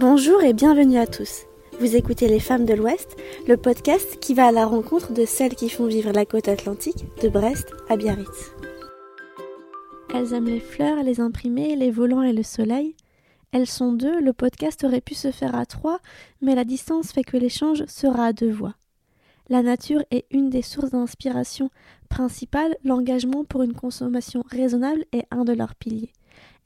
Bonjour 0.00 0.42
et 0.42 0.54
bienvenue 0.54 0.98
à 0.98 1.06
tous. 1.06 1.44
Vous 1.78 1.94
écoutez 1.94 2.26
Les 2.26 2.40
Femmes 2.40 2.64
de 2.64 2.74
l'Ouest, 2.74 3.16
le 3.46 3.56
podcast 3.56 4.18
qui 4.18 4.34
va 4.34 4.48
à 4.48 4.52
la 4.52 4.66
rencontre 4.66 5.12
de 5.12 5.24
celles 5.24 5.54
qui 5.54 5.68
font 5.68 5.86
vivre 5.86 6.10
la 6.10 6.26
côte 6.26 6.48
atlantique 6.48 7.04
de 7.22 7.28
Brest 7.28 7.68
à 7.88 7.96
Biarritz. 7.96 8.52
Elles 10.12 10.34
aiment 10.34 10.48
les 10.48 10.58
fleurs, 10.58 11.04
les 11.04 11.20
imprimés, 11.20 11.76
les 11.76 11.92
volants 11.92 12.22
et 12.22 12.32
le 12.32 12.42
soleil. 12.42 12.96
Elles 13.52 13.68
sont 13.68 13.92
deux, 13.92 14.20
le 14.20 14.32
podcast 14.32 14.82
aurait 14.82 15.00
pu 15.00 15.14
se 15.14 15.30
faire 15.30 15.54
à 15.54 15.64
trois, 15.64 16.00
mais 16.42 16.56
la 16.56 16.64
distance 16.64 17.12
fait 17.12 17.22
que 17.22 17.36
l'échange 17.36 17.84
sera 17.86 18.26
à 18.26 18.32
deux 18.32 18.50
voix. 18.50 18.74
La 19.48 19.62
nature 19.62 20.02
est 20.10 20.26
une 20.32 20.50
des 20.50 20.62
sources 20.62 20.90
d'inspiration 20.90 21.70
principales, 22.08 22.76
l'engagement 22.82 23.44
pour 23.44 23.62
une 23.62 23.74
consommation 23.74 24.42
raisonnable 24.50 25.04
est 25.12 25.26
un 25.30 25.44
de 25.44 25.52
leurs 25.52 25.76
piliers. 25.76 26.12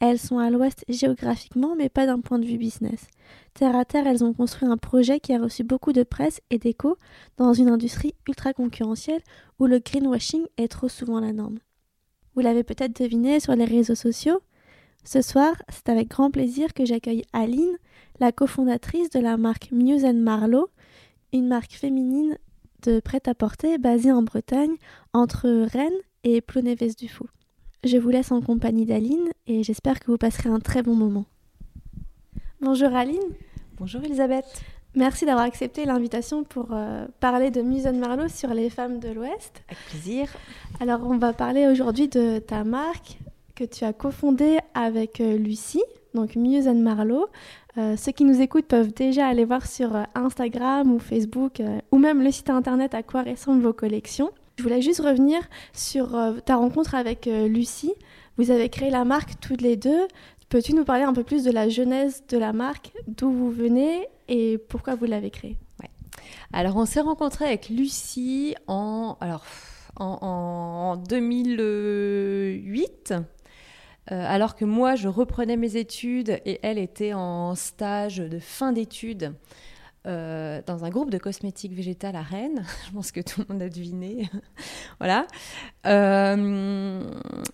Elles 0.01 0.19
sont 0.19 0.39
à 0.39 0.49
l'ouest 0.51 0.85
géographiquement, 0.89 1.75
mais 1.77 1.89
pas 1.89 2.07
d'un 2.07 2.21
point 2.21 2.39
de 2.39 2.47
vue 2.47 2.57
business. 2.57 3.09
Terre 3.55 3.75
à 3.75 3.84
terre, 3.84 4.07
elles 4.07 4.23
ont 4.23 4.33
construit 4.33 4.69
un 4.69 4.77
projet 4.77 5.19
qui 5.19 5.34
a 5.34 5.41
reçu 5.41 5.65
beaucoup 5.65 5.93
de 5.93 6.05
presse 6.05 6.41
et 6.51 6.59
d'écho 6.59 6.97
dans 7.37 7.52
une 7.52 7.69
industrie 7.69 8.15
ultra 8.29 8.52
concurrentielle 8.52 9.23
où 9.59 9.66
le 9.66 9.80
greenwashing 9.80 10.47
est 10.57 10.69
trop 10.69 10.88
souvent 10.88 11.19
la 11.19 11.33
norme. 11.33 11.59
Vous 12.34 12.43
l'avez 12.43 12.62
peut-être 12.62 13.01
deviné 13.01 13.41
sur 13.41 13.57
les 13.57 13.65
réseaux 13.65 13.97
sociaux. 13.97 14.41
Ce 15.02 15.21
soir, 15.23 15.55
c'est 15.69 15.88
avec 15.88 16.09
grand 16.09 16.30
plaisir 16.30 16.73
que 16.74 16.85
j'accueille 16.85 17.24
Aline, 17.33 17.77
la 18.21 18.30
cofondatrice 18.30 19.10
de 19.10 19.19
la 19.19 19.37
marque 19.37 19.73
Muse 19.73 20.05
Marlowe, 20.05 20.69
une 21.33 21.49
marque 21.49 21.73
féminine 21.73 22.38
de 22.83 23.01
prêt-à-porter 23.01 23.79
basée 23.79 24.12
en 24.12 24.23
Bretagne 24.23 24.77
entre 25.12 25.66
Rennes 25.66 25.91
et 26.23 26.41
Plonéves-du-Fou. 26.41 27.27
Je 27.84 27.96
vous 27.96 28.10
laisse 28.10 28.32
en 28.32 28.41
compagnie 28.41 28.87
d'Aline 28.87 29.30
et 29.46 29.62
j'espère 29.62 30.00
que 30.00 30.10
vous 30.10 30.18
passerez 30.18 30.48
un 30.48 30.59
très 30.59 30.82
bon 30.82 30.96
moment. 30.96 31.27
Bonjour 32.60 32.92
Aline. 32.92 33.20
Bonjour 33.78 34.02
Elisabeth. 34.02 34.65
Merci 34.96 35.26
d'avoir 35.26 35.45
accepté 35.45 35.85
l'invitation 35.85 36.43
pour 36.43 36.70
euh, 36.73 37.07
parler 37.20 37.52
de 37.52 37.62
Muson 37.62 37.93
Marlowe 37.93 38.29
sur 38.29 38.52
les 38.52 38.68
femmes 38.68 38.98
de 38.98 39.10
l'Ouest. 39.10 39.62
Avec 39.68 39.79
plaisir. 39.90 40.29
Alors 40.80 41.02
on 41.04 41.18
va 41.18 41.32
parler 41.32 41.68
aujourd'hui 41.68 42.09
de 42.09 42.40
ta 42.40 42.65
marque 42.65 43.18
que 43.54 43.62
tu 43.62 43.85
as 43.85 43.92
cofondée 43.92 44.59
avec 44.74 45.20
euh, 45.20 45.37
Lucie, 45.37 45.85
donc 46.15 46.35
Muson 46.35 46.74
Marlowe. 46.74 47.29
Euh, 47.76 47.96
ceux 47.96 48.10
qui 48.10 48.24
nous 48.24 48.40
écoutent 48.40 48.66
peuvent 48.66 48.92
déjà 48.92 49.29
aller 49.29 49.45
voir 49.45 49.65
sur 49.68 49.90
Instagram 50.16 50.92
ou 50.92 50.98
Facebook 50.98 51.63
ou 51.92 51.98
même 51.98 52.24
le 52.24 52.32
site 52.32 52.51
internet 52.51 52.92
à 52.95 53.04
quoi 53.04 53.23
ressemblent 53.23 53.63
vos 53.63 53.73
collections. 53.73 54.32
Je 54.59 54.62
voulais 54.64 54.82
juste 54.82 55.01
revenir 55.01 55.40
sur 55.73 56.16
euh, 56.16 56.34
ta 56.45 56.56
rencontre 56.56 56.96
avec 56.96 57.28
euh, 57.28 57.46
Lucie. 57.46 57.95
Vous 58.38 58.51
avez 58.51 58.68
créé 58.68 58.90
la 58.90 59.04
marque 59.04 59.38
toutes 59.40 59.62
les 59.62 59.76
deux. 59.76 60.09
Peux-tu 60.48 60.74
nous 60.74 60.84
parler 60.84 61.04
un 61.04 61.12
peu 61.12 61.23
plus 61.23 61.45
de 61.45 61.52
la 61.52 61.68
genèse 61.68 62.24
de 62.28 62.38
la 62.38 62.52
marque, 62.52 62.90
d'où 63.06 63.30
vous 63.30 63.52
venez 63.52 64.09
et 64.26 64.59
pourquoi 64.59 64.97
vous 64.97 65.04
l'avez 65.04 65.31
créée? 65.31 65.56
Alors, 66.53 66.76
on 66.76 66.86
s'est 66.86 67.03
rencontré 67.03 67.44
avec 67.44 67.69
Lucie 67.69 68.56
en, 68.66 69.16
en, 69.94 70.97
2008. 71.09 73.12
Euh, 73.12 73.20
alors 74.10 74.56
que 74.56 74.64
moi, 74.64 74.97
je 74.97 75.06
reprenais 75.06 75.56
mes 75.56 75.76
études 75.76 76.41
et 76.44 76.59
elle 76.64 76.78
était 76.78 77.12
en 77.12 77.54
stage 77.54 78.16
de 78.16 78.41
fin 78.41 78.72
d'études 78.72 79.34
euh, 80.06 80.62
dans 80.65 80.84
un 80.84 80.91
groupe 80.91 81.10
de 81.10 81.19
cosmétiques 81.19 81.72
végétales 81.72 82.16
à 82.16 82.22
Rennes. 82.22 82.65
Je 82.87 82.93
pense 82.93 83.10
que 83.10 83.21
tout 83.21 83.41
le 83.41 83.53
monde 83.53 83.62
a 83.62 83.69
deviné. 83.69 84.31
voilà. 85.00 85.27
Euh, 85.87 87.03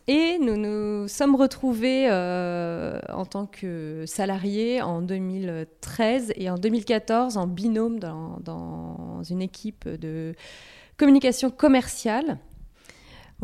et 0.07 0.39
nous 0.39 0.57
nous 0.57 1.09
sommes 1.09 1.37
retrouvés 1.37 2.07
euh, 2.11 3.01
en 3.13 3.25
tant 3.25 3.47
que 3.47 4.05
salariés 4.07 4.83
en 4.83 5.01
2013 5.01 6.35
et 6.37 6.51
en 6.51 6.57
2014 6.57 7.39
en 7.39 7.47
binôme 7.47 7.99
dans, 7.99 8.39
dans 8.41 9.23
une 9.23 9.41
équipe 9.41 9.89
de 9.89 10.35
communication 10.97 11.51
commerciale. 11.51 12.39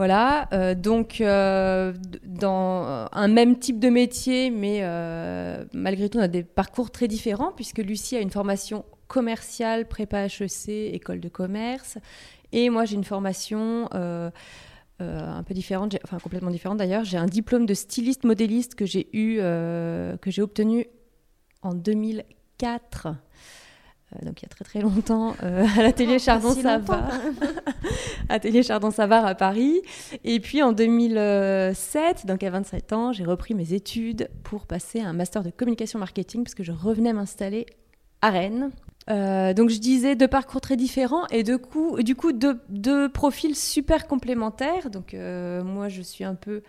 Voilà, 0.00 0.48
donc 0.76 1.22
dans 1.22 3.06
un 3.12 3.28
même 3.28 3.58
type 3.58 3.78
de 3.78 3.90
métier, 3.90 4.48
mais 4.50 4.80
malgré 5.74 6.08
tout, 6.08 6.16
on 6.16 6.22
a 6.22 6.28
des 6.28 6.42
parcours 6.42 6.90
très 6.90 7.06
différents, 7.06 7.52
puisque 7.52 7.78
Lucie 7.78 8.16
a 8.16 8.20
une 8.20 8.30
formation 8.30 8.86
commercial, 9.10 9.88
prépa 9.88 10.24
HEC, 10.26 10.68
école 10.94 11.20
de 11.20 11.28
commerce. 11.28 11.98
Et 12.52 12.70
moi, 12.70 12.84
j'ai 12.84 12.94
une 12.94 13.04
formation 13.04 13.88
euh, 13.92 14.30
euh, 15.00 15.20
un 15.20 15.42
peu 15.42 15.52
différente, 15.52 15.96
enfin 16.04 16.18
complètement 16.18 16.50
différente 16.50 16.78
d'ailleurs. 16.78 17.04
J'ai 17.04 17.18
un 17.18 17.26
diplôme 17.26 17.66
de 17.66 17.74
styliste 17.74 18.24
modéliste 18.24 18.76
que 18.76 18.86
j'ai 18.86 19.08
eu, 19.12 19.38
euh, 19.40 20.16
que 20.16 20.30
j'ai 20.30 20.42
obtenu 20.42 20.86
en 21.62 21.74
2004. 21.74 23.08
Donc 24.22 24.42
il 24.42 24.44
y 24.44 24.46
a 24.46 24.48
très 24.48 24.64
très 24.64 24.80
longtemps, 24.80 25.34
à 25.40 25.82
l'atelier 25.82 26.16
oh, 26.16 26.18
Chardon-Savard, 26.18 27.10
atelier 28.28 28.62
Chardon-Savard 28.62 29.24
à 29.24 29.34
Paris. 29.34 29.80
Et 30.24 30.40
puis 30.40 30.62
en 30.62 30.72
2007, 30.72 32.26
donc 32.26 32.42
à 32.42 32.50
27 32.50 32.92
ans, 32.92 33.12
j'ai 33.12 33.24
repris 33.24 33.54
mes 33.54 33.72
études 33.72 34.28
pour 34.42 34.66
passer 34.66 35.00
un 35.00 35.12
master 35.12 35.42
de 35.42 35.50
communication 35.50 35.98
marketing 35.98 36.42
parce 36.42 36.54
que 36.54 36.64
je 36.64 36.72
revenais 36.72 37.12
m'installer 37.12 37.66
à 38.20 38.30
Rennes 38.30 38.70
euh, 39.10 39.54
donc 39.54 39.70
je 39.70 39.78
disais 39.78 40.14
deux 40.14 40.28
parcours 40.28 40.60
très 40.60 40.76
différents 40.76 41.26
et 41.28 41.42
du 41.42 41.58
coup 41.58 41.98
deux, 42.32 43.08
profils 43.08 43.56
super 43.56 44.06
complémentaires. 44.06 44.90
Donc 44.90 45.14
euh, 45.14 45.64
moi 45.64 45.88
je 45.88 46.02
suis 46.02 46.24
un 46.24 46.34
peu, 46.34 46.62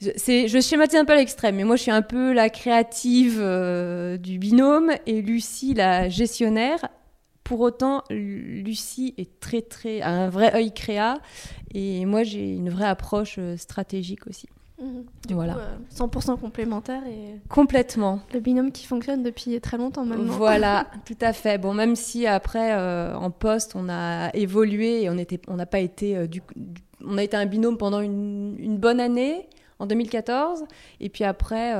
je, 0.00 0.10
je 0.16 0.60
schématise 0.60 0.98
un 0.98 1.04
peu 1.04 1.14
à 1.14 1.16
l'extrême, 1.16 1.56
mais 1.56 1.64
moi 1.64 1.76
je 1.76 1.82
suis 1.82 1.90
un 1.90 2.02
peu 2.02 2.32
la 2.32 2.50
créative 2.50 3.38
euh, 3.40 4.16
du 4.16 4.38
binôme 4.38 4.92
et 5.06 5.22
Lucie 5.22 5.74
la 5.74 6.08
gestionnaire. 6.08 6.88
Pour 7.42 7.60
autant, 7.60 8.04
Lucie 8.10 9.14
est 9.16 9.40
très 9.40 9.62
très 9.62 10.02
a 10.02 10.10
un 10.10 10.28
vrai 10.28 10.54
œil 10.54 10.72
créa 10.72 11.18
et 11.72 12.04
moi 12.04 12.22
j'ai 12.22 12.52
une 12.52 12.68
vraie 12.68 12.86
approche 12.86 13.40
stratégique 13.56 14.26
aussi. 14.26 14.48
Mhm. 14.80 15.04
voilà. 15.30 15.56
100% 15.94 16.32
euh, 16.32 16.36
complémentaire 16.36 17.02
et 17.06 17.40
complètement. 17.48 18.20
Le 18.32 18.40
binôme 18.40 18.70
qui 18.70 18.86
fonctionne 18.86 19.22
depuis 19.22 19.60
très 19.60 19.76
longtemps 19.76 20.04
maintenant. 20.04 20.32
Voilà, 20.32 20.86
tout 21.04 21.16
à 21.20 21.32
fait. 21.32 21.58
Bon, 21.58 21.74
même 21.74 21.96
si 21.96 22.26
après 22.26 22.72
euh, 22.74 23.14
en 23.14 23.30
poste 23.30 23.72
on 23.74 23.88
a 23.88 24.30
évolué 24.34 25.02
et 25.02 25.10
on 25.10 25.18
était, 25.18 25.40
on 25.48 25.56
n'a 25.56 25.66
pas 25.66 25.80
été 25.80 26.16
euh, 26.16 26.26
du, 26.26 26.42
on 27.04 27.18
a 27.18 27.22
été 27.22 27.36
un 27.36 27.46
binôme 27.46 27.76
pendant 27.76 28.00
une, 28.00 28.78
bonne 28.78 29.00
année 29.00 29.48
en 29.80 29.86
2014 29.86 30.64
et 31.00 31.08
puis 31.08 31.24
après 31.24 31.72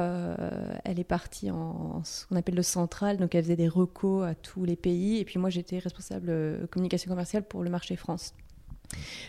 elle 0.85 0.99
est 0.99 1.05
partie 1.05 1.51
en, 1.51 2.03
ce 2.05 2.27
qu'on 2.27 2.37
appelle 2.37 2.55
le 2.55 2.63
central 2.63 3.17
donc 3.17 3.35
elle 3.35 3.43
faisait 3.43 3.57
des 3.57 3.69
recos 3.69 4.25
à 4.25 4.35
tous 4.35 4.65
les 4.65 4.77
pays 4.77 5.19
et 5.19 5.25
puis 5.25 5.39
moi 5.39 5.51
j'étais 5.51 5.79
responsable 5.79 6.69
communication 6.71 7.09
commerciale 7.11 7.43
pour 7.43 7.63
le 7.63 7.71
marché 7.71 7.97
France. 7.97 8.35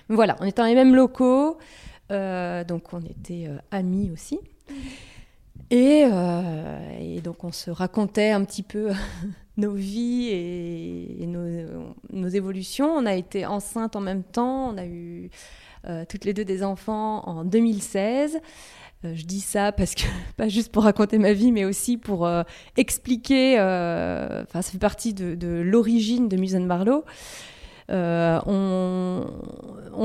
Voilà, 0.07 0.35
on 0.39 0.45
était 0.45 0.61
dans 0.61 0.67
les 0.67 0.75
mêmes 0.75 0.95
locaux. 0.95 1.57
Euh, 2.11 2.63
donc 2.63 2.93
on 2.93 3.01
était 3.01 3.45
euh, 3.47 3.57
amis 3.71 4.09
aussi. 4.11 4.39
Euh, 5.71 6.99
et, 6.99 7.21
donc 7.21 7.43
on 7.43 7.51
se 7.51 7.69
racontait 7.69 8.31
un 8.31 8.43
petit 8.43 8.63
peu 8.63 8.89
nos 9.57 9.73
vies 9.73 10.29
et, 10.29 11.27
nos, 11.27 12.27
évolutions. 12.27 12.89
On 12.91 13.05
a 13.05 13.13
été 13.13 13.45
enceintes 13.45 13.95
en 13.95 14.01
même 14.01 14.23
temps. 14.23 14.69
On 14.69 14.77
a 14.77 14.85
eu 14.85 15.29
toutes 16.09 16.25
les 16.25 16.33
deux 16.33 16.43
des 16.43 16.61
enfants 16.63 17.23
en 17.25 17.45
2016. 17.45 18.39
je 19.03 19.23
dis 19.23 19.39
ça 19.39 19.71
parce 19.71 19.95
que, 19.95 20.03
pas 20.37 20.49
juste 20.49 20.71
pour 20.71 20.83
raconter 20.83 21.17
ma 21.17 21.31
vie, 21.33 21.51
mais 21.51 21.65
aussi 21.65 21.97
pour 21.97 22.29
expliquer, 22.75 23.53
enfin, 23.55 24.61
ça 24.61 24.71
fait 24.71 24.77
partie 24.77 25.13
de, 25.13 25.47
l'origine 25.47 26.27
de 26.27 26.35
Musen 26.35 26.65
Marlowe. 26.65 27.05
On, 27.89 29.23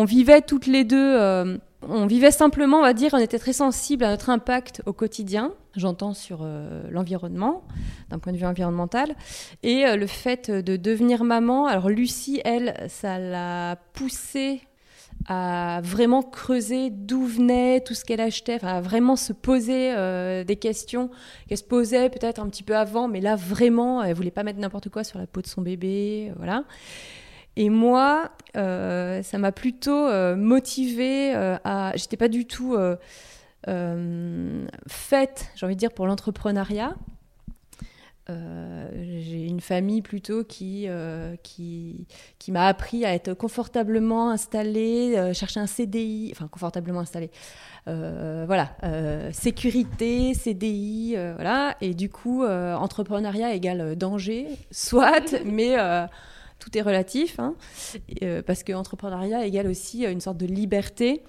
vivait 0.06 0.42
toutes 0.42 0.66
les 0.66 0.84
deux 0.84 1.58
on 1.88 2.06
vivait 2.06 2.30
simplement, 2.30 2.78
on 2.78 2.82
va 2.82 2.92
dire, 2.92 3.10
on 3.14 3.18
était 3.18 3.38
très 3.38 3.52
sensible 3.52 4.04
à 4.04 4.10
notre 4.10 4.30
impact 4.30 4.82
au 4.86 4.92
quotidien, 4.92 5.52
j'entends 5.76 6.14
sur 6.14 6.40
euh, 6.42 6.82
l'environnement, 6.90 7.64
d'un 8.10 8.18
point 8.18 8.32
de 8.32 8.38
vue 8.38 8.46
environnemental, 8.46 9.14
et 9.62 9.86
euh, 9.86 9.96
le 9.96 10.06
fait 10.06 10.50
de 10.50 10.76
devenir 10.76 11.24
maman. 11.24 11.66
Alors 11.66 11.88
Lucie, 11.88 12.40
elle, 12.44 12.74
ça 12.88 13.18
l'a 13.18 13.76
poussée 13.92 14.62
à 15.28 15.80
vraiment 15.82 16.22
creuser 16.22 16.90
d'où 16.90 17.24
venait 17.24 17.80
tout 17.80 17.94
ce 17.94 18.04
qu'elle 18.04 18.20
achetait, 18.20 18.62
à 18.64 18.80
vraiment 18.80 19.16
se 19.16 19.32
poser 19.32 19.94
euh, 19.94 20.44
des 20.44 20.56
questions 20.56 21.08
qu'elle 21.48 21.58
se 21.58 21.64
posait 21.64 22.10
peut-être 22.10 22.40
un 22.40 22.48
petit 22.48 22.62
peu 22.62 22.76
avant, 22.76 23.08
mais 23.08 23.20
là 23.20 23.36
vraiment, 23.36 24.02
elle 24.02 24.14
voulait 24.14 24.30
pas 24.30 24.42
mettre 24.42 24.58
n'importe 24.58 24.88
quoi 24.88 25.04
sur 25.04 25.18
la 25.18 25.26
peau 25.26 25.40
de 25.40 25.46
son 25.46 25.62
bébé, 25.62 26.32
voilà. 26.36 26.64
Et 27.56 27.68
moi, 27.68 28.30
euh, 28.56 29.22
ça 29.22 29.38
m'a 29.38 29.52
plutôt 29.52 30.08
euh, 30.08 30.36
motivée 30.36 31.34
euh, 31.34 31.56
à. 31.64 31.92
J'étais 31.96 32.16
pas 32.16 32.28
du 32.28 32.46
tout 32.46 32.76
faite, 34.86 35.48
j'ai 35.54 35.66
envie 35.66 35.74
de 35.74 35.80
dire, 35.80 35.92
pour 35.92 36.06
l'entrepreneuriat. 36.06 36.94
Euh, 38.30 38.88
j'ai 39.20 39.44
une 39.44 39.60
famille 39.60 40.00
plutôt 40.00 40.44
qui, 40.44 40.84
euh, 40.88 41.36
qui, 41.42 42.06
qui 42.38 42.52
m'a 42.52 42.66
appris 42.66 43.04
à 43.04 43.12
être 43.12 43.34
confortablement 43.34 44.30
installée, 44.30 45.14
euh, 45.16 45.34
chercher 45.34 45.60
un 45.60 45.66
CDI, 45.66 46.30
enfin 46.34 46.48
confortablement 46.48 47.00
installée, 47.00 47.30
voilà, 47.86 48.70
sécurité, 49.32 50.32
CDI, 50.32 51.16
voilà, 51.34 51.76
et 51.82 51.92
du 51.92 52.08
coup, 52.08 52.44
entrepreneuriat 52.44 53.54
égale 53.54 53.94
danger, 53.96 54.46
soit, 54.70 55.34
mais 55.44 55.76
tout 56.58 56.76
est 56.78 56.82
relatif, 56.82 57.38
hein, 57.38 57.54
parce 58.46 58.62
que 58.62 58.72
entrepreneuriat 58.72 59.44
égale 59.46 59.66
aussi 59.66 60.04
une 60.04 60.20
sorte 60.20 60.38
de 60.38 60.46
liberté 60.46 61.22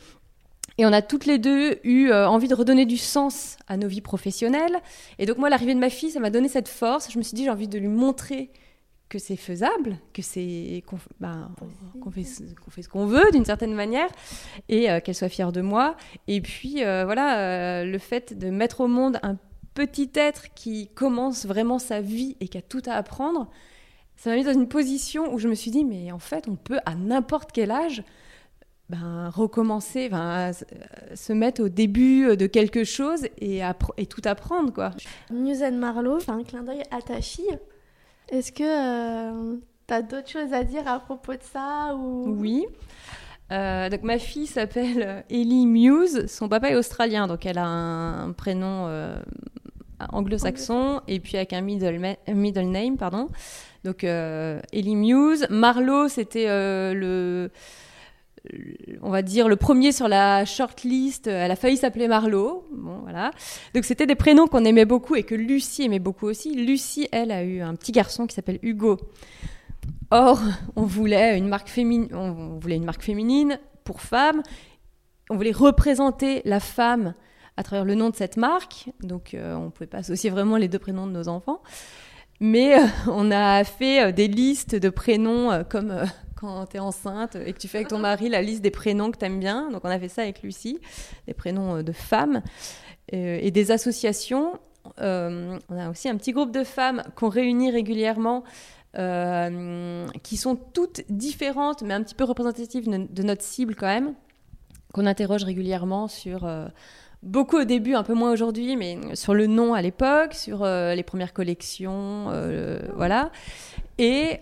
et 0.77 0.85
on 0.85 0.91
a 0.91 1.01
toutes 1.01 1.25
les 1.25 1.37
deux 1.37 1.79
eu 1.83 2.09
euh, 2.09 2.27
envie 2.27 2.47
de 2.47 2.55
redonner 2.55 2.85
du 2.85 2.97
sens 2.97 3.57
à 3.67 3.77
nos 3.77 3.87
vies 3.87 4.01
professionnelles. 4.01 4.77
Et 5.19 5.25
donc 5.25 5.37
moi, 5.37 5.49
l'arrivée 5.49 5.73
de 5.73 5.79
ma 5.79 5.89
fille, 5.89 6.11
ça 6.11 6.19
m'a 6.19 6.29
donné 6.29 6.49
cette 6.49 6.67
force. 6.67 7.11
Je 7.11 7.17
me 7.17 7.23
suis 7.23 7.35
dit, 7.35 7.45
j'ai 7.45 7.49
envie 7.49 7.67
de 7.67 7.79
lui 7.79 7.87
montrer 7.87 8.51
que 9.07 9.19
c'est 9.19 9.37
faisable, 9.37 9.97
que 10.13 10.21
c'est 10.21 10.83
qu'on 10.87 10.97
ben, 11.19 11.51
fait, 12.11 12.23
fait, 12.69 12.81
ce 12.81 12.89
qu'on 12.89 13.05
veut 13.05 13.31
d'une 13.31 13.45
certaine 13.45 13.73
manière, 13.73 14.09
et 14.67 14.89
euh, 14.89 14.99
qu'elle 14.99 15.15
soit 15.15 15.29
fière 15.29 15.51
de 15.51 15.61
moi. 15.61 15.95
Et 16.27 16.41
puis 16.41 16.83
euh, 16.83 17.05
voilà, 17.05 17.85
le 17.85 17.97
fait 17.99 18.37
de 18.37 18.49
mettre 18.49 18.81
au 18.81 18.87
monde 18.87 19.19
un 19.21 19.37
petit 19.75 20.09
être 20.15 20.53
qui 20.55 20.89
commence 20.95 21.45
vraiment 21.45 21.79
sa 21.79 22.01
vie 22.01 22.35
et 22.41 22.47
qui 22.47 22.57
a 22.57 22.61
tout 22.61 22.81
à 22.87 22.93
apprendre, 22.93 23.49
ça 24.15 24.29
m'a 24.29 24.35
mis 24.35 24.43
dans 24.43 24.53
une 24.53 24.67
position 24.67 25.33
où 25.33 25.39
je 25.39 25.47
me 25.47 25.55
suis 25.55 25.71
dit, 25.71 25.85
mais 25.85 26.11
en 26.11 26.19
fait, 26.19 26.47
on 26.47 26.55
peut 26.55 26.79
à 26.85 26.95
n'importe 26.95 27.51
quel 27.51 27.71
âge 27.71 28.03
ben, 28.89 29.29
recommencer, 29.29 30.09
ben, 30.09 30.51
se 31.15 31.33
mettre 31.33 31.63
au 31.63 31.69
début 31.69 32.37
de 32.37 32.45
quelque 32.45 32.83
chose 32.83 33.25
et, 33.39 33.61
et 33.97 34.05
tout 34.05 34.21
apprendre. 34.25 34.71
quoi. 34.71 34.91
Musen 35.31 35.77
Marlowe, 35.77 36.19
un 36.27 36.43
clin 36.43 36.63
d'œil 36.63 36.83
à 36.91 37.01
ta 37.01 37.21
fille. 37.21 37.57
Est-ce 38.29 38.51
que 38.51 38.63
euh, 38.63 39.57
tu 39.87 39.93
as 39.93 40.01
d'autres 40.01 40.29
choses 40.29 40.53
à 40.53 40.63
dire 40.63 40.87
à 40.87 40.99
propos 40.99 41.33
de 41.33 41.43
ça 41.43 41.95
ou... 41.95 42.35
Oui. 42.39 42.65
Euh, 43.51 43.89
donc 43.89 44.01
ma 44.01 44.17
fille 44.17 44.47
s'appelle 44.47 45.23
Ellie 45.29 45.67
Muse, 45.67 46.25
son 46.25 46.49
papa 46.49 46.71
est 46.71 46.75
australien, 46.75 47.27
donc 47.27 47.45
elle 47.45 47.59
a 47.59 47.67
un, 47.67 48.31
prénom 48.31 48.87
euh, 48.87 49.15
anglo-saxon 50.11 51.01
et 51.07 51.19
puis 51.19 51.37
avec 51.37 51.53
un 51.53 51.61
middle, 51.61 52.15
middle 52.27 52.69
name, 52.71 52.97
pardon. 52.97 53.29
Donc 53.85 54.03
Ellie 54.03 54.95
Muse. 54.95 55.47
Marlowe, 55.49 56.09
c'était 56.09 56.45
le 56.45 57.49
on 59.01 59.09
va 59.09 59.21
dire, 59.21 59.47
le 59.47 59.55
premier 59.55 59.91
sur 59.91 60.07
la 60.07 60.45
shortlist. 60.45 61.27
Elle 61.27 61.51
a 61.51 61.55
failli 61.55 61.77
s'appeler 61.77 62.07
Marlowe. 62.07 62.63
Bon, 62.71 62.99
voilà. 63.03 63.31
Donc, 63.73 63.85
c'était 63.85 64.05
des 64.05 64.15
prénoms 64.15 64.47
qu'on 64.47 64.65
aimait 64.65 64.85
beaucoup 64.85 65.15
et 65.15 65.23
que 65.23 65.35
Lucie 65.35 65.83
aimait 65.83 65.99
beaucoup 65.99 66.27
aussi. 66.27 66.53
Lucie, 66.53 67.07
elle, 67.11 67.31
a 67.31 67.43
eu 67.43 67.61
un 67.61 67.75
petit 67.75 67.91
garçon 67.91 68.27
qui 68.27 68.35
s'appelle 68.35 68.59
Hugo. 68.61 68.97
Or, 70.11 70.41
on 70.75 70.83
voulait 70.83 71.37
une 71.37 71.47
marque 71.47 71.69
féminine, 71.69 72.09
on 72.13 72.59
voulait 72.59 72.75
une 72.75 72.85
marque 72.85 73.03
féminine 73.03 73.59
pour 73.83 74.01
femmes. 74.01 74.41
On 75.29 75.35
voulait 75.35 75.51
représenter 75.51 76.41
la 76.45 76.59
femme 76.59 77.13
à 77.57 77.63
travers 77.63 77.85
le 77.85 77.95
nom 77.95 78.09
de 78.09 78.15
cette 78.15 78.37
marque. 78.37 78.89
Donc, 79.01 79.33
euh, 79.33 79.55
on 79.55 79.65
ne 79.65 79.69
pouvait 79.69 79.87
pas 79.87 79.99
associer 79.99 80.29
vraiment 80.29 80.57
les 80.57 80.67
deux 80.67 80.79
prénoms 80.79 81.07
de 81.07 81.11
nos 81.11 81.27
enfants. 81.27 81.61
Mais 82.39 82.77
euh, 82.77 82.85
on 83.07 83.31
a 83.31 83.63
fait 83.63 84.05
euh, 84.05 84.11
des 84.11 84.27
listes 84.27 84.75
de 84.75 84.89
prénoms 84.89 85.63
comme 85.69 86.05
quand 86.35 86.65
tu 86.67 86.77
es 86.77 86.79
enceinte 86.79 87.35
et 87.35 87.53
que 87.53 87.57
tu 87.57 87.67
fais 87.67 87.79
avec 87.79 87.89
ton 87.89 87.99
mari 87.99 88.29
la 88.29 88.41
liste 88.41 88.61
des 88.61 88.71
prénoms 88.71 89.11
que 89.11 89.17
tu 89.17 89.25
aimes 89.25 89.39
bien. 89.39 89.69
Donc 89.71 89.81
on 89.83 89.89
a 89.89 89.99
fait 89.99 90.09
ça 90.09 90.21
avec 90.21 90.41
Lucie, 90.41 90.79
des 91.27 91.33
prénoms 91.33 91.77
euh, 91.77 91.83
de 91.83 91.91
femmes 91.91 92.41
euh, 93.13 93.39
et 93.41 93.51
des 93.51 93.71
associations. 93.71 94.59
Euh, 95.01 95.57
on 95.69 95.77
a 95.77 95.89
aussi 95.89 96.09
un 96.09 96.15
petit 96.15 96.31
groupe 96.31 96.51
de 96.51 96.63
femmes 96.63 97.03
qu'on 97.15 97.29
réunit 97.29 97.71
régulièrement. 97.71 98.43
qui 100.23 100.37
sont 100.37 100.55
toutes 100.55 101.01
différentes, 101.09 101.81
mais 101.81 101.93
un 101.93 102.01
petit 102.01 102.15
peu 102.15 102.23
représentatives 102.23 102.87
de 102.87 103.23
notre 103.23 103.41
cible 103.41 103.75
quand 103.75 103.87
même, 103.87 104.13
qu'on 104.93 105.05
interroge 105.05 105.43
régulièrement 105.43 106.07
sur 106.07 106.47
beaucoup 107.23 107.57
au 107.57 107.63
début, 107.63 107.95
un 107.95 108.03
peu 108.03 108.13
moins 108.13 108.31
aujourd'hui, 108.31 108.75
mais 108.75 108.97
sur 109.13 109.33
le 109.33 109.47
nom 109.47 109.73
à 109.73 109.81
l'époque, 109.81 110.33
sur 110.33 110.65
les 110.65 111.03
premières 111.03 111.33
collections, 111.33 112.31
voilà. 112.95 113.31
Et, 113.97 114.39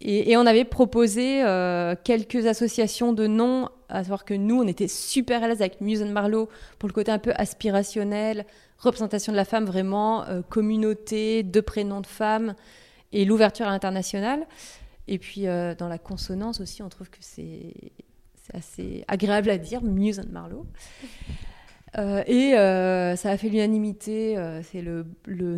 et, 0.00 0.36
on 0.36 0.44
avait 0.46 0.64
proposé 0.64 1.42
euh, 1.42 1.94
quelques 2.04 2.46
associations 2.46 3.12
de 3.12 3.26
noms, 3.26 3.68
à 3.88 4.02
savoir 4.02 4.24
que 4.24 4.34
nous, 4.34 4.60
on 4.60 4.66
était 4.66 4.88
super 4.88 5.42
à 5.42 5.48
l'aise 5.48 5.62
avec 5.62 5.80
Muse 5.80 6.02
Marlowe 6.02 6.48
pour 6.78 6.88
le 6.88 6.92
côté 6.92 7.10
un 7.10 7.18
peu 7.18 7.32
aspirationnel, 7.34 8.44
représentation 8.78 9.32
de 9.32 9.36
la 9.36 9.46
femme 9.46 9.64
vraiment, 9.64 10.24
euh, 10.24 10.42
communauté, 10.42 11.42
deux 11.42 11.62
prénoms 11.62 12.02
de 12.02 12.06
femmes 12.06 12.54
et 13.12 13.24
l'ouverture 13.24 13.66
à 13.66 13.70
l'international. 13.70 14.46
Et 15.08 15.18
puis 15.18 15.46
euh, 15.48 15.74
dans 15.74 15.88
la 15.88 15.98
consonance 15.98 16.60
aussi, 16.60 16.82
on 16.82 16.88
trouve 16.88 17.08
que 17.08 17.18
c'est 17.20 17.72
assez 18.54 19.04
agréable 19.08 19.50
à 19.50 19.58
dire, 19.58 19.82
Muse 19.82 20.22
Marlowe. 20.30 20.66
et 21.96 22.52
ça 22.52 23.30
a 23.30 23.36
fait 23.36 23.48
l'unanimité. 23.48 24.36
c'est 24.62 24.82
le, 24.82 25.06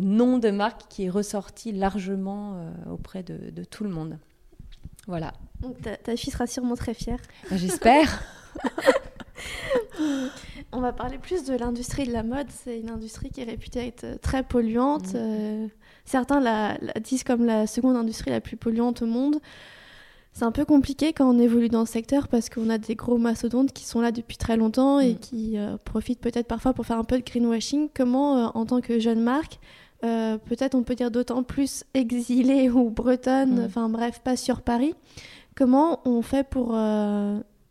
nom 0.01 0.37
de 0.37 0.49
marque 0.49 0.87
qui 0.89 1.05
est 1.05 1.09
ressorti 1.09 1.71
largement 1.71 2.71
auprès 2.89 3.23
de, 3.23 3.63
tout 3.63 3.83
le 3.83 3.89
monde. 3.89 4.17
Voilà. 5.07 5.33
Donc 5.61 5.81
ta, 5.81 5.97
ta, 5.97 6.15
fille 6.15 6.31
sera 6.31 6.45
sûrement 6.45 6.75
très 6.75 6.93
fière. 6.93 7.19
Bah, 7.49 7.57
j'espère. 7.57 8.23
On 10.71 10.81
va 10.81 10.93
parler 10.93 11.17
plus 11.17 11.43
de 11.45 11.55
l'industrie 11.55 12.05
de 12.05 12.13
la 12.13 12.23
mode. 12.23 12.47
C'est 12.49 12.79
une 12.79 12.89
industrie 12.89 13.29
qui 13.29 13.41
est 13.41 13.45
réputée 13.45 13.87
être 13.87 14.19
très 14.21 14.43
polluante. 14.43 15.15
Euh, 15.15 15.67
certains 16.05 16.39
la, 16.39 16.77
disent 17.01 17.23
comme 17.23 17.45
la 17.45 17.67
seconde 17.67 17.95
industrie 17.95 18.31
la 18.31 18.41
plus 18.41 18.57
polluante 18.57 19.01
au 19.01 19.05
monde. 19.05 19.39
C'est 20.33 20.45
un 20.45 20.51
peu 20.51 20.65
compliqué 20.65 21.11
quand 21.11 21.29
on 21.29 21.39
évolue 21.39 21.69
dans 21.69 21.85
ce 21.85 21.91
secteur 21.93 22.27
parce 22.27 22.49
qu'on 22.49 22.69
a 22.69 22.77
des 22.77 22.95
gros 22.95 23.17
mastodontes 23.17 23.73
qui 23.73 23.83
sont 23.83 23.99
là 23.99 24.11
depuis 24.11 24.37
très 24.37 24.57
longtemps 24.57 24.99
et 24.99 25.13
mm. 25.13 25.19
qui 25.19 25.57
euh, 25.57 25.77
profitent 25.83 26.21
peut-être 26.21 26.47
parfois 26.47 26.73
pour 26.73 26.85
faire 26.85 26.97
un 26.97 27.03
peu 27.03 27.17
de 27.17 27.23
greenwashing. 27.23 27.89
Comment, 27.93 28.37
euh, 28.37 28.47
en 28.53 28.65
tant 28.65 28.79
que 28.79 28.99
jeune 28.99 29.21
marque, 29.21 29.59
euh, 30.05 30.37
peut-être 30.37 30.75
on 30.75 30.83
peut 30.83 30.95
dire 30.95 31.11
d'autant 31.11 31.43
plus 31.43 31.83
exilée 31.93 32.69
ou 32.69 32.89
bretonne, 32.89 33.61
mm. 33.61 33.65
enfin 33.65 33.89
bref, 33.89 34.21
pas 34.23 34.37
sur 34.37 34.61
Paris. 34.61 34.93
Comment 35.55 35.99
on 36.07 36.21
fait 36.21 36.47
pour 36.47 36.77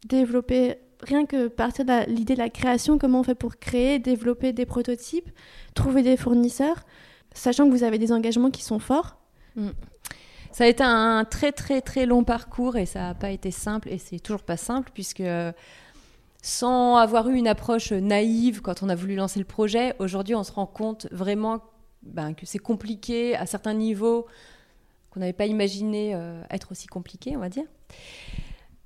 développer, 0.06 0.75
rien 1.00 1.25
que 1.25 1.49
partir 1.49 1.87
de 1.87 2.10
l'idée 2.10 2.34
de 2.34 2.38
la 2.38 2.50
création, 2.50 2.99
comment 2.99 3.20
on 3.20 3.22
fait 3.22 3.34
pour 3.34 3.56
créer, 3.56 3.99
développer 3.99 4.52
des 4.52 4.66
prototypes, 4.66 5.31
trouver 5.75 6.02
des 6.02 6.19
fournisseurs, 6.19 6.82
sachant 7.32 7.66
que 7.66 7.70
vous 7.70 7.84
avez 7.84 7.96
des 7.96 8.12
engagements 8.12 8.50
qui 8.50 8.62
sont 8.62 8.78
forts? 8.78 9.16
Mm. 9.56 9.69
Ça 10.52 10.64
a 10.64 10.66
été 10.66 10.82
un 10.82 11.24
très 11.24 11.52
très 11.52 11.80
très 11.80 12.06
long 12.06 12.24
parcours 12.24 12.76
et 12.76 12.86
ça 12.86 13.00
n'a 13.00 13.14
pas 13.14 13.30
été 13.30 13.50
simple 13.50 13.88
et 13.90 13.98
c'est 13.98 14.18
toujours 14.18 14.42
pas 14.42 14.56
simple 14.56 14.90
puisque 14.92 15.22
sans 16.42 16.96
avoir 16.96 17.28
eu 17.28 17.36
une 17.36 17.48
approche 17.48 17.92
naïve 17.92 18.60
quand 18.62 18.82
on 18.82 18.88
a 18.88 18.94
voulu 18.94 19.14
lancer 19.14 19.38
le 19.38 19.44
projet, 19.44 19.94
aujourd'hui 19.98 20.34
on 20.34 20.44
se 20.44 20.52
rend 20.52 20.66
compte 20.66 21.06
vraiment 21.10 21.60
ben, 22.02 22.34
que 22.34 22.46
c'est 22.46 22.58
compliqué 22.58 23.36
à 23.36 23.46
certains 23.46 23.74
niveaux 23.74 24.26
qu'on 25.10 25.20
n'avait 25.20 25.32
pas 25.32 25.46
imaginé 25.46 26.14
euh, 26.14 26.43
être 26.50 26.72
aussi 26.72 26.86
compliqué, 26.86 27.36
on 27.36 27.40
va 27.40 27.48
dire. 27.48 27.64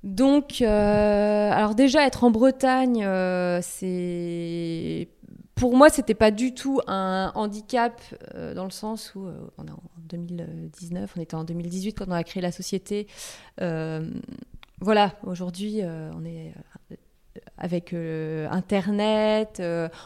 Donc, 0.03 0.61
euh, 0.61 1.51
alors 1.51 1.75
déjà 1.75 2.05
être 2.05 2.23
en 2.23 2.31
Bretagne, 2.31 3.03
euh, 3.05 3.59
c'est 3.61 5.07
pour 5.55 5.75
moi 5.75 5.89
c'était 5.89 6.15
pas 6.15 6.31
du 6.31 6.53
tout 6.53 6.81
un 6.87 7.31
handicap 7.35 8.01
dans 8.55 8.65
le 8.65 8.71
sens 8.71 9.13
où 9.15 9.27
on 9.57 9.65
est 9.65 9.71
en 9.71 9.83
2019, 9.97 11.13
on 11.17 11.21
était 11.21 11.35
en 11.35 11.43
2018 11.43 11.93
quand 11.93 12.05
on 12.07 12.11
a 12.11 12.23
créé 12.23 12.41
la 12.41 12.51
société. 12.51 13.07
voilà, 14.81 15.13
aujourd'hui 15.23 15.81
on 15.83 16.25
est 16.25 16.53
avec 17.57 17.93
Internet, 17.93 19.61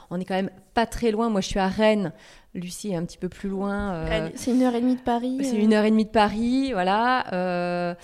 on 0.10 0.20
est 0.20 0.26
quand 0.26 0.36
même 0.36 0.52
pas 0.74 0.86
très 0.86 1.12
loin. 1.12 1.30
Moi 1.30 1.42
je 1.42 1.48
suis 1.48 1.60
à 1.60 1.68
Rennes, 1.68 2.12
Lucie 2.58 2.92
est 2.92 2.96
un 2.96 3.06
petit 3.06 3.18
peu 3.18 3.30
plus 3.30 3.50
loin. 3.50 3.94
Euh, 3.94 4.30
c'est 4.36 4.52
une 4.52 4.64
heure 4.64 4.76
et 4.76 4.82
demie 4.82 4.96
de 4.96 5.02
Paris. 5.02 5.38
C'est 5.42 5.56
euh. 5.56 5.62
une 5.64 5.74
heure 5.74 5.86
et 5.86 5.92
demie 5.92 6.06
de 6.06 6.10
Paris, 6.10 6.72
voilà. 6.74 7.34
Euh. 7.34 7.96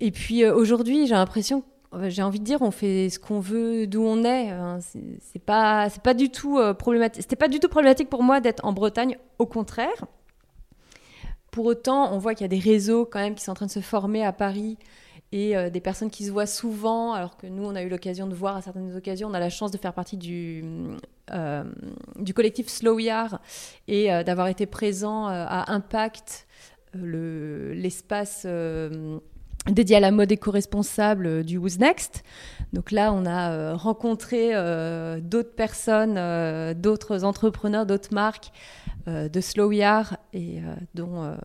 Et 0.00 0.10
puis 0.10 0.46
aujourd'hui, 0.46 1.06
j'ai 1.06 1.14
l'impression, 1.14 1.64
j'ai 2.08 2.22
envie 2.22 2.40
de 2.40 2.44
dire, 2.44 2.62
on 2.62 2.70
fait 2.70 3.10
ce 3.10 3.18
qu'on 3.18 3.40
veut 3.40 3.86
d'où 3.86 4.02
on 4.02 4.24
est. 4.24 4.50
Hein. 4.50 4.78
C'est 5.20 5.38
pas, 5.38 5.88
c'est 5.90 6.02
pas 6.02 6.14
du 6.14 6.30
tout 6.30 6.60
problématique. 6.78 7.22
C'était 7.22 7.36
pas 7.36 7.48
du 7.48 7.60
tout 7.60 7.68
problématique 7.68 8.08
pour 8.08 8.22
moi 8.22 8.40
d'être 8.40 8.64
en 8.64 8.72
Bretagne. 8.72 9.16
Au 9.38 9.46
contraire. 9.46 10.06
Pour 11.50 11.64
autant, 11.64 12.12
on 12.12 12.18
voit 12.18 12.34
qu'il 12.34 12.44
y 12.44 12.44
a 12.44 12.48
des 12.48 12.58
réseaux 12.58 13.06
quand 13.06 13.18
même 13.18 13.34
qui 13.34 13.42
sont 13.42 13.52
en 13.52 13.54
train 13.54 13.66
de 13.66 13.70
se 13.70 13.80
former 13.80 14.22
à 14.24 14.32
Paris 14.32 14.76
et 15.32 15.56
euh, 15.56 15.70
des 15.70 15.80
personnes 15.80 16.10
qui 16.10 16.24
se 16.24 16.30
voient 16.30 16.46
souvent, 16.46 17.12
alors 17.12 17.36
que 17.36 17.46
nous, 17.46 17.64
on 17.64 17.74
a 17.74 17.82
eu 17.82 17.88
l'occasion 17.88 18.26
de 18.26 18.34
voir 18.34 18.56
à 18.56 18.62
certaines 18.62 18.94
occasions. 18.94 19.28
On 19.28 19.34
a 19.34 19.40
la 19.40 19.50
chance 19.50 19.70
de 19.70 19.78
faire 19.78 19.92
partie 19.92 20.16
du, 20.16 20.64
euh, 21.32 21.64
du 22.16 22.34
collectif 22.34 22.68
Slow 22.68 22.98
Yard 22.98 23.38
et 23.88 24.12
euh, 24.12 24.22
d'avoir 24.22 24.48
été 24.48 24.66
présent 24.66 25.26
à 25.26 25.72
Impact, 25.72 26.46
l'espace 26.94 28.46
dédié 29.70 29.96
à 29.96 30.00
la 30.00 30.10
mode 30.10 30.30
éco-responsable 30.32 31.44
du 31.44 31.58
Who's 31.58 31.78
Next. 31.78 32.22
Donc 32.72 32.90
là, 32.90 33.12
on 33.12 33.26
a 33.26 33.74
rencontré 33.74 34.52
d'autres 35.20 35.54
personnes, 35.54 36.14
d'autres 36.74 37.24
entrepreneurs, 37.24 37.86
d'autres 37.86 38.12
marques 38.12 38.50
de 39.06 39.40
Slow 39.40 39.72
Yard 39.72 40.16
et 40.32 40.60
dont 40.94 41.36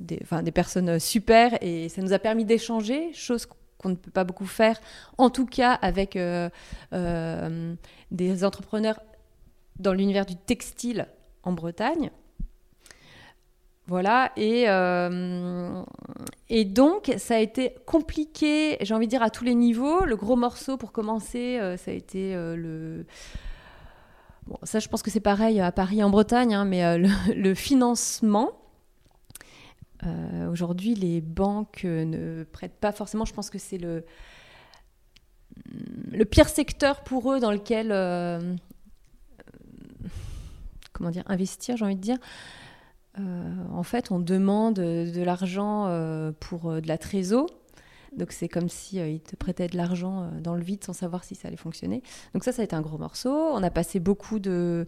des, 0.00 0.20
des 0.42 0.50
personnes 0.52 0.98
super. 0.98 1.58
Et 1.62 1.88
ça 1.88 2.02
nous 2.02 2.12
a 2.12 2.18
permis 2.18 2.44
d'échanger, 2.44 3.12
chose 3.12 3.46
qu'on 3.82 3.90
ne 3.90 3.94
peut 3.96 4.10
pas 4.10 4.24
beaucoup 4.24 4.46
faire, 4.46 4.80
en 5.18 5.30
tout 5.30 5.46
cas 5.46 5.72
avec 5.72 6.16
euh, 6.16 6.48
euh, 6.92 7.74
des 8.10 8.44
entrepreneurs 8.44 9.00
dans 9.78 9.92
l'univers 9.92 10.26
du 10.26 10.36
textile 10.36 11.06
en 11.42 11.52
Bretagne. 11.52 12.10
Voilà, 13.92 14.32
et, 14.36 14.70
euh, 14.70 15.82
et 16.48 16.64
donc 16.64 17.12
ça 17.18 17.34
a 17.34 17.38
été 17.40 17.74
compliqué, 17.84 18.78
j'ai 18.80 18.94
envie 18.94 19.06
de 19.06 19.10
dire, 19.10 19.22
à 19.22 19.28
tous 19.28 19.44
les 19.44 19.54
niveaux. 19.54 20.06
Le 20.06 20.16
gros 20.16 20.34
morceau 20.34 20.78
pour 20.78 20.92
commencer, 20.92 21.58
ça 21.76 21.90
a 21.90 21.94
été 21.94 22.34
le... 22.34 23.04
Bon, 24.46 24.56
ça 24.62 24.78
je 24.80 24.88
pense 24.88 25.02
que 25.02 25.10
c'est 25.10 25.20
pareil 25.20 25.60
à 25.60 25.70
Paris 25.72 26.02
en 26.02 26.08
Bretagne, 26.08 26.54
hein, 26.54 26.64
mais 26.64 26.96
le, 26.96 27.54
financement 27.54 28.52
euh, 30.04 30.50
aujourd'hui, 30.50 30.94
les 30.94 31.20
banques 31.20 31.82
euh, 31.84 32.04
ne 32.04 32.44
prêtent 32.44 32.80
pas 32.80 32.92
forcément. 32.92 33.24
Je 33.24 33.32
pense 33.32 33.50
que 33.50 33.58
c'est 33.58 33.78
le, 33.78 34.04
le 36.10 36.24
pire 36.24 36.48
secteur 36.48 37.04
pour 37.04 37.32
eux 37.32 37.38
dans 37.38 37.52
lequel 37.52 37.92
euh, 37.92 38.56
comment 40.92 41.10
dire 41.10 41.24
investir, 41.26 41.76
j'ai 41.76 41.84
envie 41.84 41.96
de 41.96 42.00
dire. 42.00 42.18
En 43.18 43.82
fait, 43.82 44.10
on 44.10 44.20
demande 44.20 44.74
de 44.74 45.22
l'argent 45.22 45.86
pour 46.40 46.80
de 46.80 46.88
la 46.88 46.98
trésor. 46.98 47.46
Donc 48.16 48.32
c'est 48.32 48.48
comme 48.48 48.68
si 48.68 48.96
ils 48.96 49.20
te 49.20 49.36
prêtaient 49.36 49.68
de 49.68 49.76
l'argent 49.76 50.30
dans 50.40 50.54
le 50.54 50.62
vide 50.62 50.84
sans 50.84 50.92
savoir 50.92 51.24
si 51.24 51.34
ça 51.34 51.48
allait 51.48 51.56
fonctionner. 51.56 52.02
Donc 52.34 52.44
ça, 52.44 52.52
ça 52.52 52.62
a 52.62 52.64
été 52.64 52.76
un 52.76 52.82
gros 52.82 52.98
morceau. 52.98 53.32
On 53.32 53.62
a 53.62 53.70
passé 53.70 54.00
beaucoup 54.00 54.38
de 54.38 54.86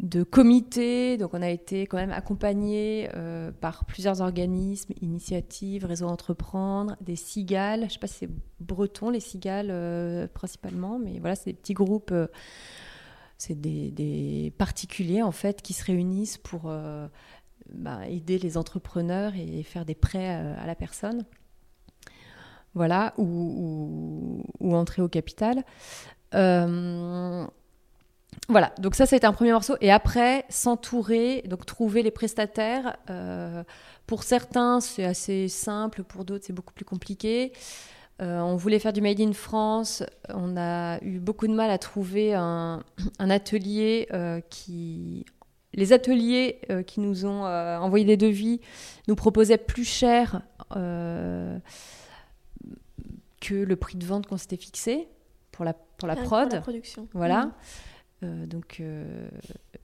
de 0.00 0.22
comités. 0.22 1.16
Donc, 1.16 1.34
on 1.34 1.42
a 1.42 1.50
été 1.50 1.86
quand 1.86 1.96
même 1.96 2.12
accompagné 2.12 3.08
euh, 3.14 3.50
par 3.52 3.84
plusieurs 3.84 4.20
organismes, 4.20 4.94
initiatives, 5.00 5.84
réseaux 5.84 6.06
entreprendre, 6.06 6.96
des 7.00 7.16
cigales. 7.16 7.80
Je 7.80 7.84
ne 7.86 7.90
sais 7.90 7.98
pas 7.98 8.06
si 8.06 8.18
c'est 8.18 8.30
breton, 8.60 9.10
les 9.10 9.20
cigales 9.20 9.68
euh, 9.70 10.28
principalement, 10.28 10.98
mais 10.98 11.18
voilà, 11.18 11.34
c'est 11.34 11.50
des 11.50 11.56
petits 11.56 11.74
groupes. 11.74 12.14
Euh, 13.38 13.54
c'est 13.54 13.60
des, 13.60 14.52
particuliers 14.58 15.22
en 15.22 15.32
fait 15.32 15.62
qui 15.62 15.72
se 15.72 15.84
réunissent 15.84 16.38
pour 16.38 16.72
bah, 17.70 18.08
aider 18.08 18.38
les 18.38 18.56
entrepreneurs 18.56 19.32
et 19.36 19.62
faire 19.62 19.84
des 19.84 19.94
prêts 19.94 20.28
à, 20.28 20.66
la 20.66 20.74
personne. 20.74 21.24
Voilà, 22.74 23.14
ou, 23.16 24.44
entrer 24.60 25.02
au 25.02 25.08
capital. 25.08 25.64
Voilà, 28.48 28.72
donc 28.78 28.94
ça, 28.94 29.04
c'était 29.04 29.26
un 29.26 29.32
premier 29.32 29.52
morceau. 29.52 29.76
Et 29.80 29.90
après, 29.90 30.44
s'entourer, 30.48 31.42
donc 31.46 31.66
trouver 31.66 32.02
les 32.02 32.10
prestataires. 32.10 32.96
Euh, 33.10 33.62
pour 34.06 34.22
certains, 34.22 34.80
c'est 34.80 35.04
assez 35.04 35.48
simple, 35.48 36.02
pour 36.02 36.24
d'autres, 36.24 36.44
c'est 36.46 36.52
beaucoup 36.54 36.72
plus 36.72 36.84
compliqué. 36.84 37.52
Euh, 38.20 38.40
on 38.40 38.56
voulait 38.56 38.78
faire 38.78 38.92
du 38.92 39.00
Made 39.00 39.20
in 39.20 39.32
France. 39.32 40.02
On 40.28 40.56
a 40.56 40.98
eu 41.02 41.20
beaucoup 41.20 41.46
de 41.46 41.54
mal 41.54 41.70
à 41.70 41.78
trouver 41.78 42.34
un, 42.34 42.82
atelier 43.18 44.08
euh, 44.12 44.40
qui. 44.50 45.24
Les 45.74 45.92
ateliers 45.92 46.60
qui 46.86 46.98
nous 46.98 47.26
ont 47.26 47.44
envoyé 47.44 48.04
des 48.04 48.16
devis 48.16 48.60
nous 49.06 49.14
proposaient 49.14 49.58
plus 49.58 49.84
cher 49.84 50.40
que 53.40 53.54
le 53.54 53.76
prix 53.76 53.98
de 53.98 54.04
vente 54.04 54.26
qu'on 54.26 54.38
s'était 54.38 54.56
fixé 54.56 55.08
pour 55.52 55.66
la, 55.66 55.74
pour 55.74 56.08
la 56.08 56.16
prod. 56.16 56.52
la 56.52 56.60
production. 56.60 57.06
Voilà. 57.12 57.44
Mmh. 57.44 57.52
Euh, 58.24 58.46
donc, 58.46 58.78
euh, 58.80 59.28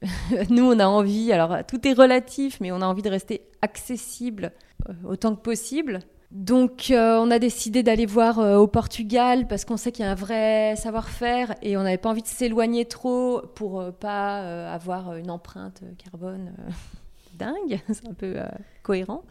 nous, 0.51 0.65
on 0.65 0.79
a 0.79 0.87
envie, 0.87 1.33
alors 1.33 1.65
tout 1.67 1.87
est 1.87 1.93
relatif, 1.93 2.59
mais 2.61 2.73
on 2.73 2.81
a 2.81 2.87
envie 2.87 3.03
de 3.03 3.11
rester 3.11 3.43
accessible 3.63 4.53
euh, 4.89 4.93
autant 5.05 5.35
que 5.35 5.41
possible. 5.41 6.01
Donc, 6.35 6.87
on 6.91 7.31
a 7.31 7.39
décidé 7.39 7.83
d'aller 7.83 8.07
voir 8.07 8.39
au 8.39 8.67
Portugal 8.67 9.47
parce 9.47 9.65
qu'on 9.65 9.77
sait 9.77 9.93
qu'il 9.93 10.05
y 10.05 10.09
a 10.09 10.11
un 10.11 10.17
vrai 10.17 10.75
savoir-faire 10.77 11.55
et 11.63 11.77
on 11.77 11.83
n'avait 11.83 11.97
pas 11.97 12.11
envie 12.11 12.23
de 12.23 12.27
s'éloigner 12.27 12.85
trop 12.85 13.41
pour 13.55 13.93
pas 13.95 14.69
avoir 14.73 15.15
une 15.15 15.31
empreinte 15.31 15.83
carbone 15.97 16.53
dingue. 17.39 17.81
C'est 17.93 18.09
un 18.09 18.15
peu 18.15 18.37
cohérent. 18.83 19.23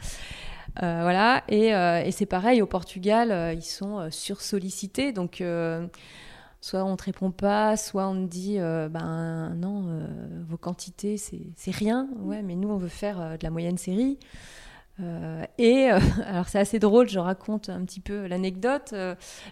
voilà, 0.79 1.43
et, 1.49 2.11
c'est 2.11 2.25
pareil, 2.25 2.61
au 2.61 2.67
Portugal, 2.67 3.53
ils 3.53 3.61
sont 3.61 4.09
sursollicités. 4.09 5.11
Donc, 5.11 5.43
soit 6.63 6.85
on 6.85 6.95
te 6.95 7.03
répond 7.03 7.29
pas, 7.29 7.75
soit 7.75 8.07
on 8.07 8.25
te 8.25 8.31
dit 8.31 8.55
euh, 8.57 8.87
ben 8.87 9.53
non, 9.57 9.83
euh, 9.85 10.07
vos 10.47 10.55
quantités 10.55 11.17
c'est 11.17 11.71
rien, 11.71 12.07
ouais, 12.19 12.41
mais 12.41 12.55
nous 12.55 12.69
on 12.69 12.77
veut 12.77 12.87
faire 12.87 13.19
euh, 13.19 13.37
de 13.37 13.43
la 13.43 13.49
moyenne 13.49 13.77
série. 13.77 14.17
Et 15.57 15.85
alors 16.25 16.47
c'est 16.47 16.59
assez 16.59 16.79
drôle, 16.79 17.09
je 17.09 17.19
raconte 17.19 17.69
un 17.69 17.83
petit 17.83 17.99
peu 17.99 18.27
l'anecdote. 18.27 18.93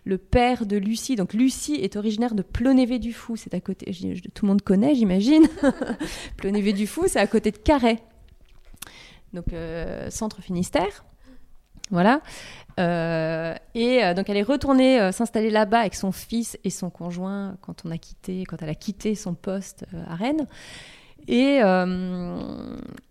le 0.05 0.17
père 0.17 0.65
de 0.65 0.77
Lucie, 0.77 1.15
donc 1.15 1.33
Lucie 1.33 1.75
est 1.75 1.95
originaire 1.95 2.35
de 2.35 2.41
Plonévé 2.41 2.99
du 2.99 3.13
Fou, 3.13 3.35
c'est 3.35 3.53
à 3.53 3.59
côté, 3.59 3.91
tout 4.33 4.45
le 4.45 4.51
monde 4.51 4.61
connaît, 4.61 4.95
j'imagine. 4.95 5.47
Plonévé 6.37 6.73
du 6.73 6.87
Fou, 6.87 7.05
c'est 7.07 7.19
à 7.19 7.27
côté 7.27 7.51
de 7.51 7.57
Carhaix, 7.57 7.99
donc 9.33 9.45
centre 10.09 10.41
Finistère. 10.41 11.03
Voilà. 11.91 12.21
Euh, 12.79 13.53
et 13.75 14.03
euh, 14.03 14.13
donc 14.13 14.29
elle 14.29 14.37
est 14.37 14.43
retournée 14.43 14.99
euh, 14.99 15.11
s'installer 15.11 15.49
là-bas 15.49 15.79
avec 15.79 15.93
son 15.93 16.13
fils 16.13 16.57
et 16.63 16.69
son 16.69 16.89
conjoint 16.89 17.57
quand 17.61 17.83
on 17.85 17.91
a 17.91 17.97
quitté, 17.97 18.45
quand 18.45 18.61
elle 18.61 18.69
a 18.69 18.75
quitté 18.75 19.13
son 19.13 19.33
poste 19.33 19.85
à 20.07 20.15
Rennes. 20.15 20.47
Et, 21.27 21.59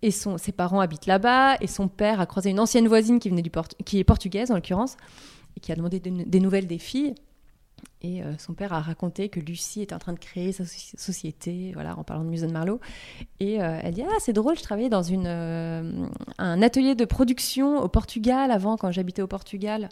et 0.01 0.11
son, 0.11 0.37
ses 0.37 0.51
parents 0.51 0.79
habitent 0.79 1.05
là-bas 1.05 1.57
et 1.61 1.67
son 1.67 1.87
père 1.87 2.19
a 2.19 2.25
croisé 2.25 2.49
une 2.49 2.59
ancienne 2.59 2.87
voisine 2.87 3.19
qui 3.19 3.29
venait 3.29 3.41
du 3.41 3.51
qui 3.85 3.99
est 3.99 4.03
portugaise 4.03 4.51
en 4.51 4.55
l'occurrence 4.55 4.97
et 5.55 5.59
qui 5.59 5.71
a 5.71 5.75
demandé 5.75 5.99
des 5.99 6.39
nouvelles 6.39 6.67
des 6.67 6.77
filles. 6.77 7.15
Et 8.03 8.23
euh, 8.23 8.35
son 8.37 8.53
père 8.53 8.73
a 8.73 8.81
raconté 8.81 9.29
que 9.29 9.39
Lucie 9.39 9.81
était 9.81 9.93
en 9.93 9.99
train 9.99 10.13
de 10.13 10.19
créer 10.19 10.51
sa 10.51 10.65
société, 10.65 11.71
voilà, 11.73 11.97
en 11.97 12.03
parlant 12.03 12.23
de 12.23 12.29
Muson 12.29 12.49
Marlowe. 12.49 12.79
Et 13.39 13.61
euh, 13.61 13.79
elle 13.83 13.93
dit 13.93 14.03
Ah, 14.03 14.17
c'est 14.19 14.33
drôle, 14.33 14.57
je 14.57 14.63
travaillais 14.63 14.89
dans 14.89 15.03
une, 15.03 15.27
euh, 15.27 16.07
un 16.39 16.61
atelier 16.63 16.95
de 16.95 17.05
production 17.05 17.79
au 17.79 17.87
Portugal 17.87 18.49
avant, 18.49 18.75
quand 18.75 18.91
j'habitais 18.91 19.21
au 19.21 19.27
Portugal. 19.27 19.89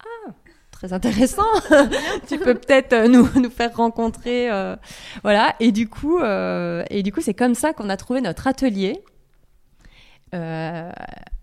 Ah, 0.00 0.32
très 0.78 0.92
intéressant. 0.92 1.42
tu 2.28 2.38
peux 2.38 2.54
peut-être 2.54 3.08
nous, 3.08 3.28
nous 3.40 3.50
faire 3.50 3.76
rencontrer. 3.76 4.48
voilà. 5.22 5.54
Et 5.60 5.72
du 5.72 5.88
coup, 5.88 6.20
et 6.20 7.02
du 7.02 7.12
coup, 7.12 7.20
c'est 7.20 7.34
comme 7.34 7.54
ça 7.54 7.72
qu'on 7.72 7.88
a 7.88 7.96
trouvé 7.96 8.20
notre 8.20 8.46
atelier. 8.46 9.02
Euh, 10.34 10.92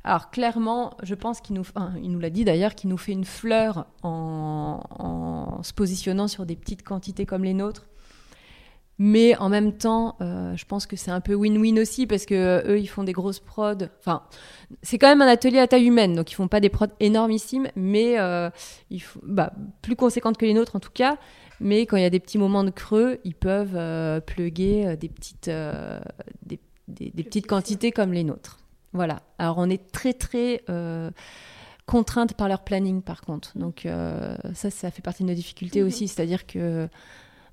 alors 0.03 0.29
clairement, 0.29 0.93
je 1.01 1.15
pense 1.15 1.41
qu'il 1.41 1.55
nous, 1.55 1.65
nous 2.01 2.19
l'a 2.19 2.29
dit 2.29 2.45
d'ailleurs, 2.45 2.75
qu'il 2.75 2.89
nous 2.89 2.97
fait 2.97 3.11
une 3.11 3.25
fleur 3.25 3.87
en, 4.03 5.59
se 5.63 5.73
positionnant 5.73 6.27
sur 6.27 6.45
des 6.45 6.55
petites 6.55 6.83
quantités 6.83 7.25
comme 7.25 7.43
les 7.43 7.53
nôtres. 7.53 7.87
Mais 8.97 9.35
en 9.37 9.49
même 9.49 9.73
temps, 9.73 10.15
euh, 10.21 10.55
je 10.55 10.65
pense 10.65 10.85
que 10.85 10.95
c'est 10.95 11.11
un 11.11 11.19
peu 11.19 11.33
win-win 11.33 11.79
aussi 11.81 12.07
parce 12.07 12.25
que 12.25 12.63
eux, 12.65 12.79
ils 12.79 12.87
font 12.87 13.03
des 13.03 13.11
grosses 13.11 13.39
prods. 13.39 13.87
Enfin, 13.99 14.23
c'est 14.81 14.97
quand 14.97 15.07
même 15.07 15.21
un 15.21 15.27
atelier 15.27 15.59
à 15.59 15.67
taille 15.67 15.85
humaine, 15.85 16.15
donc 16.15 16.31
ils 16.31 16.35
font 16.35 16.47
pas 16.47 16.61
des 16.61 16.69
prods 16.69 16.87
énormissimes, 16.99 17.67
mais 17.75 18.17
euh, 18.19 18.49
ils 18.89 19.03
bah, 19.23 19.51
plus 19.81 19.95
conséquentes 19.95 20.37
que 20.37 20.45
les 20.45 20.53
nôtres 20.53 20.75
en 20.75 20.79
tout 20.79 20.93
cas. 20.93 21.17
Mais 21.59 21.85
quand 21.85 21.97
il 21.97 22.03
y 22.03 22.05
a 22.05 22.09
des 22.09 22.19
petits 22.19 22.37
moments 22.37 22.63
de 22.63 22.69
creux, 22.69 23.19
ils 23.23 23.35
peuvent 23.35 23.75
euh, 23.75 24.19
pluguer 24.19 24.95
des 24.97 25.09
petites, 25.09 25.49
des, 26.45 26.59
des 26.87 27.23
petites 27.23 27.47
quantités 27.47 27.91
comme 27.91 28.13
les 28.13 28.23
nôtres. 28.23 28.59
Voilà. 28.95 29.21
Alors 29.37 29.57
on 29.57 29.69
est 29.69 29.91
très 29.91 30.13
très 30.13 30.63
euh, 30.69 31.11
contrainte 31.85 32.33
par 32.33 32.47
leur 32.47 32.63
planning 32.63 33.01
par 33.01 33.21
contre. 33.21 33.57
Donc 33.57 33.85
euh, 33.85 34.37
ça, 34.53 34.71
ça 34.71 34.89
fait 34.89 35.01
partie 35.01 35.23
de 35.23 35.27
nos 35.27 35.35
difficultés 35.35 35.81
mhm. 35.81 35.87
aussi. 35.87 36.07
C'est-à-dire 36.07 36.47
que, 36.47 36.87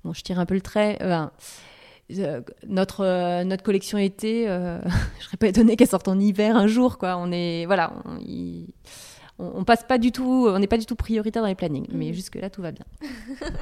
bon, 0.03 0.13
je 0.13 0.21
tire 0.21 0.39
un 0.39 0.45
peu 0.45 0.55
le 0.55 0.61
trait. 0.61 0.97
Euh, 1.01 2.41
notre, 2.67 3.43
notre 3.43 3.63
collection 3.63 3.97
été, 3.97 4.45
je 5.19 5.25
serais 5.25 5.37
pas 5.37 5.47
étonnée 5.47 5.75
qu'elle 5.75 5.87
sorte 5.87 6.07
en 6.07 6.19
hiver 6.19 6.55
un 6.55 6.67
jour. 6.67 6.97
Quoi. 6.97 7.17
On 7.17 7.31
est, 7.31 7.65
voilà, 7.65 7.93
on, 9.39 9.63
passe 9.63 9.83
pas 9.83 9.97
du 9.97 10.11
tout, 10.11 10.47
on 10.47 10.59
n'est 10.59 10.67
pas 10.67 10.77
du 10.77 10.85
tout 10.85 10.95
prioritaire 10.95 11.41
dans 11.41 11.47
les 11.47 11.55
plannings, 11.55 11.87
mais 11.91 12.07
mhm. 12.07 12.13
jusque 12.13 12.35
là 12.35 12.49
tout 12.49 12.61
va 12.61 12.71
bien. 12.71 12.85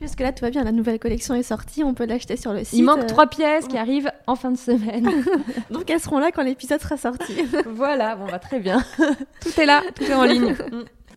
Jusque 0.00 0.20
là 0.20 0.32
tout 0.32 0.44
va 0.44 0.50
bien. 0.50 0.64
La 0.64 0.72
nouvelle 0.72 0.98
collection 0.98 1.34
est 1.34 1.42
sortie, 1.42 1.84
on 1.84 1.94
peut 1.94 2.06
l'acheter 2.06 2.36
sur 2.36 2.52
le 2.52 2.64
site. 2.64 2.78
Il 2.78 2.82
manque 2.82 3.06
trois 3.06 3.28
pièces 3.28 3.68
qui 3.68 3.78
arrivent 3.78 4.10
en 4.26 4.34
fin 4.34 4.50
de 4.50 4.58
semaine. 4.58 5.08
Donc 5.70 5.88
elles 5.90 6.00
seront 6.00 6.18
là 6.18 6.32
quand 6.32 6.42
l'épisode 6.42 6.80
sera 6.80 6.96
sorti. 6.96 7.34
voilà, 7.66 8.16
bon 8.16 8.26
bah 8.26 8.38
très 8.38 8.58
bien. 8.58 8.82
tout 9.40 9.60
est 9.60 9.66
là, 9.66 9.82
tout 9.94 10.04
est 10.04 10.14
en 10.14 10.24
ligne. 10.24 10.56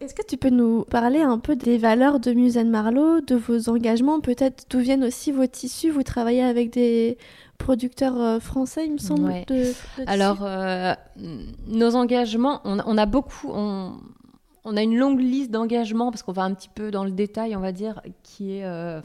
Est-ce 0.04 0.16
que 0.16 0.22
tu 0.22 0.36
peux 0.36 0.50
nous 0.50 0.84
parler 0.84 1.22
un 1.22 1.40
peu 1.40 1.56
des 1.56 1.78
valeurs 1.78 2.20
de 2.20 2.34
Musen 2.34 2.70
Marlowe, 2.70 3.22
de 3.22 3.36
vos 3.36 3.70
engagements, 3.70 4.20
peut-être 4.20 4.66
d'où 4.70 4.80
viennent 4.80 5.06
aussi 5.06 5.32
vos 5.32 5.48
tissus? 5.48 5.92
Vous 5.92 6.04
travaillez 6.04 6.44
avec 6.44 6.72
des 6.72 7.18
producteurs 7.58 8.22
euh, 8.22 8.40
français, 8.42 8.86
il 8.86 8.92
me 8.92 8.98
semble. 8.98 9.34
Alors, 10.06 10.40
euh, 10.42 10.94
nos 11.68 11.96
engagements, 11.96 12.60
on, 12.66 12.98
a 12.98 13.06
beaucoup, 13.06 13.50
on, 13.54 13.96
a 14.66 14.82
une 14.82 14.98
longue 14.98 15.22
liste 15.22 15.52
d'engagements 15.52 16.12
parce 16.12 16.22
qu'on 16.22 16.34
va 16.34 16.44
un 16.44 16.54
petit 16.54 16.70
peu 16.76 16.92
dans 16.92 17.06
le 17.06 17.12
détail, 17.12 17.56
on 17.56 17.62
va 17.62 17.72
dire, 17.72 18.02
qui 18.24 18.58
est, 18.58 18.66
euh, 18.66 19.00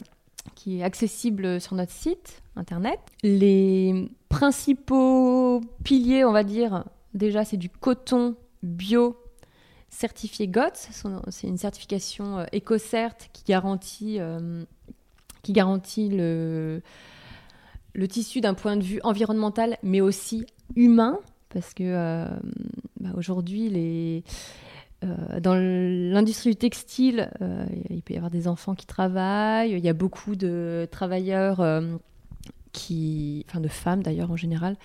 qui 0.57 0.81
est 0.81 0.83
accessible 0.83 1.61
sur 1.61 1.77
notre 1.77 1.93
site 1.93 2.43
internet. 2.57 2.99
Les 3.23 4.11
principaux 4.29 5.61
piliers, 5.85 6.25
on 6.25 6.33
va 6.33 6.43
dire, 6.43 6.83
déjà, 7.15 7.45
c'est 7.45 7.57
du 7.57 7.69
coton 7.69 8.35
bio 8.65 9.17
certifié 9.91 10.49
GOTS. 10.49 10.89
C'est 11.29 11.47
une 11.47 11.59
certification 11.59 12.47
EcoCert 12.55 13.17
qui 13.33 13.45
garantit, 13.45 14.19
qui 15.43 15.53
garantit 15.53 16.09
le 16.09 16.83
le 17.99 18.07
tissu 18.07 18.41
d'un 18.41 18.55
point 18.55 18.77
de 18.77 18.85
vue 18.85 19.01
environnemental, 19.03 19.77
mais 19.83 20.01
aussi 20.01 20.47
humain, 20.77 21.19
parce 21.49 21.75
que 21.75 21.83
euh, 21.85 22.27
bah, 23.01 23.11
aujourd'hui, 23.17 23.69
les, 23.69 24.23
euh, 25.05 25.41
dans 25.41 25.55
l'industrie 25.55 26.51
du 26.51 26.57
textile, 26.57 27.31
euh, 27.43 27.67
il 27.91 28.03
peut 28.03 28.15
y 28.15 28.17
avoir 28.17 28.31
des 28.31 28.47
enfants 28.47 28.77
qui 28.77 28.87
travaillent, 28.87 29.73
il 29.73 29.85
y 29.85 29.89
a 29.89 29.95
beaucoup 29.95 30.37
de 30.37 30.87
travailleurs, 30.93 31.83
qui, 32.73 33.45
enfin 33.49 33.61
de 33.61 33.69
femmes 33.69 34.03
d'ailleurs 34.05 34.31
en 34.31 34.37
général, 34.37 34.77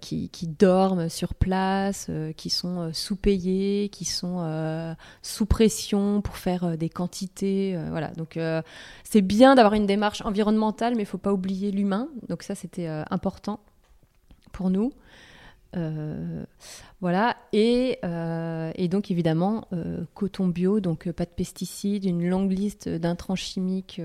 qui, 0.00 0.28
qui, 0.28 0.48
dorment 0.48 1.08
sur 1.08 1.34
place, 1.34 2.10
qui 2.36 2.50
sont 2.50 2.90
sous-payés, 2.92 3.88
qui 3.90 4.04
sont 4.04 4.96
sous 5.22 5.46
pression 5.46 6.20
pour 6.20 6.36
faire 6.36 6.76
des 6.76 6.88
quantités. 6.88 7.78
voilà, 7.90 8.08
donc 8.08 8.38
c'est 9.04 9.20
bien 9.20 9.54
d'avoir 9.54 9.74
une 9.74 9.86
démarche 9.86 10.22
environnementale, 10.22 10.94
mais 10.94 11.02
il 11.02 11.06
ne 11.06 11.10
faut 11.10 11.18
pas 11.18 11.32
oublier 11.32 11.70
l'humain. 11.70 12.08
Donc 12.28 12.42
ça, 12.42 12.54
c'était 12.54 12.88
important 13.10 13.60
pour 14.52 14.70
nous. 14.70 14.92
voilà, 17.00 17.36
et, 17.52 17.98
et, 18.02 18.88
donc 18.88 19.10
évidemment, 19.10 19.68
coton 20.14 20.48
bio, 20.48 20.80
donc 20.80 21.10
pas 21.12 21.24
de 21.24 21.30
pesticides, 21.30 22.04
une 22.04 22.28
longue 22.28 22.52
liste 22.52 22.88
d'intrants 22.88 23.36
chimiques 23.36 24.00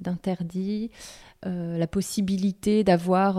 d'interdits, 0.00 0.90
la 1.44 1.86
possibilité 1.86 2.84
d'avoir 2.84 3.38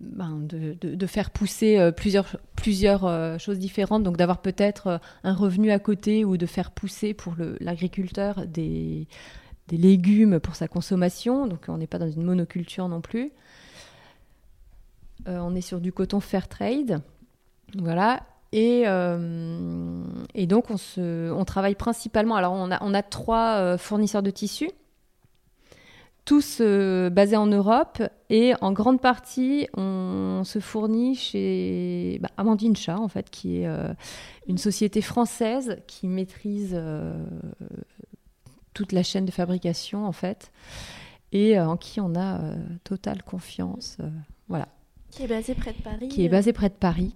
ben, 0.00 0.38
de, 0.40 1.06
faire 1.06 1.30
pousser 1.30 1.78
euh, 1.78 1.90
plusieurs, 1.90 2.36
plusieurs 2.54 3.04
euh, 3.04 3.36
choses 3.38 3.58
différentes, 3.58 4.04
donc 4.04 4.16
d'avoir 4.16 4.40
peut-être 4.40 4.86
euh, 4.86 4.98
un 5.24 5.34
revenu 5.34 5.72
à 5.72 5.80
côté 5.80 6.24
ou 6.24 6.36
de 6.36 6.46
faire 6.46 6.70
pousser 6.70 7.14
pour 7.14 7.34
l'agriculteur 7.60 8.46
des, 8.46 9.08
des, 9.66 9.76
légumes 9.76 10.38
pour 10.38 10.54
sa 10.54 10.68
consommation, 10.68 11.48
donc 11.48 11.64
on 11.66 11.78
n'est 11.78 11.88
pas 11.88 11.98
dans 11.98 12.10
une 12.10 12.22
monoculture 12.22 12.88
non 12.88 13.00
plus. 13.00 13.32
on 15.26 15.54
est 15.56 15.60
sur 15.60 15.80
du 15.80 15.92
coton 15.92 16.20
fair 16.20 16.48
trade, 16.48 17.00
voilà. 17.76 18.22
Et, 18.52 18.84
et 20.34 20.46
donc 20.46 20.70
on, 20.70 20.76
se, 20.76 21.30
on 21.32 21.44
travaille 21.44 21.74
principalement, 21.74 22.36
alors 22.36 22.52
on 22.52 22.70
a, 22.70 22.82
on 22.82 22.94
a 22.94 23.02
trois 23.02 23.76
fournisseurs 23.76 24.22
de 24.22 24.30
tissus 24.30 24.70
tous 26.28 26.58
euh, 26.60 27.08
basés 27.08 27.38
en 27.38 27.46
Europe 27.46 28.02
et 28.28 28.52
en 28.60 28.70
grande 28.72 29.00
partie 29.00 29.66
on 29.78 30.42
se 30.44 30.58
fournit 30.58 31.14
chez 31.14 32.18
bah, 32.20 32.28
Amandine 32.36 32.76
Chat 32.76 32.98
en 32.98 33.08
fait 33.08 33.30
qui 33.30 33.62
est 33.62 33.66
euh, 33.66 33.94
une 34.46 34.58
société 34.58 35.00
française 35.00 35.78
qui 35.86 36.06
maîtrise 36.06 36.72
euh, 36.74 37.14
toute 38.74 38.92
la 38.92 39.02
chaîne 39.02 39.24
de 39.24 39.30
fabrication 39.30 40.04
en 40.04 40.12
fait 40.12 40.52
et 41.32 41.58
en 41.58 41.78
qui 41.78 41.98
on 41.98 42.14
a 42.14 42.40
totale 42.84 43.22
confiance 43.22 43.96
voilà. 44.48 44.68
Qui 45.10 45.22
est 45.22 45.28
basée 45.28 45.54
près 45.54 45.72
de 45.72 45.82
Paris 45.82 46.08
qui 46.08 46.26
est 46.26 46.28
basée 46.28 46.52
près 46.52 46.68
de 46.68 46.74
Paris 46.74 47.14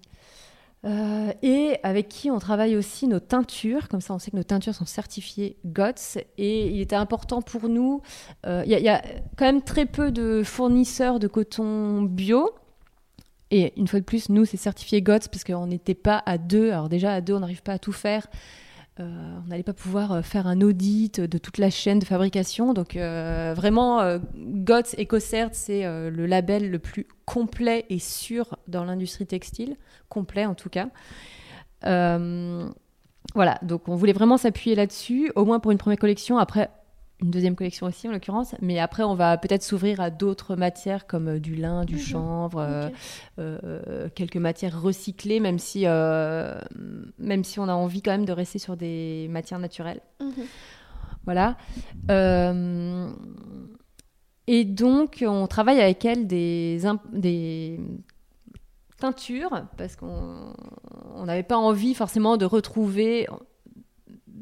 euh, 0.85 1.33
et 1.43 1.77
avec 1.85 2.09
qui 2.09 2.31
on 2.31 2.39
travaille 2.39 2.77
aussi 2.77 3.07
nos 3.07 3.21
teintures. 3.21 3.89
Comme 3.89 4.01
ça, 4.01 4.15
on 4.15 4.19
sait 4.19 4.31
que 4.31 4.37
nos 4.37 4.43
teintures 4.43 4.75
sont 4.75 4.85
certifiées 4.85 5.57
GOTS. 5.65 6.19
Et 6.39 6.69
il 6.69 6.81
était 6.81 6.97
important 6.97 7.43
pour 7.43 7.69
nous. 7.69 8.03
Euh, 8.47 8.63
il 8.67 8.73
y, 8.73 8.89
a 8.89 9.03
quand 9.37 9.45
même 9.45 9.63
très 9.63 9.87
peu 9.87 10.11
de 10.11 10.43
fournisseurs 10.45 11.21
de 11.21 11.29
coton 11.29 12.03
bio. 12.03 12.51
Et 13.51 13.73
une 13.77 13.87
fois 13.87 14.01
de 14.01 14.05
plus, 14.05 14.29
nous, 14.29 14.45
c'est 14.45 14.57
certifié 14.57 15.03
GOTS 15.03 15.29
parce 15.31 15.45
qu'on 15.45 15.67
n'était 15.67 15.95
pas 15.95 16.23
à 16.27 16.39
deux. 16.39 16.71
Alors 16.71 16.89
déjà, 16.89 17.13
à 17.13 17.21
deux, 17.21 17.35
on 17.35 17.41
n'arrive 17.41 17.63
pas 17.63 17.75
à 17.75 17.79
tout 17.79 17.93
faire. 17.93 18.27
Euh, 19.01 19.39
on 19.43 19.49
n'allait 19.49 19.63
pas 19.63 19.73
pouvoir 19.73 20.13
euh, 20.13 20.21
faire 20.21 20.47
un 20.47 20.61
audit 20.61 21.19
de 21.19 21.39
toute 21.39 21.57
la 21.57 21.71
chaîne 21.71 21.99
de 21.99 22.05
fabrication. 22.05 22.75
Donc 22.75 22.97
euh, 22.97 23.55
vraiment, 23.57 24.19
GOTS 24.37 24.97
EcoCert, 24.99 25.51
c'est 25.53 25.85
le 25.85 26.27
label 26.27 26.71
le 26.71 26.79
plus 26.79 27.07
complet 27.25 27.87
et 27.89 27.99
sûr 27.99 28.57
dans 28.69 28.85
l'industrie 28.85 29.27
textile, 29.27 29.77
complet 30.09 30.47
en 30.47 30.55
tout 30.55 30.69
cas. 30.69 30.89
voilà, 33.35 33.59
donc 33.63 33.89
on 33.89 33.97
voulait 33.97 34.13
vraiment 34.13 34.37
s'appuyer 34.37 34.77
là-dessus, 34.77 35.33
au 35.37 35.45
moins 35.45 35.59
pour 35.59 35.71
une 35.71 35.79
première 35.79 35.99
collection. 35.99 36.37
Après, 36.39 36.71
une 37.23 37.31
deuxième 37.31 37.55
collection 37.55 37.87
aussi 37.87 38.09
en 38.09 38.13
l'occurrence, 38.13 38.55
mais 38.61 38.79
après 38.79 39.03
on 39.03 39.15
va 39.15 39.39
peut-être 39.39 39.63
s'ouvrir 39.63 40.01
à 40.01 40.11
d'autres 40.11 40.57
matières 40.57 41.07
comme 41.07 41.29
euh, 41.29 41.39
du 41.39 41.55
lin, 41.55 41.85
du 41.85 41.95
mhm. 41.95 42.01
chanvre, 42.01 42.59
euh, 42.59 42.89
euh, 43.39 44.09
quelques 44.15 44.37
matières 44.37 44.81
recyclées, 44.81 45.41
même 45.41 45.59
si, 45.59 45.85
même 45.85 47.45
si 47.45 47.61
on 47.61 47.69
a 47.69 47.75
envie 47.75 48.03
quand 48.03 48.11
même 48.11 48.25
de 48.25 48.33
rester 48.33 48.59
sur 48.59 48.77
des 48.77 49.29
matières 49.31 49.59
naturelles. 49.59 50.01
Mhm. 50.21 50.45
Voilà. 51.25 51.57
et 54.49 54.65
donc 54.65 55.25
on 55.27 55.47
travaille 55.47 55.81
avec 55.81 56.05
elle 56.05 56.27
des, 56.27 56.81
des 57.13 57.79
teintures 58.99 59.67
parce 59.77 59.95
qu'on 59.95 60.53
n'avait 61.25 61.45
pas 61.45 61.57
envie 61.57 61.95
forcément 61.95 62.37
de 62.37 62.45
retrouver 62.45 63.29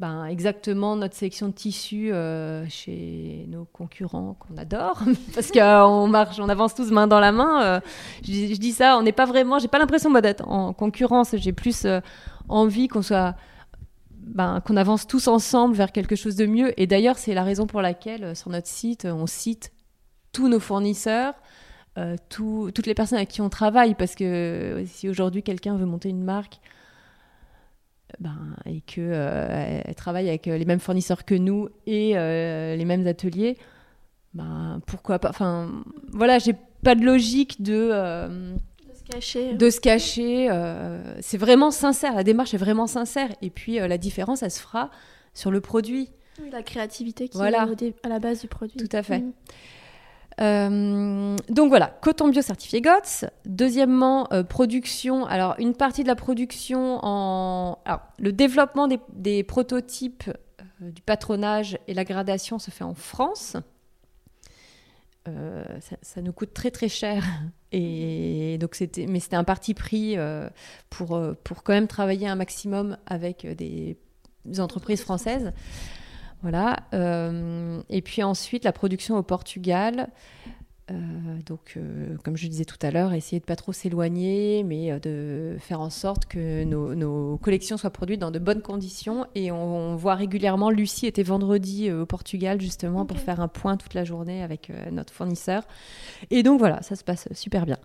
ben, 0.01 0.25
exactement 0.25 0.97
notre 0.97 1.15
sélection 1.15 1.49
de 1.49 1.53
tissus 1.53 2.11
euh, 2.11 2.65
chez 2.71 3.45
nos 3.49 3.67
concurrents 3.67 4.35
qu'on 4.41 4.57
adore 4.57 5.03
parce 5.35 5.53
qu'on 5.53 6.07
marche, 6.07 6.39
on 6.39 6.49
avance 6.49 6.75
tous 6.75 6.91
main 6.91 7.07
dans 7.07 7.21
la 7.21 7.33
main. 7.33 7.63
Euh, 7.63 7.81
je, 8.25 8.57
dis 8.57 8.73
ça, 8.73 8.97
on 8.97 9.03
n'est 9.03 9.13
pas 9.13 9.27
vraiment, 9.27 9.59
j'ai 9.59 9.69
pas 9.69 9.79
l'impression 9.79 10.11
d'être 10.11 10.49
en 10.49 10.73
concurrence. 10.73 11.37
J'ai 11.37 11.53
plus 11.53 11.85
euh, 11.85 12.01
envie 12.49 12.89
qu'on 12.89 13.03
soit, 13.03 13.35
ben, 14.13 14.63
qu'on 14.63 14.79
avance 14.79 15.07
tous 15.07 15.29
ensemble 15.29 15.75
vers 15.75 15.93
quelque 15.93 16.17
chose 16.17 16.35
de 16.35 16.47
mieux. 16.47 16.73
Et 16.81 16.87
d'ailleurs, 16.87 17.19
c'est 17.19 17.35
la 17.35 17.45
raison 17.45 17.67
pour 17.67 17.83
laquelle 17.83 18.35
sur 18.35 18.49
notre 18.49 18.69
site, 18.69 19.05
on 19.05 19.27
cite 19.27 19.71
tous 20.33 20.49
nos 20.49 20.61
fournisseurs. 20.61 21.35
toutes 22.31 22.87
les 22.87 22.95
personnes 22.95 23.19
avec 23.19 23.29
qui 23.29 23.43
on 23.43 23.51
travaille 23.51 23.95
parce 23.95 24.15
que 24.15 24.83
si 24.87 25.11
aujourd'hui 25.11 25.43
quelqu'un 25.43 25.77
veut 25.77 25.85
monter 25.85 26.09
une 26.09 26.25
marque 26.25 26.59
ben, 28.19 28.57
et 28.67 28.81
qu'elle 28.81 29.05
euh, 29.13 29.81
travaille 29.97 30.29
avec 30.29 30.49
euh, 30.49 30.59
les 30.59 30.65
mêmes 30.65 30.81
fournisseurs 30.81 31.25
que 31.25 31.35
nous 31.35 31.69
et 31.87 32.13
euh, 32.17 32.77
les 32.77 32.85
mêmes 32.85 33.07
ateliers, 33.07 33.57
ben, 34.35 34.81
pourquoi 34.87 35.19
pas 35.19 35.31
Enfin, 35.31 35.71
voilà, 36.09 36.39
j'ai 36.39 36.55
pas 36.83 36.95
de 36.95 37.05
logique 37.05 37.63
de. 37.63 37.91
de 37.91 38.95
se 38.95 39.05
cacher. 39.05 39.55
De 39.55 39.71
se 39.71 39.81
cacher. 39.81 40.49
c'est 41.21 41.39
vraiment 41.39 41.71
sincère, 41.71 42.15
la 42.15 42.25
démarche 42.25 42.55
est 42.55 42.59
vraiment 42.59 42.87
sincère. 42.87 43.29
Et 43.43 43.51
puis 43.51 43.79
la 43.79 43.99
différence, 43.99 44.43
elle 44.43 44.51
se 44.51 44.61
fera 44.61 44.91
sur 45.35 45.51
le 45.51 45.61
produit. 45.61 46.09
la 46.51 46.63
créativité 46.63 47.29
qui 47.29 47.39
est 47.39 47.95
à 48.03 48.09
la 48.09 48.19
base 48.19 48.41
du 48.41 48.49
produit. 48.49 48.77
Tout 48.77 48.97
à 48.97 49.03
fait. 49.03 49.19
Mm. 49.19 49.33
Euh, 50.41 51.37
donc 51.49 51.69
voilà, 51.69 51.89
coton 52.01 52.29
bio 52.29 52.43
certifié 52.43 52.81
GOTS. 52.81 53.27
Deuxièmement, 53.45 54.33
euh, 54.33 54.43
production. 54.43 55.27
Alors, 55.27 55.55
une 55.59 55.75
partie 55.75 56.03
de 56.03 56.09
la 56.09 56.15
production 56.15 56.99
en. 57.03 57.79
Le 58.19 58.33
développement 58.33 58.89
des, 59.13 59.43
prototypes, 59.43 60.29
euh, 60.29 60.91
du 60.91 61.03
patronage 61.03 61.79
et 61.89 61.95
la 61.95 62.05
gradation 62.05 62.59
se 62.59 62.71
fait 62.71 62.85
en 62.85 62.95
France. 62.95 63.57
Ça, 66.03 66.23
nous 66.23 66.33
coûte 66.33 66.53
très 66.55 66.73
très 66.73 66.89
cher. 66.89 67.25
Et 67.71 68.59
donc 68.59 68.77
mais 68.81 69.21
c'était 69.21 69.37
un 69.37 69.45
parti 69.45 69.75
pris 69.75 70.17
pour, 70.89 71.21
pour 71.45 71.63
quand 71.63 71.73
même 71.73 71.87
travailler 71.87 72.27
un 72.27 72.35
maximum 72.35 72.97
avec 73.07 73.47
des 73.47 73.97
entreprises 74.59 75.03
françaises. 75.03 75.53
Voilà. 76.43 76.77
Euh, 76.95 77.83
et 77.89 78.03
puis 78.03 78.23
ensuite, 78.23 78.65
la 78.65 78.73
production 78.73 79.17
au 79.17 79.23
Portugal. 79.23 80.09
Euh, 80.91 80.95
donc, 81.47 81.75
euh, 81.77 82.17
comme 82.25 82.37
je 82.37 82.49
disais 82.49 82.65
tout 82.65 82.79
à 82.83 82.91
l'heure, 82.91 83.13
essayer 83.13 83.39
de 83.39 83.45
pas 83.45 83.55
trop 83.55 83.73
s'éloigner, 83.73 84.65
mais 84.65 84.99
de 84.99 85.57
faire 85.61 85.81
en 85.81 85.91
sorte 85.91 86.27
que 86.27 86.65
nos, 86.65 87.37
collections 87.39 87.77
soient 87.77 87.91
produites 87.91 88.21
dans 88.21 88.31
de 88.31 88.39
bonnes 88.39 88.63
conditions. 88.63 89.27
Et 89.35 89.53
on, 89.53 89.95
voit 89.97 90.15
régulièrement, 90.15 90.71
Lucie 90.71 91.07
était 91.07 91.23
vendredi 91.23 91.93
au 91.93 92.07
Portugal 92.07 92.61
justement 92.61 93.07
pour 93.07 93.19
faire 93.19 93.41
un 93.41 93.49
point 93.49 93.77
toute 93.77 93.95
la 93.95 94.05
journée 94.05 94.43
avec 94.43 94.73
notre 94.91 95.13
fournisseur. 95.13 95.63
Et 96.31 96.43
donc 96.43 96.59
voilà, 96.59 96.83
ça 96.83 96.97
se 96.97 97.05
passe 97.05 97.29
super 97.33 97.67
bien. 97.67 97.79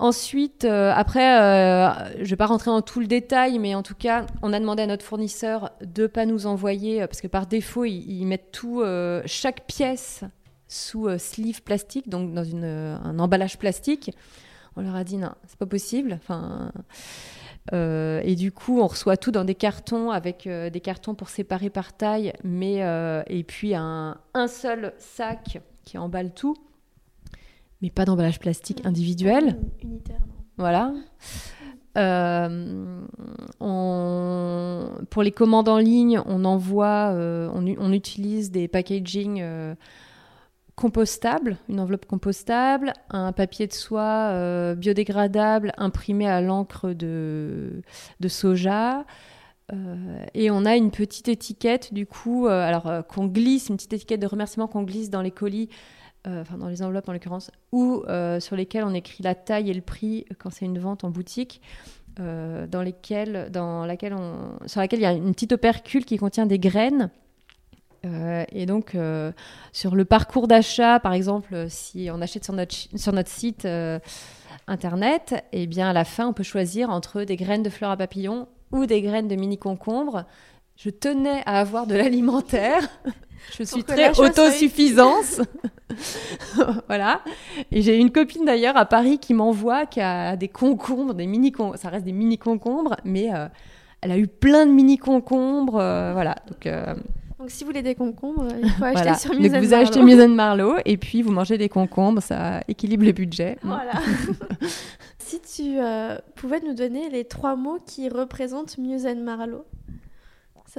Ensuite, 0.00 0.64
euh, 0.64 0.92
après, 0.94 1.40
euh, 1.40 2.14
je 2.14 2.20
ne 2.20 2.26
vais 2.26 2.36
pas 2.36 2.46
rentrer 2.46 2.70
dans 2.70 2.82
tout 2.82 3.00
le 3.00 3.08
détail, 3.08 3.58
mais 3.58 3.74
en 3.74 3.82
tout 3.82 3.96
cas, 3.96 4.26
on 4.42 4.52
a 4.52 4.60
demandé 4.60 4.84
à 4.84 4.86
notre 4.86 5.04
fournisseur 5.04 5.72
de 5.84 6.02
ne 6.02 6.06
pas 6.06 6.24
nous 6.24 6.46
envoyer, 6.46 7.00
parce 7.00 7.20
que 7.20 7.26
par 7.26 7.48
défaut, 7.48 7.84
ils, 7.84 8.24
mettent 8.24 8.52
tout, 8.52 8.84
chaque 9.26 9.66
pièce 9.66 10.22
sous 10.68 11.08
sleeve 11.18 11.62
plastique, 11.62 12.08
donc 12.08 12.32
dans 12.32 12.54
un 12.54 13.18
emballage 13.18 13.58
plastique. 13.58 14.12
On 14.76 14.82
leur 14.82 14.94
a 14.94 15.02
dit 15.02 15.16
non, 15.16 15.32
c'est 15.48 15.58
pas 15.58 15.66
possible. 15.66 16.20
Et 17.72 18.36
du 18.36 18.52
coup, 18.52 18.80
on 18.80 18.86
reçoit 18.86 19.16
tout 19.16 19.32
dans 19.32 19.44
des 19.44 19.56
cartons 19.56 20.12
avec 20.12 20.48
des 20.48 20.80
cartons 20.80 21.16
pour 21.16 21.28
séparer 21.28 21.70
par 21.70 21.92
taille, 21.92 22.32
mais 22.44 22.84
et 23.26 23.42
puis 23.42 23.74
un 23.74 24.16
seul 24.46 24.92
sac 24.98 25.60
qui 25.84 25.98
emballe 25.98 26.32
tout 26.32 26.54
mais 27.82 27.90
pas 27.90 28.04
d'emballage 28.04 28.38
plastique 28.38 28.84
individuel. 28.84 29.58
Unitaire, 29.82 30.20
non. 30.20 30.34
Voilà. 30.56 30.92
Euh, 31.96 33.06
pour 35.10 35.22
les 35.22 35.32
commandes 35.32 35.68
en 35.68 35.78
ligne, 35.78 36.20
on 36.26 36.44
envoie, 36.44 37.12
euh, 37.14 37.50
on, 37.52 37.92
utilise 37.92 38.50
des 38.50 38.68
packaging 38.68 39.40
euh, 39.40 39.74
compostables, 40.76 41.56
une 41.68 41.80
enveloppe 41.80 42.06
compostable, 42.06 42.92
un 43.10 43.32
papier 43.32 43.66
de 43.66 43.72
soie 43.72 44.74
biodégradable 44.76 45.72
imprimé 45.76 46.28
à 46.28 46.40
l'encre 46.40 46.92
de, 46.92 47.82
de, 48.20 48.28
soja. 48.28 49.04
et 50.34 50.50
on 50.52 50.64
a 50.64 50.76
une 50.76 50.92
petite 50.92 51.28
étiquette, 51.28 51.92
du 51.92 52.06
coup, 52.06 52.46
alors 52.46 53.06
qu'on 53.08 53.26
glisse, 53.26 53.70
une 53.70 53.76
petite 53.76 53.94
étiquette 53.94 54.20
de 54.20 54.26
remerciement 54.26 54.68
qu'on 54.68 54.84
glisse 54.84 55.10
dans 55.10 55.22
les 55.22 55.32
colis 55.32 55.68
enfin 56.28 56.58
dans 56.58 56.68
les 56.68 56.82
enveloppes 56.82 57.08
en 57.08 57.12
l'occurrence, 57.12 57.50
ou 57.72 58.02
euh, 58.08 58.40
sur 58.40 58.56
lesquelles 58.56 58.84
on 58.84 58.94
écrit 58.94 59.22
la 59.22 59.34
taille 59.34 59.70
et 59.70 59.74
le 59.74 59.80
prix 59.80 60.24
quand 60.38 60.50
c'est 60.50 60.64
une 60.64 60.78
vente 60.78 61.04
en 61.04 61.10
boutique. 61.10 61.60
Euh, 62.20 62.66
dans 62.66 62.82
lesquelles, 62.82 63.48
dans 63.52 63.86
laquelle 63.86 64.12
on, 64.12 64.58
sur 64.66 64.80
laquelle 64.80 64.98
il 64.98 65.02
y 65.02 65.06
a 65.06 65.12
une 65.12 65.32
petite 65.32 65.52
opercule 65.52 66.04
qui 66.04 66.16
contient 66.16 66.46
des 66.46 66.58
graines. 66.58 67.10
et 68.02 68.66
donc, 68.66 68.96
sur 69.72 69.94
le 69.94 70.04
parcours 70.04 70.48
d'achat, 70.48 70.98
par 70.98 71.12
exemple, 71.12 71.66
si 71.68 72.08
on 72.12 72.20
achète 72.20 72.44
sur 72.44 72.54
notre, 72.54 72.74
sur 72.74 73.12
notre 73.12 73.28
site 73.28 73.68
internet, 74.66 75.44
et 75.52 75.62
eh 75.62 75.66
bien 75.66 75.90
à 75.90 75.92
la 75.92 76.04
fin, 76.04 76.26
on 76.26 76.32
peut 76.32 76.42
choisir 76.42 76.90
entre 76.90 77.22
des 77.22 77.36
graines 77.36 77.62
de 77.62 77.70
fleurs 77.70 77.90
à 77.90 77.96
papillons 77.96 78.48
ou 78.72 78.86
des 78.86 79.00
graines 79.00 79.28
de 79.28 79.36
mini 79.36 79.58
concombres. 79.58 80.24
Je 80.78 80.90
tenais 80.90 81.42
à 81.44 81.58
avoir 81.58 81.88
de 81.88 81.96
l'alimentaire. 81.96 82.88
Je 83.58 83.64
suis 83.64 83.82
très 83.82 84.16
autosuffisance. 84.20 85.40
voilà. 86.86 87.22
Et 87.72 87.82
j'ai 87.82 87.96
une 87.96 88.12
copine 88.12 88.44
d'ailleurs 88.44 88.76
à 88.76 88.84
Paris 88.84 89.18
qui 89.18 89.32
m'envoie 89.32 89.86
qui 89.86 90.00
a 90.00 90.36
des 90.36 90.48
concombres, 90.48 91.14
des 91.14 91.26
mini 91.26 91.50
concombres. 91.50 91.78
Ça 91.78 91.88
reste 91.88 92.04
des 92.04 92.12
mini 92.12 92.36
concombres, 92.36 92.96
mais 93.04 93.34
euh, 93.34 93.48
elle 94.02 94.12
a 94.12 94.18
eu 94.18 94.26
plein 94.26 94.66
de 94.66 94.70
mini 94.70 94.98
concombres. 94.98 95.78
Euh, 95.80 96.12
voilà. 96.12 96.36
Donc, 96.46 96.66
euh, 96.66 96.94
donc, 97.38 97.50
si 97.50 97.64
vous 97.64 97.70
voulez 97.70 97.82
des 97.82 97.94
concombres, 97.94 98.48
il 98.62 98.70
faut 98.70 98.84
acheter 98.84 99.14
sur 99.14 99.34
Muse 99.34 99.50
Donc, 99.50 99.62
vous 99.62 99.74
achetez 99.74 100.02
Muse 100.02 100.26
Marlowe 100.28 100.76
et 100.84 100.96
puis 100.96 101.22
vous 101.22 101.32
mangez 101.32 101.58
des 101.58 101.70
concombres. 101.70 102.22
Ça 102.22 102.60
équilibre 102.68 103.04
le 103.04 103.12
budget. 103.12 103.56
Voilà. 103.62 103.92
si 105.18 105.40
tu 105.40 105.78
pouvais 106.36 106.60
nous 106.60 106.74
donner 106.74 107.08
les 107.08 107.24
trois 107.24 107.56
mots 107.56 107.78
qui 107.84 108.08
représentent 108.10 108.76
Muse 108.76 109.06
Marlowe, 109.16 109.64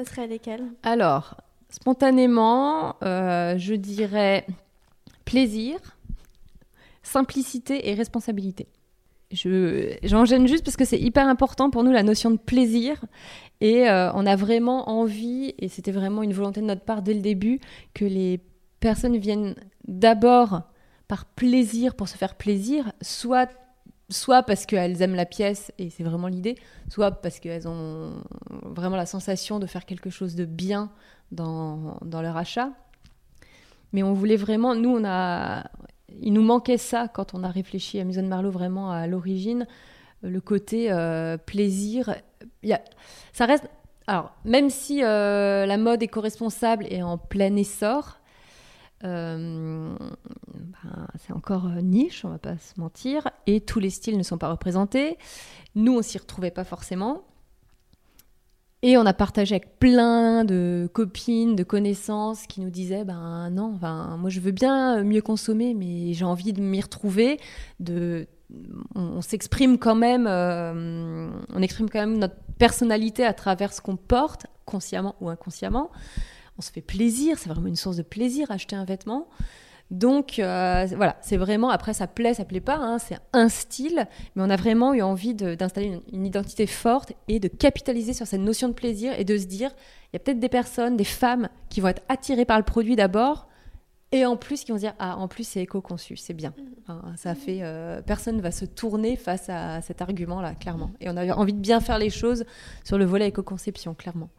ça 0.03 0.11
serait 0.11 0.27
lesquels? 0.27 0.65
Alors, 0.83 1.35
Spontanément, 1.69 2.95
euh, 3.03 3.55
je 3.59 3.75
dirais 3.75 4.47
plaisir, 5.23 5.77
simplicité 7.03 7.89
et 7.89 7.93
responsabilité. 7.93 8.67
Je, 9.31 9.95
j'en 10.01 10.25
gêne 10.25 10.47
juste 10.47 10.65
parce 10.65 10.75
que 10.75 10.85
c'est 10.85 10.99
hyper 10.99 11.27
important 11.27 11.69
pour 11.69 11.83
nous 11.83 11.91
la 11.91 12.01
notion 12.01 12.31
de 12.31 12.37
plaisir 12.37 12.99
et 13.61 13.87
euh, 13.87 14.11
on 14.13 14.25
a 14.25 14.35
vraiment 14.35 14.89
envie, 14.89 15.53
et 15.59 15.67
c'était 15.67 15.91
vraiment 15.91 16.23
une 16.23 16.33
volonté 16.33 16.61
de 16.61 16.65
notre 16.65 16.81
part 16.81 17.03
dès 17.03 17.13
le 17.13 17.21
début, 17.21 17.59
que 17.93 18.05
les 18.05 18.41
personnes 18.79 19.17
viennent 19.17 19.53
d'abord 19.87 20.63
par 21.07 21.25
plaisir 21.25 21.93
pour 21.93 22.07
se 22.07 22.17
faire 22.17 22.33
plaisir, 22.33 22.93
soit 23.01 23.51
soit 24.09 24.43
parce 24.43 24.65
qu'elles 24.65 25.01
aiment 25.01 25.15
la 25.15 25.25
pièce 25.25 25.71
et 25.77 25.89
c'est 25.89 26.03
vraiment 26.03 26.27
l'idée, 26.27 26.55
soit 26.89 27.11
parce 27.11 27.39
qu'elles 27.39 27.67
ont 27.67 28.23
vraiment 28.49 28.95
la 28.95 29.05
sensation 29.05 29.59
de 29.59 29.65
faire 29.65 29.85
quelque 29.85 30.09
chose 30.09 30.35
de 30.35 30.45
bien 30.45 30.91
dans, 31.31 31.99
leur 32.21 32.37
achat. 32.37 32.71
Mais 33.93 34.03
on 34.03 34.13
voulait 34.13 34.35
vraiment, 34.35 34.75
nous, 34.75 34.89
on 34.89 35.03
a, 35.05 35.69
il 36.21 36.33
nous 36.33 36.41
manquait 36.41 36.77
ça 36.77 37.07
quand 37.07 37.33
on 37.33 37.43
a 37.43 37.49
réfléchi 37.49 37.99
à 37.99 38.03
Maison 38.03 38.23
Marlowe 38.23 38.51
vraiment 38.51 38.91
à 38.91 39.07
l'origine, 39.07 39.67
le 40.21 40.41
côté 40.41 40.91
euh, 40.91 41.37
plaisir. 41.37 42.15
Y 42.63 42.73
a, 42.73 42.81
ça 43.31 43.45
reste, 43.45 43.69
alors 44.07 44.31
même 44.43 44.69
si 44.69 45.03
euh, 45.03 45.65
la 45.65 45.77
mode 45.77 46.01
éco-responsable 46.03 46.85
est 46.89 47.01
en 47.01 47.17
plein 47.17 47.55
essor, 47.55 48.18
euh, 49.03 49.95
ben, 49.97 51.07
c'est 51.17 51.33
encore 51.33 51.67
niche, 51.81 52.25
on 52.25 52.29
va 52.29 52.37
pas 52.37 52.57
se 52.57 52.79
mentir, 52.79 53.29
et 53.47 53.61
tous 53.61 53.79
les 53.79 53.89
styles 53.89 54.17
ne 54.17 54.23
sont 54.23 54.37
pas 54.37 54.49
représentés. 54.49 55.17
Nous, 55.75 55.97
on 55.97 56.01
s'y 56.01 56.17
retrouvait 56.17 56.51
pas 56.51 56.63
forcément. 56.63 57.23
Et 58.81 58.97
on 58.97 59.05
a 59.05 59.13
partagé 59.13 59.55
avec 59.55 59.77
plein 59.77 60.45
de 60.45 60.89
copines, 60.93 61.55
de 61.55 61.63
connaissances 61.63 62.47
qui 62.47 62.61
nous 62.61 62.69
disaient 62.69 63.03
ben 63.03 63.49
non, 63.49 63.73
enfin, 63.75 64.15
moi 64.17 64.29
je 64.29 64.39
veux 64.39 64.51
bien 64.51 65.03
mieux 65.03 65.21
consommer, 65.21 65.73
mais 65.73 66.13
j'ai 66.13 66.23
envie 66.23 66.53
de 66.53 66.61
m'y 66.61 66.79
retrouver. 66.79 67.41
De, 67.81 68.25
on, 68.95 69.21
s'exprime 69.21 69.77
quand 69.77 69.95
même, 69.95 70.27
euh, 70.27 71.29
on 71.53 71.61
exprime 71.61 71.89
quand 71.89 71.99
même 71.99 72.17
notre 72.17 72.35
personnalité 72.57 73.25
à 73.25 73.33
travers 73.33 73.73
ce 73.73 73.81
qu'on 73.81 73.97
porte, 73.97 74.47
consciemment 74.65 75.15
ou 75.19 75.29
inconsciemment. 75.29 75.91
On 76.59 76.61
se 76.61 76.71
fait 76.71 76.81
plaisir, 76.81 77.39
c'est 77.39 77.47
vraiment 77.47 77.67
une 77.67 77.77
source 77.77 77.95
de 77.95 78.01
plaisir 78.01 78.51
acheter 78.51 78.75
un 78.75 78.83
vêtement. 78.83 79.29
Donc 79.91 80.39
euh, 80.39 80.85
voilà, 80.93 81.15
c'est 81.21 81.37
vraiment, 81.37 81.69
après 81.69 81.93
ça 81.93 82.05
plaît, 82.05 82.33
ça 82.33 82.43
plaît 82.43 82.59
pas, 82.59 82.75
hein, 82.75 82.99
c'est 82.99 83.17
un 83.31 83.47
style, 83.47 84.07
mais 84.35 84.43
on 84.43 84.49
a 84.49 84.57
vraiment 84.57 84.93
eu 84.93 85.01
envie 85.01 85.33
d'installer 85.33 85.99
une, 86.11 86.25
identité 86.25 86.67
forte 86.67 87.13
et 87.29 87.39
de 87.39 87.47
capitaliser 87.47 88.11
sur 88.11 88.27
cette 88.27 88.41
notion 88.41 88.67
de 88.67 88.73
plaisir 88.73 89.17
et 89.17 89.23
de 89.23 89.37
se 89.37 89.45
dire, 89.45 89.71
il 90.03 90.09
y 90.13 90.17
a 90.17 90.19
peut-être 90.19 90.41
des 90.41 90.49
personnes, 90.49 90.97
des 90.97 91.05
femmes 91.05 91.47
qui 91.69 91.79
vont 91.79 91.87
être 91.87 92.03
attirées 92.09 92.43
par 92.43 92.57
le 92.57 92.65
produit 92.65 92.97
d'abord, 92.97 93.47
et 94.11 94.25
en 94.25 94.35
plus 94.35 94.65
qui 94.65 94.73
vont 94.73 94.77
se 94.77 94.83
dire, 94.83 94.95
ah 94.99 95.17
en 95.17 95.29
plus 95.29 95.47
c'est 95.47 95.61
éco-conçu, 95.61 96.17
c'est 96.17 96.33
bien. 96.33 96.53
Mm. 96.87 97.15
ça 97.15 97.35
fait, 97.35 97.59
euh, 97.61 98.01
personne 98.01 98.35
ne 98.35 98.41
va 98.41 98.51
se 98.51 98.65
tourner 98.65 99.15
face 99.15 99.47
à 99.47 99.81
cet 99.81 100.01
argument-là, 100.01 100.55
clairement. 100.55 100.91
Et 100.99 101.09
on 101.09 101.15
a 101.15 101.33
envie 101.33 101.53
de 101.53 101.59
bien 101.59 101.79
faire 101.79 101.99
les 101.99 102.09
choses 102.09 102.43
sur 102.83 102.97
le 102.97 103.05
volet 103.05 103.29
éco-conception, 103.29 103.95
clairement. 103.95 104.29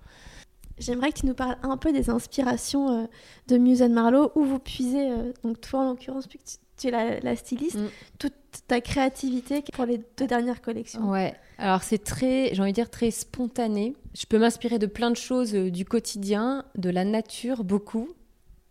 J'aimerais 0.80 1.12
que 1.12 1.20
tu 1.20 1.26
nous 1.26 1.34
parles 1.34 1.56
un 1.62 1.76
peu 1.76 1.92
des 1.92 2.08
inspirations 2.08 3.02
euh, 3.02 3.06
de 3.48 3.58
Muse 3.58 3.82
Marlowe, 3.82 4.32
où 4.34 4.44
vous 4.44 4.58
puisez, 4.58 5.10
euh, 5.10 5.32
donc 5.44 5.60
toi 5.60 5.80
en 5.80 5.90
l'occurrence, 5.90 6.26
puisque 6.26 6.58
tu, 6.78 6.88
es 6.88 7.20
la, 7.20 7.36
styliste, 7.36 7.78
mm. 7.78 7.88
toute 8.18 8.32
ta 8.66 8.80
créativité 8.80 9.62
pour 9.74 9.84
les 9.84 10.00
deux 10.16 10.26
dernières 10.26 10.62
collections. 10.62 11.10
Ouais, 11.10 11.34
alors 11.58 11.82
c'est 11.82 12.02
très, 12.02 12.54
j'ai 12.54 12.62
envie 12.62 12.72
de 12.72 12.76
dire, 12.76 12.88
très 12.88 13.10
spontané. 13.10 13.94
Je 14.14 14.24
peux 14.24 14.38
m'inspirer 14.38 14.78
de 14.78 14.86
plein 14.86 15.10
de 15.10 15.16
choses 15.16 15.54
euh, 15.54 15.70
du 15.70 15.84
quotidien, 15.84 16.64
de 16.76 16.88
la 16.88 17.04
nature, 17.04 17.62
beaucoup. 17.62 18.08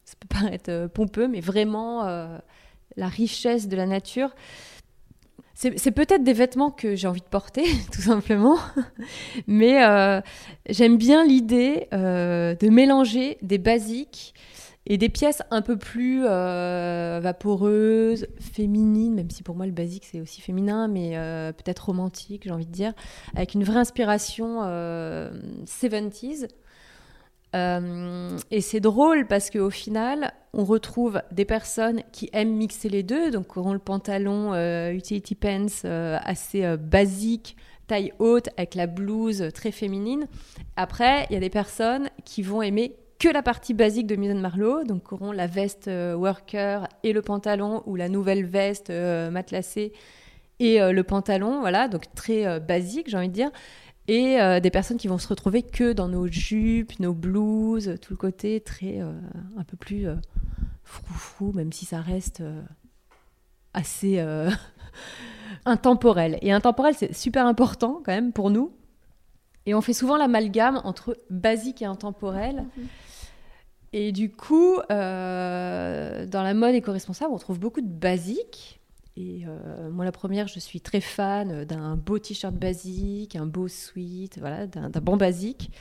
Ça 0.05 0.15
peut 0.19 0.27
paraître 0.41 0.87
pompeux, 0.87 1.27
mais 1.27 1.41
vraiment 1.41 2.03
la 2.95 3.07
richesse 3.07 3.67
de 3.67 3.75
la 3.75 3.85
nature. 3.85 4.33
C'est 5.61 5.91
peut-être 5.91 6.23
des 6.23 6.31
vêtements 6.31 6.71
que 6.71 6.95
j'ai 6.95 7.09
envie 7.09 7.19
de 7.19 7.25
porter, 7.25 7.65
tout 7.91 8.01
simplement. 8.01 8.57
Mais 9.45 9.83
euh, 9.83 10.21
j'aime 10.69 10.95
bien 10.95 11.25
l'idée 11.25 11.87
euh, 11.91 12.55
de 12.55 12.69
mélanger 12.69 13.37
des 13.41 13.57
basiques 13.57 14.33
et 14.85 14.97
des 14.97 15.09
pièces 15.09 15.43
un 15.51 15.61
peu 15.61 15.75
plus 15.75 16.23
euh, 16.25 17.19
vaporeuses, 17.21 18.27
féminines, 18.39 19.15
même 19.15 19.29
si 19.29 19.43
pour 19.43 19.57
moi 19.57 19.65
le 19.65 19.73
basique 19.73 20.07
c'est 20.09 20.21
aussi 20.21 20.39
féminin, 20.39 20.87
mais 20.87 21.11
peut-être 21.57 21.87
romantique, 21.87 22.43
j'ai 22.45 22.51
envie 22.51 22.65
de 22.65 22.71
dire, 22.71 22.93
avec 23.35 23.53
une 23.53 23.65
vraie 23.65 23.79
inspiration 23.79 24.61
70s. 24.63 26.47
Euh, 27.55 28.37
et 28.51 28.61
c'est 28.61 28.79
drôle 28.79 29.25
parce 29.25 29.49
qu'au 29.49 29.69
final, 29.69 30.33
on 30.53 30.63
retrouve 30.63 31.21
des 31.31 31.45
personnes 31.45 32.03
qui 32.11 32.29
aiment 32.33 32.55
mixer 32.55 32.89
les 32.89 33.03
deux, 33.03 33.31
donc 33.31 33.57
auront 33.57 33.73
le 33.73 33.79
pantalon 33.79 34.53
euh, 34.53 34.91
utility 34.91 35.35
pants 35.35 35.65
euh, 35.85 36.17
assez 36.23 36.77
basique, 36.77 37.57
taille 37.87 38.13
haute, 38.19 38.49
avec 38.57 38.75
la 38.75 38.87
blouse 38.87 39.49
très 39.53 39.71
féminine. 39.71 40.27
Après, 40.75 41.25
il 41.29 41.33
y 41.33 41.37
a 41.37 41.39
des 41.39 41.49
personnes 41.49 42.09
qui 42.23 42.43
vont 42.43 42.61
aimer 42.61 42.95
que 43.17 43.29
la 43.29 43.41
partie 43.41 43.73
basique 43.73 44.07
de 44.07 44.15
Maison 44.15 44.39
Marlowe, 44.39 44.83
donc 44.85 45.11
auront 45.11 45.31
la 45.31 45.47
veste 45.47 45.89
worker 45.89 46.87
et 47.03 47.11
le 47.11 47.21
pantalon, 47.21 47.83
ou 47.85 47.95
la 47.95 48.07
nouvelle 48.07 48.45
veste 48.45 48.89
matelassée 48.89 49.91
et 50.61 50.79
le 50.79 51.03
pantalon, 51.03 51.59
voilà, 51.59 51.89
donc 51.89 52.03
très 52.15 52.61
basique, 52.61 53.09
j'ai 53.09 53.17
envie 53.17 53.27
de 53.27 53.33
dire 53.33 53.51
et 54.09 54.41
euh, 54.41 54.59
des 54.59 54.71
personnes 54.71 54.97
qui 54.97 55.07
vont 55.07 55.19
se 55.19 55.27
retrouver 55.27 55.61
que 55.61 55.93
dans 55.93 56.07
nos 56.07 56.27
jupes, 56.27 56.99
nos 56.99 57.13
blouses, 57.13 57.95
tout 58.01 58.13
le 58.13 58.17
côté 58.17 58.59
très 58.59 59.01
euh, 59.01 59.13
un 59.55 59.63
peu 59.63 59.77
plus 59.77 60.07
euh, 60.07 60.15
froufrou, 60.83 61.53
même 61.53 61.71
si 61.71 61.85
ça 61.85 62.01
reste 62.01 62.41
assez 63.75 64.19
intemporel. 65.65 66.39
Et 66.41 66.51
intemporel, 66.51 66.95
c'est 66.97 67.13
super 67.13 67.45
important 67.45 68.01
quand 68.03 68.11
même 68.11 68.33
pour 68.33 68.49
nous. 68.49 68.71
Et 69.67 69.75
on 69.75 69.81
fait 69.81 69.93
souvent 69.93 70.17
l'amalgame 70.17 70.81
entre 70.83 71.15
basique 71.29 71.83
et 71.83 71.85
intemporel. 71.85 72.65
Mhm. 72.75 72.87
Et 73.91 74.11
du 74.11 74.31
coup, 74.31 74.77
euh, 74.91 76.25
dans 76.27 76.43
la 76.43 76.53
mode 76.53 76.75
éco-responsable, 76.75 77.33
on 77.33 77.37
trouve 77.37 77.59
beaucoup 77.59 77.81
de 77.81 77.87
basiques. 77.87 78.78
Et 79.19 79.43
euh, 79.45 79.89
moi, 79.91 80.05
la 80.05 80.13
première, 80.13 80.47
je 80.47 80.59
suis 80.59 80.79
très 80.79 81.01
fan 81.01 81.65
d'un 81.65 81.97
beau 81.97 82.19
t-shirt 82.19 82.55
basique, 82.55 83.35
un 83.35 83.45
beau 83.45 83.67
sweat, 83.67 84.39
voilà, 84.39 84.65
d'un 84.65 84.89
bon 85.01 85.17
basique. 85.17 85.71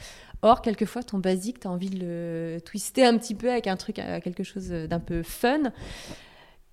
Or, 0.42 0.60
quelquefois, 0.60 1.04
ton 1.04 1.18
basique, 1.18 1.60
tu 1.60 1.68
as 1.68 1.70
envie 1.70 1.90
de 1.90 1.98
le 2.00 2.60
twister 2.60 3.04
un 3.04 3.16
petit 3.16 3.36
peu 3.36 3.50
avec 3.50 3.68
un 3.68 3.76
truc, 3.76 4.00
euh, 4.00 4.18
quelque 4.20 4.42
chose 4.42 4.68
d'un 4.68 5.00
peu 5.00 5.22
fun. 5.22 5.72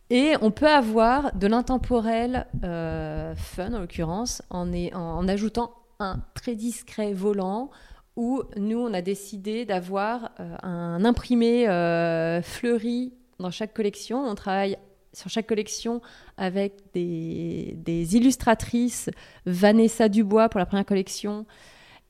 Et 0.09 0.33
on 0.41 0.49
peut 0.51 0.67
avoir 0.67 1.35
de 1.35 1.47
l'intemporel 1.47 2.47
fun, 2.61 3.73
en 3.73 3.79
l'occurrence, 3.79 4.41
en, 4.49 4.71
en, 4.93 5.27
ajoutant 5.27 5.71
un 5.99 6.19
très 6.33 6.55
discret 6.55 7.13
volant 7.13 7.71
où 8.15 8.43
nous, 8.55 8.79
on 8.79 8.93
a 8.93 9.01
décidé 9.01 9.65
d'avoir 9.65 10.31
euh, 10.39 10.55
un 10.63 11.03
imprimé 11.03 11.67
euh, 11.67 12.41
fleuri 12.41 13.13
dans 13.39 13.51
chaque 13.51 13.73
collection. 13.73 14.25
On 14.25 14.35
travaille 14.35 14.77
sur 15.15 15.29
chaque 15.29 15.47
collection 15.47 16.01
avec 16.37 16.73
des, 16.93 18.15
illustratrices. 18.15 19.09
Vanessa 19.45 20.09
Dubois 20.09 20.49
pour 20.49 20.59
la 20.59 20.65
première 20.65 20.85
collection, 20.85 21.45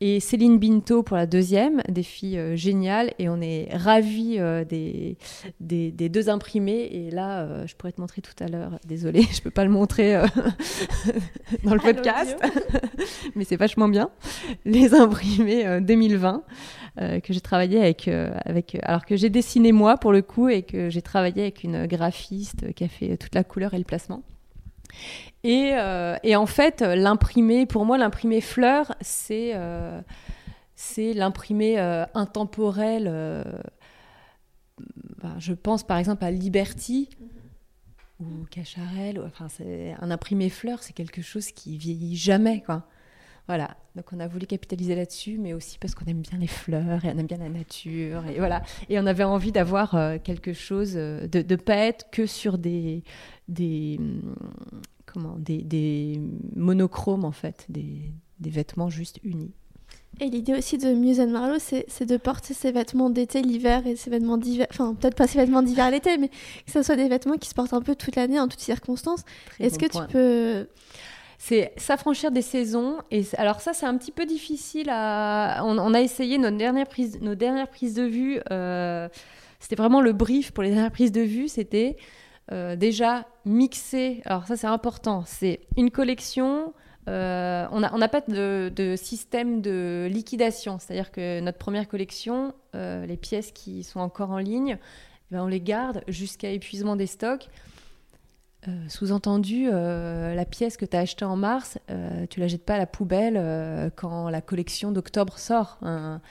et 0.07 0.19
Céline 0.19 0.59
Binto 0.59 1.01
pour 1.01 1.17
la 1.17 1.25
deuxième, 1.25 1.81
des 1.89 2.03
filles 2.03 2.37
euh, 2.37 2.55
géniales, 2.55 3.11
et 3.17 3.27
on 3.27 3.41
est 3.41 3.69
ravis 3.73 4.35
euh, 4.37 4.63
des, 4.63 5.17
des, 5.59 6.09
deux 6.09 6.29
imprimés. 6.29 6.87
Et 6.91 7.09
là, 7.09 7.41
euh, 7.41 7.65
je 7.65 7.75
pourrais 7.75 7.91
te 7.91 7.99
montrer 7.99 8.21
tout 8.21 8.35
à 8.39 8.47
l'heure, 8.47 8.77
désolée, 8.85 9.23
je 9.31 9.39
ne 9.39 9.41
peux 9.41 9.49
pas 9.49 9.63
le 9.63 9.71
montrer 9.71 10.13
dans 11.63 11.73
le 11.73 11.79
podcast, 11.79 12.37
mais 13.35 13.45
c'est 13.45 13.55
vachement 13.55 13.87
bien. 13.87 14.11
Les 14.63 14.93
imprimés 14.93 15.81
2020, 15.81 16.43
que 17.23 17.33
j'ai 17.33 17.41
travaillé 17.41 17.79
avec, 17.79 18.07
avec. 18.07 18.77
Alors 18.83 19.07
que 19.07 19.15
j'ai 19.15 19.31
dessiné 19.31 19.71
moi 19.71 19.97
pour 19.97 20.11
le 20.11 20.21
coup, 20.21 20.49
et 20.49 20.61
que 20.61 20.91
j'ai 20.91 21.01
travaillé 21.01 21.41
avec 21.41 21.63
une 21.63 21.87
graphiste 21.87 22.73
qui 22.75 22.83
a 22.83 22.87
fait 22.87 23.17
toute 23.17 23.33
la 23.33 23.43
couleur 23.43 23.73
et 23.73 23.79
le 23.79 23.83
placement. 23.83 24.21
Euh, 25.45 26.17
et, 26.23 26.35
en 26.35 26.45
fait, 26.45 26.81
l'imprimé, 26.81 27.65
pour 27.65 27.85
moi, 27.85 27.97
l'imprimé 27.97 28.41
fleur, 28.41 28.95
c'est 29.01 29.51
euh, 29.53 30.01
l'imprimé 30.97 31.79
euh, 31.79 32.05
intemporel. 32.13 33.05
Ben, 35.21 35.35
je 35.39 35.53
pense 35.53 35.83
par 35.83 35.97
exemple 35.97 36.25
à 36.25 36.31
Liberty 36.31 37.09
ou 38.19 38.45
Cacharel. 38.49 39.21
C'est 39.49 39.95
un 39.99 40.11
imprimé 40.11 40.49
fleur, 40.49 40.83
c'est 40.83 40.93
quelque 40.93 41.21
chose 41.21 41.51
qui 41.51 41.77
vieillit 41.77 42.17
jamais, 42.17 42.61
quoi. 42.61 42.87
Voilà, 43.47 43.77
donc 43.95 44.05
on 44.11 44.19
a 44.19 44.27
voulu 44.27 44.47
capitaliser 44.47 44.95
là-dessus, 44.95 45.37
mais 45.37 45.53
aussi 45.53 45.77
parce 45.77 45.93
qu'on 45.93 46.05
aime 46.05 46.21
bien 46.21 46.39
les 46.39 46.47
fleurs 46.47 47.05
et 47.05 47.09
on 47.09 47.17
aime 47.19 47.27
bien 47.27 47.37
la 47.37 47.49
nature. 47.49 48.25
Et 48.25 48.39
voilà, 48.39 48.63
et 48.89 48.99
on 48.99 49.05
avait 49.05 49.23
envie 49.23 49.51
d'avoir 49.51 49.95
quelque 50.23 50.53
chose, 50.53 50.93
de 50.93 51.29
ne 51.31 51.55
pas 51.55 51.75
être 51.75 52.09
que 52.09 52.25
sur 52.25 52.57
des, 52.57 53.03
des, 53.47 53.99
comment, 55.05 55.35
des, 55.37 56.19
monochromes 56.55 57.25
en 57.25 57.31
fait, 57.31 57.65
des, 57.69 58.11
vêtements 58.39 58.89
juste 58.89 59.19
unis. 59.23 59.51
Et 60.21 60.29
l'idée 60.29 60.53
aussi 60.53 60.77
de 60.77 60.93
Muse 60.93 61.19
Marlowe, 61.19 61.59
c'est 61.59 62.05
de 62.05 62.17
porter 62.17 62.53
ses 62.53 62.71
vêtements 62.71 63.09
d'été 63.09 63.41
l'hiver 63.41 63.85
et 63.85 63.97
ses 63.97 64.09
vêtements 64.09 64.37
d'hiver, 64.37 64.65
enfin 64.71 64.95
peut-être 64.95 65.15
pas 65.15 65.27
ses 65.27 65.39
vêtements 65.39 65.61
d'hiver 65.61 65.91
l'été, 65.91 66.17
mais 66.17 66.29
que 66.29 66.71
ce 66.71 66.81
soit 66.83 66.95
des 66.95 67.09
vêtements 67.09 67.35
qui 67.35 67.49
se 67.49 67.53
portent 67.53 67.73
un 67.73 67.81
peu 67.81 67.95
toute 67.95 68.15
l'année, 68.15 68.39
en 68.39 68.47
toutes 68.47 68.61
circonstances. 68.61 69.23
Est-ce 69.59 69.77
que 69.77 69.85
tu 69.85 69.99
peux 70.11 70.67
c'est 71.37 71.73
s'affranchir 71.77 72.31
des 72.31 72.41
saisons. 72.41 72.97
Et 73.11 73.23
alors 73.37 73.61
ça, 73.61 73.73
c'est 73.73 73.85
un 73.85 73.97
petit 73.97 74.11
peu 74.11 74.25
difficile. 74.25 74.87
On, 74.89 75.93
a 75.93 76.01
essayé 76.01 76.37
nos 76.37 76.51
dernières 76.51 76.87
prises, 76.87 77.19
nos 77.21 77.35
dernières 77.35 77.69
prises 77.69 77.93
de 77.93 78.03
vue. 78.03 78.39
Euh, 78.51 79.09
c'était 79.59 79.75
vraiment 79.75 80.01
le 80.01 80.13
brief 80.13 80.51
pour 80.51 80.63
les 80.63 80.71
dernières 80.71 80.91
prises 80.91 81.11
de 81.11 81.21
vue. 81.21 81.47
C'était 81.47 81.97
euh, 82.51 82.75
déjà 82.75 83.25
mixer, 83.45 84.21
alors 84.25 84.45
ça 84.45 84.55
c'est 84.55 84.67
important, 84.67 85.23
c'est 85.25 85.61
une 85.77 85.89
collection, 85.89 86.73
euh, 87.09 87.65
on 87.71 87.79
n'a 87.79 88.07
pas 88.07 88.21
de, 88.21 88.95
système 88.97 89.61
de 89.61 90.07
liquidation, 90.11 90.77
c'est-à-dire 90.77 91.11
que 91.11 91.39
notre 91.39 91.57
première 91.57 91.87
collection, 91.87 92.53
les 92.73 93.17
pièces 93.17 93.51
qui 93.51 93.83
sont 93.83 93.99
encore 93.99 94.29
en 94.29 94.37
ligne, 94.37 94.77
eh 95.31 95.35
ben, 95.35 95.41
on 95.41 95.47
les 95.47 95.61
garde 95.61 96.03
jusqu'à 96.07 96.51
épuisement 96.51 96.95
des 96.95 97.07
stocks. 97.07 97.49
Sous-entendu, 98.87 99.69
la 99.69 100.45
pièce 100.45 100.77
que 100.77 100.85
tu 100.85 100.95
as 100.97 101.01
achetée 101.01 101.25
en 101.25 101.35
mars, 101.35 101.77
tu 102.29 102.39
la 102.39 102.47
jettes 102.47 102.65
pas 102.65 102.75
à 102.75 102.77
la 102.77 102.87
poubelle 102.87 103.91
quand 103.95 104.29
la 104.29 104.41
collection 104.41 104.91
d'octobre 104.91 105.37
sort. 105.37 105.77
Hein. 105.81 106.21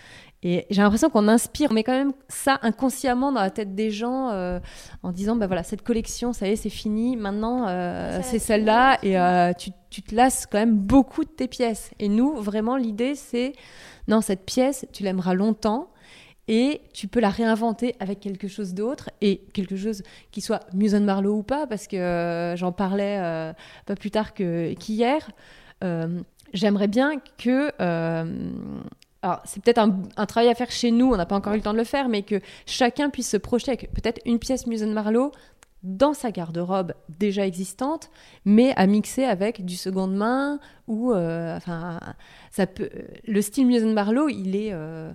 Et 0.47 0.67
j'ai 0.69 0.83
l'impression 0.83 1.09
qu'on 1.09 1.27
inspire, 1.27 1.71
on 1.71 1.75
met 1.75 1.85
quand 1.85 1.97
même 1.97 2.13
ça 2.29 2.59
inconsciemment 2.61 3.33
dans 3.33 3.41
la 3.41 3.49
tête 3.49 3.75
des 3.75 3.91
gens 3.91 4.29
euh, 4.29 4.61
en 5.03 5.11
disant 5.11 5.37
bah 5.37 5.47
voilà, 5.47 5.63
cette 5.63 5.81
collection, 5.81 6.35
ça 6.35 6.47
y 6.47 6.51
est, 6.51 6.57
c'est 6.57 6.69
fini, 6.69 7.17
maintenant 7.17 7.65
euh, 7.67 8.21
c'est 8.23 8.39
celle-là, 8.39 8.99
et 9.03 9.19
euh, 9.19 9.55
tu, 9.55 9.71
tu, 9.89 10.03
te 10.03 10.15
lasses 10.15 10.45
quand 10.45 10.59
même 10.59 10.77
beaucoup 10.77 11.25
de 11.25 11.31
tes 11.31 11.49
pièces. 11.49 11.93
Et 11.99 12.11
nous, 12.11 12.35
vraiment, 12.35 12.77
l'idée, 12.77 13.15
c'est 13.15 13.55
non, 14.07 14.21
cette 14.21 14.45
pièce, 14.45 14.85
tu 14.93 15.03
l'aimeras 15.03 15.33
longtemps. 15.33 15.89
Et 16.49 16.83
tu 16.93 17.09
peux 17.09 17.21
la 17.21 17.31
réinventer 17.31 17.97
avec 18.01 18.21
quelque 18.21 18.49
chose 18.49 18.75
d'autre 18.75 19.11
et 19.21 19.39
quelque 19.53 19.77
chose 19.77 20.03
qui 20.31 20.41
soit 20.41 20.61
Muson 20.75 21.01
Marlowe 21.01 21.39
ou 21.39 21.43
pas, 21.43 21.67
parce 21.67 21.87
que 21.87 22.55
j'en 22.57 22.73
parlais 22.73 23.55
pas 23.87 23.97
plus 23.97 24.11
tard 24.11 24.35
qu'hier. 24.35 25.31
J'aimerais 26.53 26.89
bien 26.89 27.13
que 27.39 27.73
alors 29.25 29.41
c'est 29.47 29.63
peut-être 29.63 29.79
un, 29.79 30.27
travail 30.27 30.51
à 30.51 30.55
faire 30.55 30.71
chez 30.71 30.91
nous, 30.91 31.11
on 31.11 31.17
n'a 31.17 31.25
pas 31.25 31.35
encore 31.35 31.55
eu 31.55 31.57
le 31.57 31.63
temps 31.63 31.73
de 31.73 31.79
le 31.79 31.85
faire, 31.85 32.11
mais 32.11 32.23
que 32.23 32.41
chacun 32.67 33.09
puisse 33.09 33.31
se 33.31 33.39
projeter 33.39 33.71
avec 33.71 33.91
peut-être 33.95 34.21
une 34.27 34.39
pièce 34.39 34.67
Musen 34.67 34.93
Marlowe 34.93 35.33
dans 35.83 36.13
sa 36.13 36.31
garde-robe 36.31 36.93
déjà 37.19 37.47
existante, 37.47 38.11
mais 38.45 38.75
à 38.77 38.87
mixer 38.87 39.25
avec 39.25 39.65
du 39.65 39.77
seconde 39.77 40.15
main 40.15 40.61
ou 40.89 41.13
euh, 41.13 41.57
enfin 41.57 42.01
ça 42.51 42.67
peut. 42.67 42.91
Le 43.27 43.41
style 43.41 43.67
Musen 43.67 43.95
Marlowe, 43.95 44.29
il 44.29 44.57
est 44.57 44.75
euh, 44.75 45.11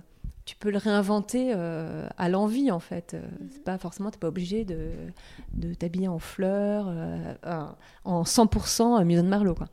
tu 0.50 0.56
peux 0.56 0.70
le 0.70 0.78
réinventer 0.78 1.52
euh, 1.54 2.08
à 2.18 2.28
l'envie 2.28 2.70
en 2.70 2.80
fait. 2.80 3.16
C'est 3.50 3.62
pas 3.62 3.78
forcément, 3.78 4.10
t'es 4.10 4.18
pas 4.18 4.28
obligé 4.28 4.64
de, 4.64 4.90
de 5.54 5.74
t'habiller 5.74 6.08
en 6.08 6.18
fleurs, 6.18 6.92
en 8.04 8.22
100% 8.22 9.04
Musen 9.04 9.28
Marlowe. 9.28 9.54
Quoi. 9.54 9.68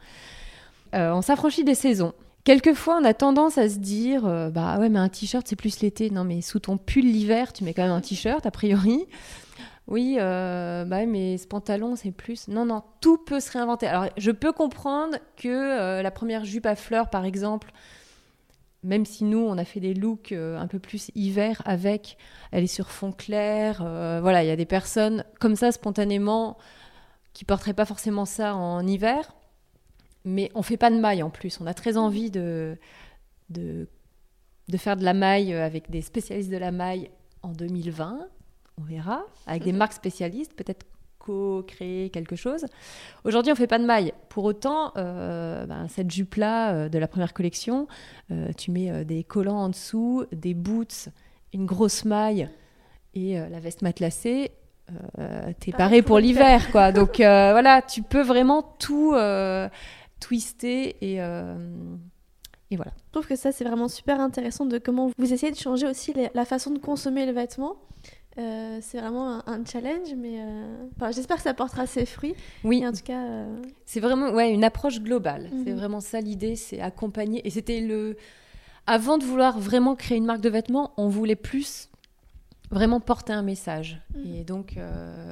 on 0.93 1.21
s'affranchit 1.21 1.63
des 1.63 1.75
saisons. 1.75 2.13
Quelquefois, 2.47 2.97
on 3.01 3.03
a 3.03 3.13
tendance 3.13 3.57
à 3.57 3.67
se 3.67 3.77
dire, 3.77 4.25
euh, 4.25 4.49
bah 4.49 4.79
ouais, 4.79 4.87
mais 4.87 4.99
un 4.99 5.09
t-shirt, 5.09 5.45
c'est 5.45 5.57
plus 5.57 5.81
l'été. 5.81 6.11
Non, 6.11 6.23
mais 6.23 6.39
sous 6.39 6.59
ton 6.59 6.77
pull 6.77 7.03
l'hiver, 7.03 7.51
tu 7.51 7.65
mets 7.65 7.73
quand 7.73 7.81
même 7.81 7.91
un 7.91 7.99
t-shirt, 7.99 8.45
a 8.45 8.51
priori. 8.51 9.05
Oui, 9.87 10.15
euh, 10.17 10.85
bah 10.85 11.05
mais 11.05 11.37
ce 11.37 11.45
pantalon, 11.45 11.97
c'est 11.97 12.11
plus. 12.11 12.47
Non, 12.47 12.63
non, 12.63 12.83
tout 13.01 13.17
peut 13.17 13.41
se 13.41 13.51
réinventer. 13.51 13.87
Alors, 13.87 14.05
je 14.15 14.31
peux 14.31 14.53
comprendre 14.53 15.17
que 15.35 15.49
euh, 15.49 16.01
la 16.01 16.09
première 16.09 16.45
jupe 16.45 16.65
à 16.65 16.77
fleurs, 16.77 17.09
par 17.09 17.25
exemple, 17.25 17.73
même 18.87 19.05
si 19.05 19.23
nous, 19.23 19.39
on 19.39 19.57
a 19.57 19.65
fait 19.65 19.79
des 19.79 19.93
looks 19.93 20.31
un 20.31 20.67
peu 20.67 20.79
plus 20.79 21.11
hiver 21.13 21.61
avec, 21.65 22.17
elle 22.51 22.63
est 22.63 22.67
sur 22.67 22.89
fond 22.89 23.11
clair. 23.11 23.77
voilà, 24.21 24.43
il 24.43 24.47
y 24.47 24.51
a 24.51 24.55
des 24.55 24.65
personnes 24.65 25.23
comme 25.39 25.55
ça, 25.55 25.71
spontanément, 25.71 26.57
qui 27.33 27.45
porteraient 27.45 27.73
pas 27.73 27.85
forcément 27.85 28.25
ça 28.25 28.55
en 28.55 28.85
hiver 28.87 29.33
mais 30.27 30.51
on 30.55 30.61
fait 30.61 30.77
pas 30.77 30.91
de 30.91 30.99
maille 30.99 31.23
en 31.23 31.29
plus. 31.29 31.59
On 31.61 31.65
a 31.65 31.73
très 31.73 31.97
envie 31.97 32.29
de, 32.29 32.77
de, 33.49 33.87
de 34.67 34.77
faire 34.77 34.97
de 34.97 35.03
la 35.03 35.13
maille 35.13 35.53
avec 35.53 35.89
des 35.89 36.01
spécialistes 36.01 36.51
de 36.51 36.57
la 36.57 36.71
maille 36.71 37.09
en 37.41 37.53
2020. 37.53 38.27
On 38.79 38.83
verra, 38.83 39.25
avec 39.47 39.63
des 39.63 39.71
mhm. 39.71 39.79
marques 39.79 39.93
spécialistes, 39.93 40.53
peut-être 40.53 40.85
co-créer 41.27 42.09
quelque 42.09 42.35
chose. 42.35 42.65
Aujourd'hui, 43.25 43.51
on 43.51 43.55
fait 43.55 43.67
pas 43.67 43.79
de 43.79 43.85
maille. 43.85 44.13
Pour 44.29 44.45
autant, 44.45 44.93
euh, 44.97 45.65
ben, 45.65 45.87
cette 45.89 46.09
jupe-là 46.09 46.73
euh, 46.73 46.89
de 46.89 46.97
la 46.97 47.07
première 47.07 47.33
collection, 47.33 47.87
euh, 48.31 48.51
tu 48.57 48.71
mets 48.71 49.03
des 49.03 49.23
collants 49.23 49.63
en 49.63 49.69
dessous, 49.69 50.25
des 50.31 50.53
boots, 50.53 51.09
une 51.53 51.65
grosse 51.65 52.05
maille 52.05 52.49
et 53.13 53.39
la 53.39 53.59
veste 53.59 53.81
matelassée. 53.81 54.51
t'es 55.59 55.71
paré 55.71 56.01
pour 56.01 56.19
l'hiver, 56.19 56.71
quoi. 56.71 56.91
Donc 56.93 57.17
voilà, 57.17 57.81
tu 57.81 58.03
peux 58.03 58.21
vraiment 58.21 58.61
tout 58.61 59.15
twisté 60.19 60.97
et, 61.01 61.15
et 61.17 62.75
voilà. 62.75 62.91
Je 63.07 63.11
trouve 63.11 63.27
que 63.27 63.35
ça, 63.35 63.51
c'est 63.51 63.63
vraiment 63.63 63.87
super 63.87 64.19
intéressant 64.19 64.65
de 64.65 64.77
comment 64.77 65.09
vous 65.17 65.33
essayez 65.33 65.51
de 65.51 65.57
changer 65.57 65.87
aussi 65.87 66.13
la 66.33 66.45
façon 66.45 66.71
de 66.71 66.79
consommer 66.79 67.25
le 67.25 67.31
vêtement. 67.31 67.77
Euh, 68.37 68.77
c'est 68.81 68.99
vraiment 68.99 69.41
un, 69.47 69.65
challenge, 69.65 70.13
mais 70.15 70.39
euh, 70.39 71.11
j'espère 71.11 71.37
que 71.37 71.43
ça 71.43 71.53
portera 71.53 71.87
ses 71.87 72.05
fruits. 72.05 72.35
Oui. 72.63 72.85
en 72.85 72.91
tout 72.91 73.03
cas, 73.03 73.45
c'est 73.85 73.99
vraiment 73.99 74.29
ouais 74.31 74.53
une 74.53 74.63
approche 74.63 75.01
globale. 75.01 75.49
C'est 75.63 75.71
mhm. 75.71 75.77
vraiment 75.77 75.99
ça 75.99 76.21
l'idée, 76.21 76.55
c'est 76.55 76.79
accompagner. 76.79 77.45
Et 77.47 77.49
c'était 77.49 77.81
le 77.81 78.15
avant 78.85 79.17
de 79.17 79.25
vouloir 79.25 79.59
vraiment 79.59 79.95
créer 79.95 80.17
une 80.17 80.25
marque 80.25 80.41
de 80.41 80.49
vêtements, 80.49 80.93
on 80.97 81.09
voulait 81.09 81.35
plus 81.35 81.89
vraiment 82.69 82.99
porter 82.99 83.33
un 83.33 83.41
message. 83.41 84.01
Mm. 84.13 84.35
Et 84.35 84.43
donc, 84.43 84.77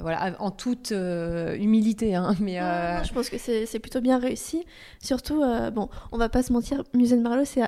voilà, 0.02 0.36
en 0.40 0.52
toute 0.52 0.92
humilité. 0.92 2.16
Hein, 2.16 2.36
mais, 2.42 2.56
je 2.56 3.14
pense 3.14 3.30
que 3.30 3.38
c'est 3.38 3.80
plutôt 3.80 4.02
bien 4.02 4.18
réussi. 4.18 4.66
Surtout, 5.00 5.42
bon, 5.74 5.90
on 6.12 6.18
va 6.18 6.28
pas 6.28 6.44
se 6.44 6.52
mentir, 6.52 6.84
Musée 6.94 7.18
de 7.18 7.22
Marlowe, 7.22 7.46
c'est 7.46 7.62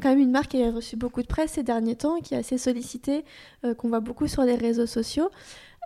quand 0.00 0.10
même 0.10 0.20
une 0.20 0.30
marque 0.30 0.52
qui 0.52 0.62
a 0.62 0.70
reçu 0.70 0.96
beaucoup 0.96 1.22
de 1.22 1.26
presse 1.26 1.52
ces 1.52 1.62
derniers 1.62 1.96
temps, 1.96 2.20
qui 2.20 2.34
est 2.34 2.38
assez 2.38 2.58
sollicitée, 2.58 3.24
qu'on 3.76 3.88
voit 3.88 4.00
beaucoup 4.00 4.26
sur 4.26 4.42
les 4.42 4.54
réseaux 4.54 4.86
sociaux. 4.86 5.30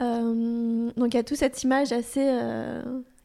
donc 0.00 1.08
il 1.08 1.14
y 1.14 1.18
a 1.18 1.22
toute 1.22 1.38
cette 1.38 1.62
image 1.62 1.92
assez 1.92 2.28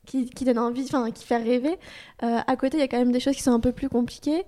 qui, 0.08 0.45
donne 0.45 0.58
envie, 0.58 0.84
enfin 0.84 1.12
qui 1.12 1.26
fait 1.26 1.38
rêver. 1.38 1.78
Euh, 2.23 2.39
à 2.45 2.56
côté, 2.56 2.78
il 2.78 2.80
y 2.80 2.84
a 2.84 2.88
quand 2.88 2.97
même 2.97 3.12
des 3.12 3.19
choses 3.19 3.36
qui 3.36 3.43
sont 3.43 3.52
un 3.52 3.60
peu 3.60 3.71
plus 3.71 3.89
compliquées. 3.89 4.43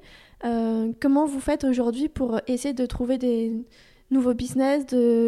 Euh, 0.46 0.92
comment 1.02 1.26
vous 1.26 1.40
faites 1.40 1.66
aujourd'hui 1.66 2.08
pour 2.08 2.40
essayer 2.48 2.74
de 2.74 2.86
trouver 2.86 3.18
des 3.18 3.54
nouveaux 4.10 4.34
business, 4.34 4.86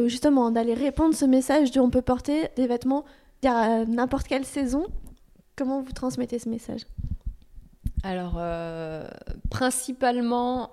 justement 0.07 0.49
d'aller 0.49 0.73
répondre 0.73 1.13
ce 1.13 1.25
message 1.25 1.71
de 1.71 1.79
on 1.79 1.89
peut 1.89 2.01
porter 2.01 2.47
des 2.55 2.65
vêtements 2.65 3.05
à 3.45 3.85
n'importe 3.85 4.27
quelle 4.27 4.45
saison? 4.45 4.85
Comment 5.55 5.81
vous 5.81 5.91
transmettez 5.91 6.39
ce 6.39 6.49
message? 6.49 6.87
Alors, 8.03 8.35
euh, 8.37 9.07
principalement, 9.49 10.71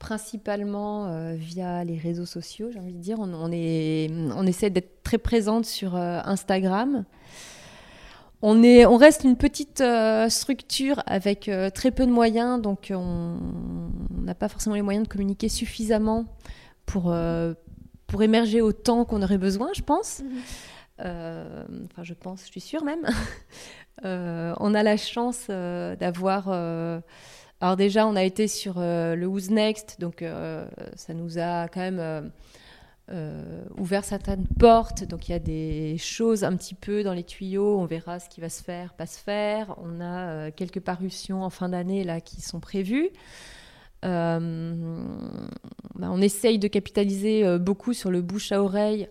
principalement 0.00 1.32
via 1.34 1.84
les 1.84 1.96
réseaux 1.96 2.26
sociaux, 2.26 2.70
j'ai 2.72 2.80
envie 2.80 2.92
de 2.92 3.00
dire. 3.00 3.18
On, 3.20 3.50
est, 3.52 4.10
on 4.34 4.46
essaie 4.46 4.70
d'être 4.70 5.02
très 5.04 5.18
présente 5.18 5.64
sur 5.64 5.94
Instagram. 5.94 7.04
On, 8.40 8.62
est, 8.62 8.86
on 8.86 8.96
reste 8.96 9.24
une 9.24 9.36
petite 9.36 9.80
euh, 9.80 10.28
structure 10.28 11.02
avec 11.06 11.48
euh, 11.48 11.70
très 11.70 11.90
peu 11.90 12.06
de 12.06 12.12
moyens, 12.12 12.62
donc 12.62 12.92
on 12.94 13.38
n'a 14.12 14.34
pas 14.34 14.48
forcément 14.48 14.76
les 14.76 14.82
moyens 14.82 15.08
de 15.08 15.12
communiquer 15.12 15.48
suffisamment 15.48 16.24
pour, 16.86 17.10
euh, 17.10 17.54
pour 18.06 18.22
émerger 18.22 18.60
autant 18.60 19.04
qu'on 19.04 19.22
aurait 19.22 19.38
besoin, 19.38 19.70
je 19.74 19.82
pense. 19.82 20.22
Mhm. 20.22 21.88
enfin, 21.90 22.04
je 22.04 22.14
pense, 22.14 22.42
je 22.42 22.46
suis 22.46 22.60
sûre 22.60 22.84
même. 22.84 23.06
On 24.04 24.74
a 24.74 24.82
la 24.82 24.96
chance 24.96 25.48
d'avoir. 25.48 26.48
alors, 26.48 27.76
déjà, 27.76 28.06
on 28.06 28.16
a 28.16 28.24
été 28.24 28.48
sur 28.48 28.80
le 28.80 29.24
Who's 29.26 29.50
Next, 29.50 30.00
donc 30.00 30.24
ça 30.96 31.14
nous 31.14 31.38
a 31.38 31.68
quand 31.68 31.80
même 31.80 32.30
euh, 33.10 33.64
ouvert 33.78 34.04
certaines 34.04 34.46
portes. 34.58 35.04
Donc 35.04 35.28
il 35.28 35.32
y 35.32 35.34
a 35.34 35.38
des 35.38 35.96
choses 35.96 36.44
un 36.44 36.54
petit 36.56 36.74
peu 36.74 37.02
dans 37.02 37.14
les 37.14 37.24
tuyaux. 37.24 37.78
On 37.78 37.86
verra 37.86 38.20
ce 38.20 38.28
qui 38.28 38.42
va 38.42 38.50
se 38.50 38.62
faire, 38.62 38.92
pas 38.92 39.06
se 39.06 39.18
faire. 39.18 39.74
On 39.78 40.00
a 40.00 40.28
euh, 40.28 40.50
quelques 40.54 40.80
parutions 40.80 41.42
en 41.42 41.48
fin 41.48 41.70
d'année 41.70 42.04
là 42.04 42.20
qui 42.20 42.42
sont 42.42 42.60
prévues. 42.60 43.08
Euh, 44.04 45.02
bah, 45.94 46.08
on 46.10 46.20
essaye 46.20 46.58
de 46.58 46.68
capitaliser 46.68 47.58
beaucoup 47.58 47.94
sur 47.94 48.10
le 48.10 48.20
bouche 48.20 48.52
à 48.52 48.62
oreille. 48.62 49.08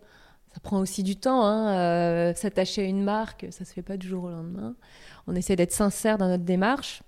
Ça 0.58 0.62
prend 0.64 0.80
aussi 0.80 1.04
du 1.04 1.16
temps. 1.16 1.46
Hein, 1.46 2.34
S'attacher 2.34 2.82
à 2.82 2.86
une 2.86 3.04
marque, 3.04 3.46
ça 3.52 3.64
se 3.64 3.74
fait 3.74 3.84
pas 3.84 3.96
du 3.96 4.08
jour 4.08 4.24
au 4.24 4.30
lendemain. 4.30 4.74
On 5.28 5.36
essaie 5.36 5.56
d'être 5.56 5.72
sincère 5.72 6.18
dans 6.18 6.28
notre 6.28 6.46
démarche. 6.46 7.04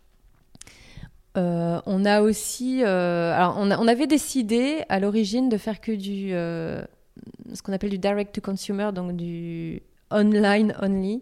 Euh, 1.38 1.82
on 1.86 2.06
a 2.06 2.22
aussi, 2.22 2.84
euh, 2.84 3.34
alors 3.34 3.56
on, 3.58 3.88
avait 3.88 4.08
décidé 4.08 4.84
à 4.90 5.00
l'origine 5.00 5.48
de 5.48 5.58
faire 5.58 5.80
que 5.80 5.92
du, 5.92 6.34
euh, 6.34 6.84
ce 7.54 7.62
qu'on 7.62 7.72
appelle 7.74 7.92
du 7.92 7.98
direct 7.98 8.36
to 8.36 8.42
consumer, 8.42 8.92
donc 8.94 9.16
du 9.16 9.82
online 10.12 10.76
only. 10.82 11.22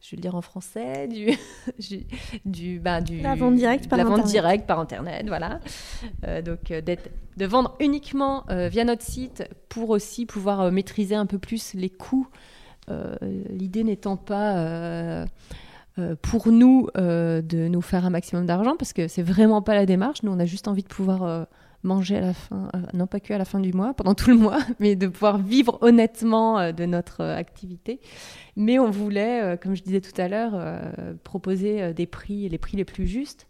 Je 0.00 0.12
vais 0.12 0.16
le 0.16 0.22
dire 0.22 0.34
en 0.34 0.40
français, 0.40 1.08
du, 1.08 1.30
du, 2.44 2.80
bah, 2.80 3.00
du 3.00 3.20
la 3.20 3.34
vente 3.34 3.54
directe 3.54 3.88
par 3.88 3.98
internet. 3.98 4.18
vente 4.18 4.30
directe 4.30 4.66
par 4.66 4.80
internet, 4.80 5.26
voilà. 5.28 5.60
donc 6.42 6.72
de 6.72 7.46
vendre 7.46 7.76
uniquement 7.80 8.44
via 8.48 8.84
notre 8.84 9.02
site 9.02 9.44
pour 9.68 9.90
aussi 9.90 10.24
pouvoir 10.24 10.72
maîtriser 10.72 11.14
un 11.14 11.26
peu 11.26 11.38
plus 11.38 11.74
les 11.74 11.90
coûts. 11.90 12.28
L'idée 13.50 13.84
n'étant 13.84 14.16
pas 14.16 15.26
euh, 16.00 16.14
pour 16.22 16.52
nous 16.52 16.88
euh, 16.96 17.42
de 17.42 17.66
nous 17.66 17.82
faire 17.82 18.06
un 18.06 18.10
maximum 18.10 18.46
d'argent 18.46 18.76
parce 18.78 18.92
que 18.92 19.08
c'est 19.08 19.22
vraiment 19.22 19.60
pas 19.60 19.74
la 19.74 19.86
démarche. 19.86 20.22
Nous, 20.22 20.32
on 20.32 20.38
a 20.38 20.46
juste 20.46 20.68
envie 20.68 20.82
de 20.82 20.88
pouvoir 20.88 21.24
euh, 21.24 21.44
manger 21.82 22.16
à 22.16 22.20
la 22.20 22.34
fin, 22.34 22.68
non 22.92 23.06
pas 23.06 23.20
que 23.20 23.32
à 23.32 23.38
la 23.38 23.44
fin 23.44 23.60
du 23.60 23.72
mois, 23.72 23.94
pendant 23.94 24.14
tout 24.14 24.30
le 24.30 24.36
mois, 24.36 24.58
mais 24.80 24.96
de 24.96 25.06
pouvoir 25.06 25.38
vivre 25.38 25.78
honnêtement 25.80 26.72
de 26.72 26.84
notre 26.84 27.24
activité. 27.24 28.00
Mais 28.56 28.78
on 28.78 28.90
voulait, 28.90 29.58
comme 29.62 29.74
je 29.74 29.82
disais 29.82 30.00
tout 30.00 30.18
à 30.20 30.28
l'heure, 30.28 30.52
proposer 31.24 31.94
des 31.94 32.06
prix, 32.06 32.48
les 32.48 32.58
prix 32.58 32.76
les 32.76 32.84
plus 32.84 33.06
justes. 33.06 33.46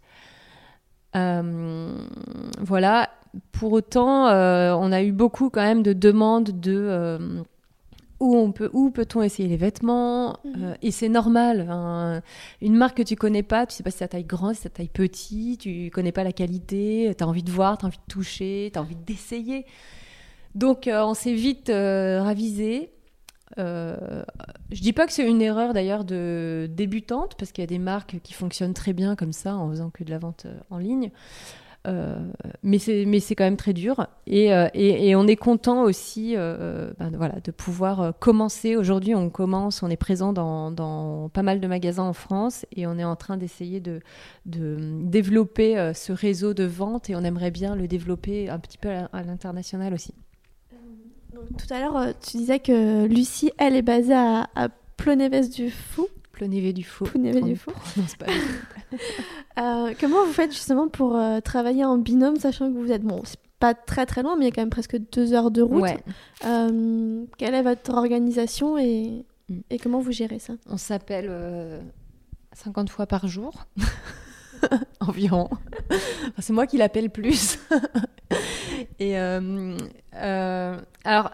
voilà. 1.13 3.09
Pour 3.53 3.71
autant, 3.71 4.27
on 4.27 4.91
a 4.91 5.03
eu 5.03 5.11
beaucoup 5.11 5.49
quand 5.49 5.61
même 5.61 5.83
de 5.83 5.93
demandes 5.93 6.59
de 6.59 7.43
où 8.21 8.37
on 8.37 8.51
peut 8.51 8.69
où 8.71 8.91
peut-on 8.91 9.23
essayer 9.23 9.49
les 9.49 9.57
vêtements 9.57 10.37
mhm. 10.45 10.63
euh, 10.63 10.73
et 10.81 10.91
c'est 10.91 11.09
normal 11.09 12.21
une 12.61 12.75
marque 12.75 12.97
que 12.97 13.03
tu 13.03 13.15
connais 13.15 13.43
pas 13.43 13.65
tu 13.65 13.75
sais 13.75 13.83
pas 13.83 13.91
si 13.91 13.97
ça 13.97 14.07
taille 14.07 14.23
grand 14.23 14.53
si 14.53 14.61
ça 14.61 14.69
taille 14.69 14.89
petit 14.89 15.57
tu 15.59 15.89
connais 15.89 16.11
pas 16.11 16.23
la 16.23 16.31
qualité 16.31 17.13
tu 17.17 17.23
as 17.23 17.27
envie 17.27 17.43
de 17.43 17.51
voir 17.51 17.77
tu 17.77 17.85
as 17.85 17.87
envie 17.87 17.97
de 17.97 18.13
toucher 18.13 18.69
tu 18.71 18.79
as 18.79 18.81
envie 18.81 18.95
d'essayer. 18.95 19.65
Donc 20.53 20.87
euh, 20.87 21.03
on 21.03 21.13
s'est 21.13 21.33
vite 21.33 21.69
euh, 21.69 22.21
ravisé. 22.21 22.91
Je 23.57 24.23
dis 24.81 24.93
pas 24.93 25.05
que 25.05 25.11
c'est 25.11 25.27
une 25.27 25.41
erreur 25.41 25.73
d'ailleurs 25.73 26.05
de 26.05 26.69
débutante 26.71 27.35
parce 27.37 27.51
qu'il 27.51 27.61
y 27.61 27.65
a 27.65 27.67
des 27.67 27.79
marques 27.79 28.17
qui 28.23 28.33
fonctionnent 28.33 28.73
très 28.73 28.93
bien 28.93 29.17
comme 29.17 29.33
ça 29.33 29.55
en 29.55 29.69
faisant 29.69 29.89
que 29.89 30.05
de 30.05 30.09
la 30.09 30.19
vente 30.19 30.47
en 30.69 30.77
ligne 30.77 31.11
mais 32.63 32.79
c'est 32.79 33.35
quand 33.35 33.43
même 33.43 33.57
très 33.57 33.73
dur. 33.73 34.07
Et, 34.27 34.53
euh, 34.53 34.67
et, 34.73 35.15
on 35.15 35.27
est 35.27 35.35
content 35.35 35.83
aussi 35.83 36.35
euh, 36.35 36.91
ben, 36.99 37.11
voilà, 37.15 37.39
de 37.43 37.51
pouvoir 37.51 38.13
commencer. 38.19 38.75
Aujourd'hui, 38.75 39.15
on 39.15 39.29
commence, 39.29 39.83
on 39.83 39.89
est 39.89 39.97
présent 39.97 40.33
dans, 40.33 40.71
dans, 40.71 41.29
pas 41.29 41.43
mal 41.43 41.59
de 41.59 41.67
magasins 41.67 42.03
en 42.03 42.13
France 42.13 42.65
et 42.75 42.87
on 42.87 42.97
est 42.97 43.03
en 43.03 43.15
train 43.15 43.37
d'essayer 43.37 43.79
de, 43.79 43.99
de, 44.45 44.77
développer 45.03 45.91
ce 45.93 46.11
réseau 46.11 46.53
de 46.53 46.63
vente 46.63 47.09
et 47.09 47.15
on 47.15 47.23
aimerait 47.23 47.51
bien 47.51 47.75
le 47.75 47.87
développer 47.87 48.49
un 48.49 48.59
petit 48.59 48.77
peu 48.77 48.89
à, 48.89 49.23
l'international 49.23 49.93
aussi. 49.93 50.13
Tout 51.57 51.73
à 51.73 51.79
l'heure, 51.79 52.13
tu 52.21 52.37
disais 52.37 52.59
que 52.59 53.05
Lucie, 53.05 53.51
elle 53.57 53.75
est 53.75 53.81
basée 53.81 54.13
à, 54.13 54.49
à 54.55 54.67
du 55.55 55.71
Fou. 55.71 56.07
Plonévé 56.41 56.73
du 56.73 56.83
Fou. 56.83 57.03
Plonévé 57.03 57.39
du 57.43 57.55
Fou. 57.55 57.71
Euh, 59.59 59.93
comment 59.99 60.25
vous 60.25 60.31
faites 60.31 60.51
justement 60.51 60.87
pour 60.87 61.15
euh, 61.15 61.41
travailler 61.41 61.83
en 61.83 61.97
binôme, 61.97 62.37
sachant 62.37 62.71
que 62.71 62.77
vous 62.77 62.91
êtes, 62.91 63.03
bon, 63.03 63.21
c'est 63.25 63.39
pas 63.59 63.73
très 63.73 64.05
très 64.05 64.23
loin, 64.23 64.37
mais 64.37 64.45
il 64.45 64.47
y 64.47 64.51
a 64.51 64.55
quand 64.55 64.61
même 64.61 64.69
presque 64.69 64.97
deux 65.11 65.33
heures 65.33 65.51
de 65.51 65.61
route. 65.61 65.89
Euh, 66.45 67.25
quelle 67.37 67.53
est 67.53 67.61
votre 67.61 67.93
organisation 67.93 68.77
et, 68.77 69.25
mm. 69.49 69.59
et 69.69 69.77
comment 69.77 69.99
vous 69.99 70.13
gérez 70.13 70.39
ça? 70.39 70.53
On 70.67 70.77
s'appelle 70.77 71.29
50 72.53 72.89
fois 72.89 73.05
par 73.05 73.27
jour. 73.27 73.67
environ. 75.01 75.49
c'est 76.39 76.53
moi 76.53 76.65
qui 76.65 76.77
l'appelle 76.77 77.09
plus. 77.09 77.59
et 78.99 79.17
alors, 79.17 81.31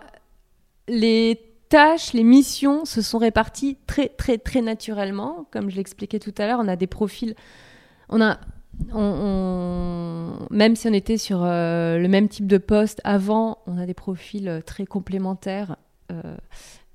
les 0.87 1.39
tâches, 1.69 2.13
les 2.13 2.23
missions 2.23 2.85
se 2.85 3.01
sont 3.01 3.17
réparties 3.17 3.77
très 3.87 4.09
très 4.09 4.37
très 4.37 4.61
naturellement. 4.61 5.47
Comme 5.51 5.69
je 5.69 5.75
l'expliquais 5.75 6.19
tout 6.19 6.33
à 6.37 6.47
l'heure, 6.47 6.59
on 6.61 6.67
a 6.67 6.75
des 6.75 6.87
profils 6.87 7.35
on 8.09 8.21
a 8.21 8.39
même 10.51 10.75
si 10.75 10.87
on 10.87 10.93
était 10.93 11.17
sur 11.17 11.43
euh, 11.43 11.97
le 11.97 12.07
même 12.07 12.29
type 12.29 12.47
de 12.47 12.57
poste 12.57 13.01
avant, 13.03 13.59
on 13.65 13.77
a 13.77 13.85
des 13.85 13.93
profils 13.93 14.47
euh, 14.47 14.61
très 14.61 14.85
complémentaires. 14.85 15.77
Euh, 16.11 16.37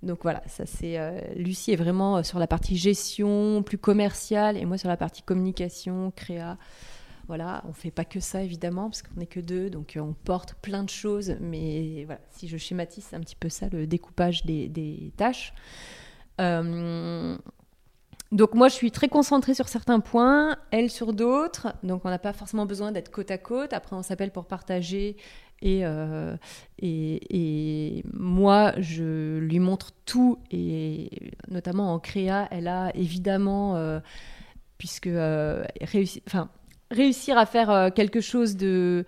donc 0.03 0.21
voilà, 0.23 0.43
ça 0.47 0.65
c'est 0.67 0.99
Lucie 1.37 1.73
est 1.73 1.77
vraiment 1.77 2.25
sur 2.25 2.41
la 2.41 2.49
partie 2.49 2.77
gestion, 2.77 3.63
plus 3.63 3.79
commerciale, 3.79 4.57
et 4.57 4.65
moi 4.65 4.77
sur 4.77 4.89
la 4.89 4.97
partie 4.97 5.23
communication, 5.23 6.13
créa. 6.17 6.59
Voilà, 7.29 7.63
on 7.69 7.73
fait 7.73 7.91
pas 7.91 8.05
que 8.05 8.21
ça 8.21 8.43
évidemment 8.43 8.91
parce 8.91 9.03
qu'on 9.03 9.19
n'est 9.19 9.27
que 9.27 9.41
deux, 9.41 9.71
donc 9.71 9.97
on 10.01 10.13
porte 10.13 10.55
plein 10.55 10.83
de 10.83 10.91
choses. 10.91 11.37
Mais 11.41 12.05
voilà, 12.05 12.21
si 12.31 12.49
je 12.49 12.57
schématise, 12.57 13.05
c'est 13.05 13.17
un 13.17 13.21
petit 13.21 13.37
peu 13.37 13.49
ça 13.49 13.69
le 13.73 13.87
découpage 13.87 14.45
des, 14.45 15.13
tâches. 15.17 15.55
Donc 18.33 18.55
moi, 18.55 18.69
je 18.69 18.75
suis 18.75 18.91
très 18.91 19.09
concentrée 19.09 19.53
sur 19.53 19.69
certains 19.69 20.01
points, 20.01 20.57
elle 20.71 20.91
sur 20.91 21.13
d'autres. 21.13 21.75
Donc 21.83 22.07
on 22.07 22.09
n'a 22.09 22.19
pas 22.19 22.33
forcément 22.33 22.65
besoin 22.65 22.91
d'être 22.91 23.11
côte 23.11 23.31
à 23.31 23.37
côte. 23.37 23.75
Après, 23.75 23.95
on 23.95 24.03
s'appelle 24.03 24.31
pour 24.31 24.47
partager. 24.47 25.17
Et, 25.61 25.83
euh, 25.85 26.35
et, 26.81 28.03
moi, 28.13 28.73
je 28.79 29.39
lui 29.39 29.59
montre 29.61 29.93
tout. 30.07 30.39
Et 30.51 31.11
notamment 31.49 31.93
en 31.93 31.99
créa, 31.99 32.49
elle 32.51 32.69
a 32.69 32.91
évidemment, 32.97 33.77
euh, 33.77 34.01
puisque 34.79 35.09
euh, 35.09 35.65
enfin, 36.27 36.49
réussir 36.92 37.37
à 37.38 37.46
faire 37.46 37.90
quelque 37.94 38.20
chose 38.20 38.57
de 38.57 39.05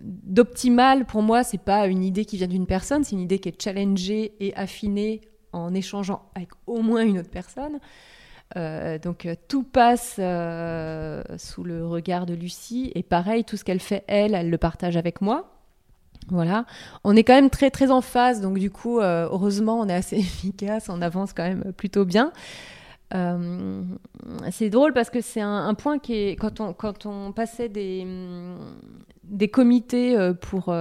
d'optimal 0.00 1.06
pour 1.06 1.22
moi, 1.22 1.42
c'est 1.42 1.60
pas 1.60 1.86
une 1.86 2.04
idée 2.04 2.24
qui 2.24 2.36
vient 2.36 2.46
d'une 2.46 2.66
personne, 2.66 3.04
c'est 3.04 3.16
une 3.16 3.20
idée 3.20 3.38
qui 3.38 3.48
est 3.48 3.62
challengée 3.62 4.34
et 4.40 4.54
affinée 4.54 5.22
en 5.52 5.74
échangeant 5.74 6.22
avec 6.34 6.50
au 6.66 6.82
moins 6.82 7.02
une 7.02 7.18
autre 7.18 7.30
personne. 7.30 7.80
Euh, 8.56 8.98
donc 8.98 9.26
euh, 9.26 9.34
tout 9.48 9.64
passe 9.64 10.16
euh, 10.20 11.22
sous 11.36 11.64
le 11.64 11.84
regard 11.84 12.26
de 12.26 12.34
Lucie 12.34 12.92
et 12.94 13.02
pareil, 13.02 13.44
tout 13.44 13.56
ce 13.56 13.64
qu'elle 13.64 13.80
fait 13.80 14.04
elle, 14.06 14.34
elle 14.34 14.50
le 14.50 14.58
partage 14.58 14.96
avec 14.96 15.20
moi. 15.20 15.52
Voilà, 16.28 16.64
on 17.04 17.14
est 17.14 17.22
quand 17.22 17.34
même 17.34 17.50
très 17.50 17.70
très 17.70 17.90
en 17.90 18.00
phase, 18.00 18.40
donc 18.40 18.58
du 18.58 18.70
coup, 18.70 18.98
euh, 18.98 19.28
heureusement, 19.30 19.78
on 19.78 19.88
est 19.88 19.94
assez 19.94 20.16
efficace, 20.18 20.88
on 20.88 21.00
avance 21.02 21.32
quand 21.32 21.44
même 21.44 21.72
plutôt 21.76 22.04
bien. 22.04 22.32
Euh, 23.14 23.84
c'est 24.50 24.68
drôle 24.68 24.92
parce 24.92 25.10
que 25.10 25.20
c'est 25.20 25.40
un, 25.40 25.74
point 25.74 25.98
qui 25.98 26.14
est 26.14 26.36
quand 26.36 26.60
on 26.60 26.72
quand 26.72 27.06
on 27.06 27.32
passait 27.32 27.68
des 27.68 28.04
des 29.22 29.48
comités 29.48 30.16
euh, 30.16 30.32
pour 30.34 30.74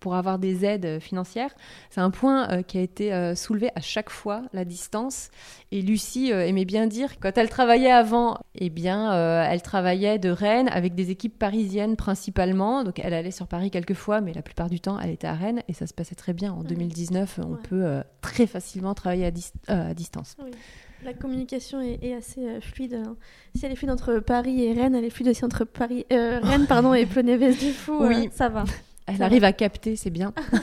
pour 0.00 0.14
avoir 0.14 0.38
des 0.38 0.64
aides 0.64 1.00
financières, 1.00 1.50
c'est 1.90 2.00
un 2.00 2.10
point 2.10 2.62
qui 2.62 2.78
a 2.78 2.82
été 2.82 3.34
soulevé 3.34 3.70
à 3.74 3.80
chaque 3.80 4.10
fois 4.10 4.42
la 4.52 4.64
distance. 4.64 5.30
Et 5.72 5.82
Lucie 5.82 6.30
aimait 6.30 6.64
bien 6.64 6.86
dire 6.86 7.18
quand 7.18 7.36
elle 7.36 7.48
travaillait 7.48 7.90
avant, 7.90 8.38
eh 8.54 8.70
bien, 8.70 9.12
elle 9.42 9.60
travaillait 9.60 10.20
de 10.20 10.28
Rennes 10.28 10.68
avec 10.68 10.94
des 10.94 11.10
équipes 11.10 11.36
parisiennes 11.36 11.96
principalement. 11.96 12.84
Donc 12.84 13.00
elle 13.00 13.12
allait 13.12 13.32
sur 13.32 13.48
Paris 13.48 13.72
quelques 13.72 13.94
fois, 13.94 14.20
mais 14.20 14.32
la 14.32 14.42
plupart 14.42 14.70
du 14.70 14.78
temps 14.78 15.00
elle 15.00 15.10
était 15.10 15.26
à 15.26 15.34
Rennes 15.34 15.62
et 15.66 15.72
ça 15.72 15.88
se 15.88 15.94
passait 15.94 16.14
très 16.14 16.34
bien. 16.34 16.52
En 16.52 16.62
2019, 16.62 17.40
on 17.42 17.56
peut 17.56 18.02
très 18.20 18.46
facilement 18.46 18.94
travailler 18.94 19.32
à, 19.66 19.94
distance. 19.94 20.36
Oui. 20.44 20.52
La 21.04 21.12
communication 21.12 21.80
est, 21.80 22.12
assez 22.12 22.40
euh, 22.40 22.60
fluide. 22.60 22.94
Hein. 22.94 23.16
Si 23.54 23.64
elle 23.64 23.72
est 23.72 23.76
fluide 23.76 23.92
entre 23.92 24.18
Paris 24.18 24.64
et 24.64 24.72
Rennes, 24.72 24.96
elle 24.96 25.04
est 25.04 25.10
fluide 25.10 25.28
aussi 25.28 25.44
entre 25.44 25.64
Paris, 25.64 26.04
euh, 26.12 26.40
Rennes 26.42 26.66
pardon, 26.66 26.92
et 26.92 27.06
Plonévez 27.06 27.54
du 27.54 27.70
Fou. 27.70 27.98
Oui, 28.00 28.26
euh, 28.26 28.30
ça 28.32 28.48
va. 28.48 28.64
Elle 29.06 29.22
arrive 29.22 29.44
à 29.44 29.52
capter, 29.52 29.94
c'est 29.94 30.10
bien. 30.10 30.34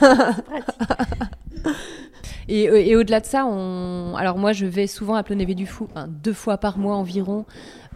et, 2.48 2.94
au-delà 2.94 3.20
de 3.20 3.26
ça, 3.26 3.46
on... 3.46 4.14
alors 4.16 4.36
moi 4.38 4.52
je 4.52 4.66
vais 4.66 4.86
souvent 4.86 5.14
à 5.14 5.22
Plonévé 5.22 5.54
du 5.54 5.66
Fou, 5.66 5.88
deux 6.06 6.34
fois 6.34 6.58
par 6.58 6.78
mois 6.78 6.96
environ. 6.96 7.46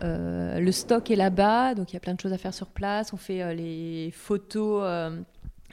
le 0.03 0.71
stock 0.73 1.11
est 1.11 1.17
là-bas, 1.17 1.75
donc 1.75 1.93
il 1.93 1.95
y 1.95 1.97
a 1.99 2.01
plein 2.01 2.15
de 2.15 2.21
choses 2.21 2.33
à 2.33 2.39
faire 2.39 2.55
sur 2.55 2.67
place. 2.69 3.13
On 3.13 3.17
fait 3.17 3.55
les 3.55 4.11
photos 4.13 5.13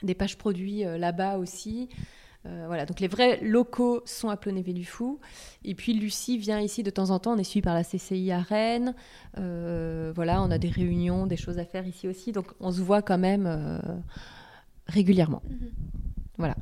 des 0.02 0.14
pages 0.14 0.36
produits 0.36 0.84
là-bas 0.84 1.38
aussi. 1.38 1.88
Euh, 2.46 2.64
voilà, 2.66 2.86
donc 2.86 3.00
les 3.00 3.08
vrais 3.08 3.40
locaux 3.42 4.00
sont 4.04 4.28
à 4.28 4.36
Plonévé 4.36 4.72
du 4.72 4.84
Fou. 4.84 5.18
Et 5.64 5.74
puis 5.74 5.92
Lucie 5.92 6.38
vient 6.38 6.60
ici 6.60 6.82
de 6.82 6.90
temps 6.90 7.10
en 7.10 7.18
temps. 7.18 7.32
On 7.32 7.38
est 7.38 7.44
suivi 7.44 7.62
par 7.62 7.74
la 7.74 7.84
CCI 7.84 8.30
à 8.32 8.40
Rennes. 8.40 8.94
Euh, 9.38 10.12
voilà, 10.14 10.42
on 10.42 10.50
a 10.50 10.58
des 10.58 10.68
réunions, 10.68 11.26
des 11.26 11.36
choses 11.36 11.58
à 11.58 11.64
faire 11.64 11.86
ici 11.86 12.06
aussi. 12.08 12.32
Donc 12.32 12.46
on 12.60 12.70
se 12.70 12.80
voit 12.80 13.02
quand 13.02 13.18
même 13.18 13.46
euh, 13.46 13.78
régulièrement. 14.86 15.42
Mhm. 15.48 15.70
Voilà. 16.38 16.54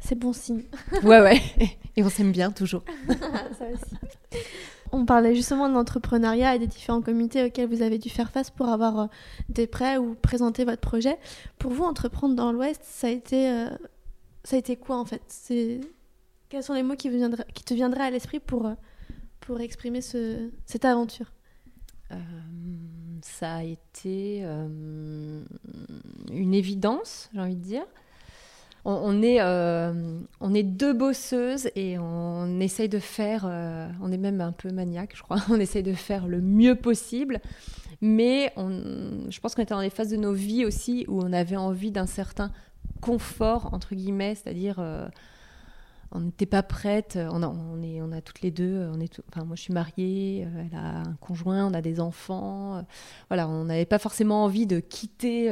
C'est 0.00 0.14
bon 0.14 0.32
signe. 0.32 0.62
ouais, 1.02 1.20
ouais. 1.20 1.40
Et 1.96 2.04
on 2.04 2.08
s'aime 2.08 2.30
bien 2.30 2.52
toujours. 2.52 2.84
Ça 3.58 3.64
aussi. 3.72 3.96
On 4.92 5.04
parlait 5.04 5.34
justement 5.34 5.68
de 5.68 5.74
l'entrepreneuriat 5.74 6.54
et 6.54 6.60
des 6.60 6.68
différents 6.68 7.02
comités 7.02 7.44
auxquels 7.44 7.68
vous 7.68 7.82
avez 7.82 7.98
dû 7.98 8.08
faire 8.10 8.30
face 8.30 8.50
pour 8.50 8.68
avoir 8.68 9.08
des 9.48 9.66
prêts 9.66 9.96
ou 9.96 10.14
présenter 10.14 10.64
votre 10.64 10.80
projet. 10.80 11.18
Pour 11.58 11.72
vous, 11.72 11.82
entreprendre 11.82 12.36
dans 12.36 12.52
l'Ouest, 12.52 12.80
ça 12.84 13.08
a 13.08 13.10
été 13.10 13.66
ça 14.44 14.56
a 14.56 14.58
été 14.58 14.76
quoi 14.76 14.98
en 14.98 15.04
fait? 15.04 15.22
Quels 16.50 16.62
sont 16.62 16.74
les 16.74 16.82
mots 16.82 16.94
qui, 16.94 17.08
te 17.08 17.74
viendraient 17.74 18.04
à 18.04 18.10
l'esprit 18.10 18.38
pour 18.38 18.66
euh, 18.66 18.74
pour 19.40 19.60
exprimer 19.60 20.02
ce, 20.02 20.50
cette 20.66 20.84
aventure? 20.84 21.32
Euh, 22.12 22.16
Ça 23.22 23.56
a 23.56 23.62
été 23.62 24.42
euh, 24.44 25.42
une 26.30 26.54
évidence, 26.54 27.30
j'ai 27.32 27.40
envie 27.40 27.56
de 27.56 27.62
dire. 27.62 27.86
On, 28.86 29.22
est, 29.22 29.40
on 29.42 30.52
est 30.52 30.62
deux 30.62 30.92
bosseuses 30.92 31.70
et 31.74 31.98
on 31.98 32.60
essaye 32.60 32.90
de 32.90 32.98
faire, 32.98 33.46
on 34.02 34.12
est 34.12 34.18
même 34.18 34.42
un 34.42 34.52
peu 34.52 34.70
maniaque, 34.70 35.16
je 35.16 35.22
crois, 35.22 35.38
on 35.48 35.58
essaye 35.58 35.82
de 35.82 35.94
faire 35.94 36.28
le 36.28 36.42
mieux 36.42 36.74
possible. 36.74 37.40
Mais 38.02 38.52
je 38.56 39.40
pense 39.40 39.54
qu'on 39.54 39.62
était 39.62 39.72
dans 39.72 39.80
les 39.80 39.88
phases 39.88 40.10
de 40.10 40.16
nos 40.16 40.34
vies 40.34 40.66
aussi 40.66 41.06
où 41.08 41.18
on 41.22 41.32
avait 41.32 41.56
envie 41.56 41.92
d'un 41.92 42.04
certain 42.04 42.52
confort, 43.04 43.74
entre 43.74 43.94
guillemets, 43.94 44.34
c'est-à-dire 44.34 44.76
euh, 44.78 45.06
on 46.10 46.20
n'était 46.20 46.46
pas 46.46 46.62
prête, 46.62 47.18
on 47.20 47.42
a, 47.42 47.48
on, 47.48 47.82
est, 47.82 48.00
on 48.00 48.12
a 48.12 48.20
toutes 48.20 48.40
les 48.40 48.50
deux, 48.50 48.88
on 48.94 49.00
est 49.00 49.20
enfin, 49.28 49.44
moi 49.44 49.56
je 49.56 49.62
suis 49.62 49.72
mariée, 49.72 50.46
euh, 50.46 50.64
elle 50.64 50.78
a 50.78 51.00
un 51.00 51.14
conjoint, 51.20 51.66
on 51.66 51.74
a 51.74 51.82
des 51.82 52.00
enfants, 52.00 52.76
euh, 52.76 52.82
voilà, 53.28 53.48
on 53.48 53.64
n'avait 53.64 53.84
pas 53.84 53.98
forcément 53.98 54.44
envie 54.44 54.66
de 54.66 54.80
quitter 54.80 55.50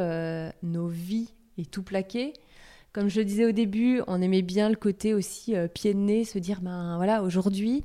nos 0.62 0.86
vies 0.86 1.32
et 1.58 1.66
tout 1.66 1.82
plaquer. 1.82 2.32
Comme 2.92 3.08
je 3.08 3.20
le 3.20 3.24
disais 3.24 3.46
au 3.46 3.52
début, 3.52 4.02
on 4.06 4.20
aimait 4.20 4.42
bien 4.42 4.68
le 4.68 4.76
côté 4.76 5.14
aussi 5.14 5.54
pied 5.74 5.94
de 5.94 5.98
nez, 5.98 6.24
se 6.24 6.38
dire, 6.38 6.60
ben 6.60 6.96
voilà, 6.96 7.22
aujourd'hui, 7.22 7.82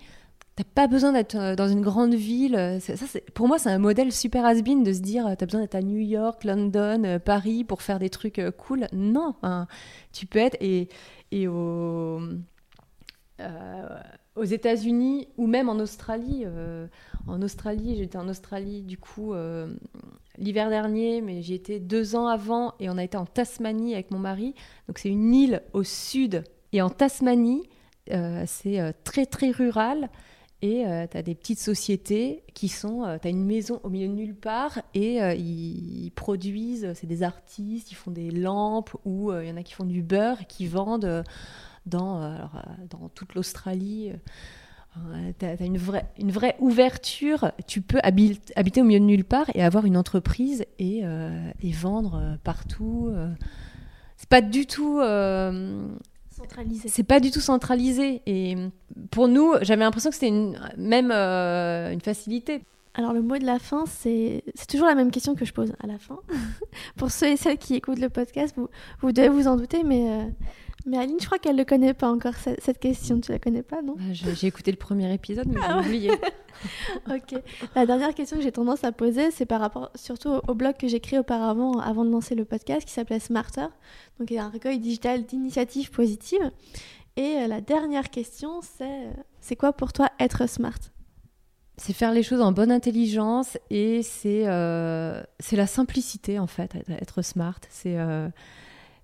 T'as 0.58 0.64
pas 0.64 0.88
besoin 0.88 1.12
d'être 1.14 1.36
euh, 1.36 1.56
dans 1.56 1.68
une 1.68 1.82
grande 1.82 2.16
ville. 2.16 2.80
Ça, 2.82 2.94
pour 3.36 3.48
moi, 3.48 3.60
c'est 3.60 3.70
un 3.70 3.78
modèle 3.78 4.12
super 4.12 4.44
has 4.44 4.60
de 4.60 4.92
se 4.92 5.02
dire 5.02 5.36
t'as 5.38 5.46
besoin 5.46 5.62
d'être 5.62 5.76
à 5.76 5.84
New 5.84 6.00
York, 6.00 6.44
London, 6.44 7.04
euh, 7.04 7.20
Paris 7.20 7.64
pour 7.64 7.84
faire 7.84 8.00
des 8.00 8.10
trucs 8.10 8.40
euh, 8.40 8.50
cool. 8.50 8.88
Non, 8.92 9.36
tu 10.12 10.26
peux 10.26 10.40
être 10.40 10.58
et, 10.60 10.90
et 11.32 11.48
aux 11.48 12.20
États-Unis 14.44 15.28
ou 15.38 15.46
même 15.46 15.70
en 15.70 15.78
Australie. 15.78 16.46
en 17.28 17.42
Australie, 17.44 17.96
j'étais 17.96 18.18
en 18.18 18.28
Australie 18.28 18.82
du 18.82 18.98
coup 18.98 19.36
l'hiver 20.40 20.70
dernier, 20.72 21.22
mais 21.22 21.44
j'y 21.44 21.54
étais 21.54 21.80
deux 21.80 22.16
ans 22.16 22.26
avant 22.26 22.74
et 22.80 22.90
on 22.90 22.98
a 22.98 23.04
été 23.04 23.16
en 23.16 23.28
Tasmanie 23.28 23.94
avec 23.94 24.10
mon 24.10 24.20
mari. 24.20 24.56
Donc 24.88 24.98
c'est 24.98 25.10
une 25.10 25.36
île 25.36 25.62
au 25.74 25.84
sud 25.84 26.44
et 26.74 26.82
en 26.82 26.90
Tasmanie, 26.90 27.70
c'est 28.08 28.96
très 29.04 29.28
très 29.28 29.52
rural. 29.52 30.10
Et 30.64 30.88
euh, 30.88 31.06
tu 31.10 31.18
as 31.18 31.22
des 31.22 31.36
petites 31.36 31.60
sociétés 31.60 32.44
qui 32.56 32.68
sont. 32.68 33.04
Euh, 33.04 33.18
tu 33.22 33.28
as 33.28 33.30
une 33.30 33.46
maison 33.46 33.80
au 33.84 33.90
milieu 33.90 34.08
de 34.08 34.14
nulle 34.14 34.36
part 34.36 34.80
et 34.96 35.22
euh, 35.22 35.36
ils, 35.36 36.12
produisent, 36.16 36.94
c'est 36.96 37.06
des 37.06 37.22
artistes, 37.22 37.92
ils 37.92 37.96
font 37.96 38.10
des 38.10 38.32
lampes 38.32 38.96
ou 39.06 39.32
il 39.32 39.48
y 39.48 39.52
en 39.52 39.58
a 39.58 39.64
qui 39.64 39.74
font 39.74 39.86
du 39.86 40.02
beurre 40.02 40.48
qui 40.48 40.66
vendent 40.66 41.24
dans, 41.86 42.50
dans 42.90 43.10
toute 43.10 43.36
l'Australie. 43.36 44.12
tu 45.38 45.46
as, 45.46 45.64
une, 45.64 45.78
vraie, 45.78 46.08
une 46.18 46.32
vraie 46.32 46.56
ouverture. 46.60 47.52
Tu 47.68 47.82
peux 47.82 48.00
habiter, 48.04 48.82
au 48.82 48.84
milieu 48.84 49.00
de 49.00 49.06
nulle 49.06 49.26
part 49.26 49.46
et 49.54 49.62
avoir 49.62 49.86
une 49.86 49.96
entreprise 49.96 50.66
et, 50.80 51.04
et 51.62 51.72
vendre 51.72 52.40
partout. 52.44 53.14
c'est 54.18 54.30
pas 54.30 54.42
du 54.42 54.66
tout 54.66 55.00
c'est 56.88 57.04
pas 57.04 57.20
du 57.20 57.32
tout 57.32 57.40
centralisé. 57.40 58.22
Et 58.26 58.56
pour 59.12 59.28
nous, 59.28 59.54
j'avais 59.62 59.84
l'impression 59.84 60.10
que 60.10 60.16
c'était 60.16 60.30
une, 60.30 60.60
même 60.78 61.12
euh, 61.12 61.92
une 61.92 62.02
facilité. 62.02 62.64
Alors 62.94 63.14
le 63.14 63.22
mot 63.22 63.38
de 63.38 63.46
la 63.46 63.60
fin, 63.60 63.86
c'est 63.86 64.44
toujours 64.68 64.88
la 64.88 64.96
même 64.96 65.12
question 65.12 65.36
que 65.36 65.46
je 65.46 65.54
pose 65.54 65.74
à 65.82 65.88
la 65.88 66.00
fin. 66.00 66.20
pour 66.96 67.12
ceux 67.12 67.28
et 67.28 67.38
celles 67.38 67.58
qui 67.58 67.76
écoutent 67.76 68.00
le 68.00 68.10
podcast, 68.10 68.56
vous, 68.58 68.70
vous 69.02 69.12
devez 69.12 69.30
vous 69.30 69.48
en 69.48 69.56
douter, 69.56 69.84
mais 69.84 70.10
euh, 70.10 70.24
mais 70.88 70.98
Aline, 70.98 71.18
je 71.20 71.26
crois 71.26 71.38
qu'elle 71.38 71.58
ne 71.58 71.64
connaît 71.64 71.94
pas 71.94 72.10
encore 72.10 72.34
cette, 72.36 72.80
question. 72.80 73.20
Tu 73.20 73.32
la 73.32 73.40
connais 73.40 73.62
pas, 73.62 73.82
non 73.82 73.96
ah, 74.00 74.14
J'ai 74.14 74.48
écouté 74.48 74.72
le 74.72 74.78
premier 74.78 75.14
épisode, 75.14 75.48
mais 75.48 75.60
j'ai 75.60 75.68
ah 75.68 75.80
oublié. 75.80 76.12
ok. 77.10 77.42
La 77.76 77.86
dernière 77.86 78.16
question 78.16 78.38
que 78.38 78.44
j'ai 78.44 78.52
tendance 78.52 78.84
à 78.84 78.92
poser, 78.94 79.30
c'est 79.32 79.46
par 79.46 79.60
rapport 79.60 79.92
surtout 79.96 80.40
au, 80.48 80.54
blog 80.56 80.78
que 80.78 80.88
j'ai 80.88 81.02
créé 81.02 81.20
auparavant, 81.20 81.80
avant 81.80 82.06
de 82.06 82.10
lancer 82.10 82.36
le 82.36 82.46
podcast, 82.46 82.88
qui 82.88 82.94
s'appelait 82.94 83.20
Smarter. 83.20 83.68
Donc, 84.20 84.32
il 84.32 84.36
y 84.36 84.38
a 84.38 84.46
un 84.46 84.50
recueil 84.50 84.80
digital 84.80 85.26
d'initiatives 85.26 85.92
positives. 85.92 86.52
Et 87.18 87.36
euh, 87.36 87.48
la 87.48 87.62
dernière 87.62 88.10
question, 88.10 88.62
c'est 88.62 89.10
c'est 89.42 89.56
quoi 89.56 89.74
pour 89.74 89.92
toi 89.92 90.10
être 90.20 90.48
smart? 90.48 90.80
C'est 91.78 91.94
faire 91.94 92.12
les 92.12 92.24
choses 92.24 92.42
en 92.42 92.52
bonne 92.52 92.72
intelligence 92.72 93.58
et 93.70 94.02
c'est 94.04 94.44
euh, 94.48 95.22
la 95.52 95.68
simplicité 95.68 96.40
en 96.40 96.48
fait, 96.48 96.76
être 96.90 97.22
smart. 97.22 97.60
C'est 97.70 97.98
euh, 97.98 98.30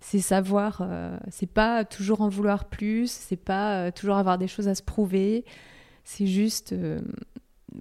c'est 0.04 0.20
savoir, 0.20 0.80
euh, 0.82 1.18
c'est 1.30 1.50
pas 1.50 1.86
toujours 1.86 2.22
en 2.22 2.28
vouloir 2.28 2.66
plus, 2.66 3.10
c'est 3.10 3.38
pas 3.38 3.78
euh, 3.78 3.92
toujours 3.92 4.18
avoir 4.18 4.38
des 4.38 4.50
choses 4.50 4.68
à 4.68 4.76
se 4.76 4.84
prouver, 4.84 5.46
c'est 6.04 6.28
juste, 6.28 6.74
euh, 6.74 7.00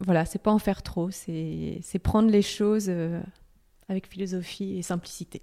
voilà, 0.00 0.24
c'est 0.24 0.38
pas 0.38 0.52
en 0.52 0.60
faire 0.60 0.82
trop, 0.82 1.10
c'est 1.10 1.82
prendre 2.02 2.30
les 2.30 2.40
choses 2.40 2.90
avec 3.88 4.06
philosophie 4.06 4.78
et 4.78 4.82
simplicité. 4.82 5.42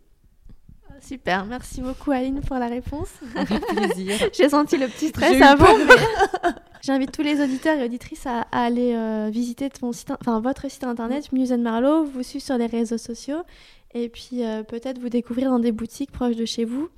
Super, 1.02 1.46
merci 1.46 1.82
beaucoup 1.82 2.12
Aline 2.12 2.42
pour 2.42 2.58
la 2.58 2.68
réponse. 2.68 3.10
Avec 3.36 3.62
plaisir. 3.68 4.16
J'ai 4.34 4.50
senti 4.50 4.78
le 4.78 4.88
petit 4.88 5.10
stress 5.10 5.42
avant. 5.42 5.78
J'invite 6.82 7.12
tous 7.12 7.22
les 7.22 7.42
auditeurs 7.42 7.78
et 7.78 7.86
auditrices 7.86 8.26
à, 8.26 8.42
aller 8.52 9.30
visiter 9.32 9.70
ton 9.70 9.92
site, 9.92 10.12
enfin, 10.12 10.40
votre 10.40 10.70
site 10.72 10.86
internet 10.86 11.32
Muse 11.34 11.52
Marlowe, 11.52 12.06
vous 12.06 12.24
suivre 12.24 12.44
sur 12.44 12.58
les 12.58 12.68
réseaux 12.68 12.98
sociaux 12.98 13.44
et 13.94 14.10
puis 14.10 14.46
euh, 14.46 14.64
peut-être 14.64 15.00
vous 15.00 15.10
découvrir 15.10 15.50
dans 15.50 15.60
des 15.60 15.72
boutiques 15.72 16.12
proches 16.12 16.36
de 16.36 16.46
chez 16.46 16.66
vous. 16.66 16.90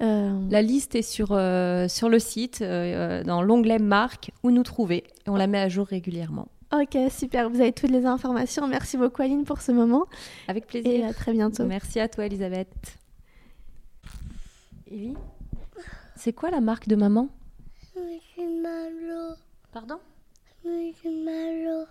Euh, 0.00 0.38
La 0.50 0.62
liste 0.62 0.94
est 0.94 1.02
sur, 1.02 1.32
euh, 1.32 1.86
sur 1.88 2.08
le 2.08 2.18
site, 2.18 2.62
dans 2.62 3.42
l'onglet 3.42 3.78
marque, 3.78 4.30
où 4.42 4.50
nous 4.50 4.62
trouver. 4.62 5.04
Et 5.26 5.30
on 5.30 5.36
la 5.36 5.46
met 5.46 5.58
à 5.58 5.68
jour 5.68 5.86
régulièrement. 5.86 6.48
Ok, 6.72 6.96
super. 7.10 7.50
Vous 7.50 7.60
avez 7.60 7.72
toutes 7.72 7.90
les 7.90 8.06
informations. 8.06 8.66
Merci 8.66 8.96
beaucoup, 8.96 9.20
Aline, 9.20 9.44
pour 9.44 9.60
ce 9.60 9.72
moment. 9.72 10.06
Avec 10.48 10.66
plaisir. 10.66 10.90
Et 10.90 11.04
à 11.04 11.12
très 11.12 11.32
bientôt. 11.32 11.66
Merci 11.66 12.00
à 12.00 12.08
toi, 12.08 12.24
Elisabeth. 12.24 12.98
Evie 14.90 15.14
C'est 16.16 16.32
quoi 16.32 16.50
la 16.50 16.60
marque 16.62 16.88
de 16.88 16.96
maman? 16.96 17.28
Monsieur 17.94 18.62
Malo. 18.62 19.34
Pardon? 19.70 19.98
Monsieur 20.64 21.10
Malo. 21.24 21.84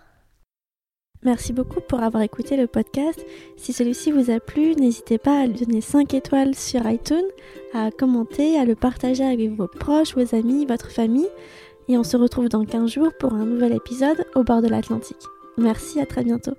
Merci 1.24 1.54
beaucoup 1.54 1.82
pour 1.82 2.02
avoir 2.02 2.24
écouté 2.24 2.58
le 2.58 2.66
podcast. 2.66 3.24
Si 3.56 3.74
celui-ci 3.74 4.12
vous 4.12 4.32
a 4.32 4.40
plu, 4.40 4.76
n'hésitez 4.76 5.20
pas 5.20 5.42
à 5.42 5.46
lui 5.46 5.66
donner 5.66 5.82
5 5.82 6.16
étoiles 6.16 6.56
sur 6.56 6.90
iTunes, 6.90 7.28
à 7.74 7.92
commenter, 7.92 8.58
à 8.58 8.66
le 8.66 8.74
partager 8.74 9.24
avec 9.24 9.52
vos 9.52 9.68
proches, 9.68 10.16
vos 10.16 10.36
amis, 10.36 10.66
votre 10.66 10.90
famille. 10.90 11.30
Et 11.88 11.98
on 11.98 12.04
se 12.04 12.18
retrouve 12.18 12.50
dans 12.50 12.66
15 12.66 12.90
jours 12.90 13.12
pour 13.20 13.34
un 13.34 13.46
nouvel 13.46 13.74
épisode 13.74 14.26
au 14.34 14.44
bord 14.44 14.64
de 14.64 14.68
l'Atlantique. 14.68 15.22
Merci, 15.58 16.00
à 16.00 16.08
très 16.08 16.24
bientôt. 16.24 16.54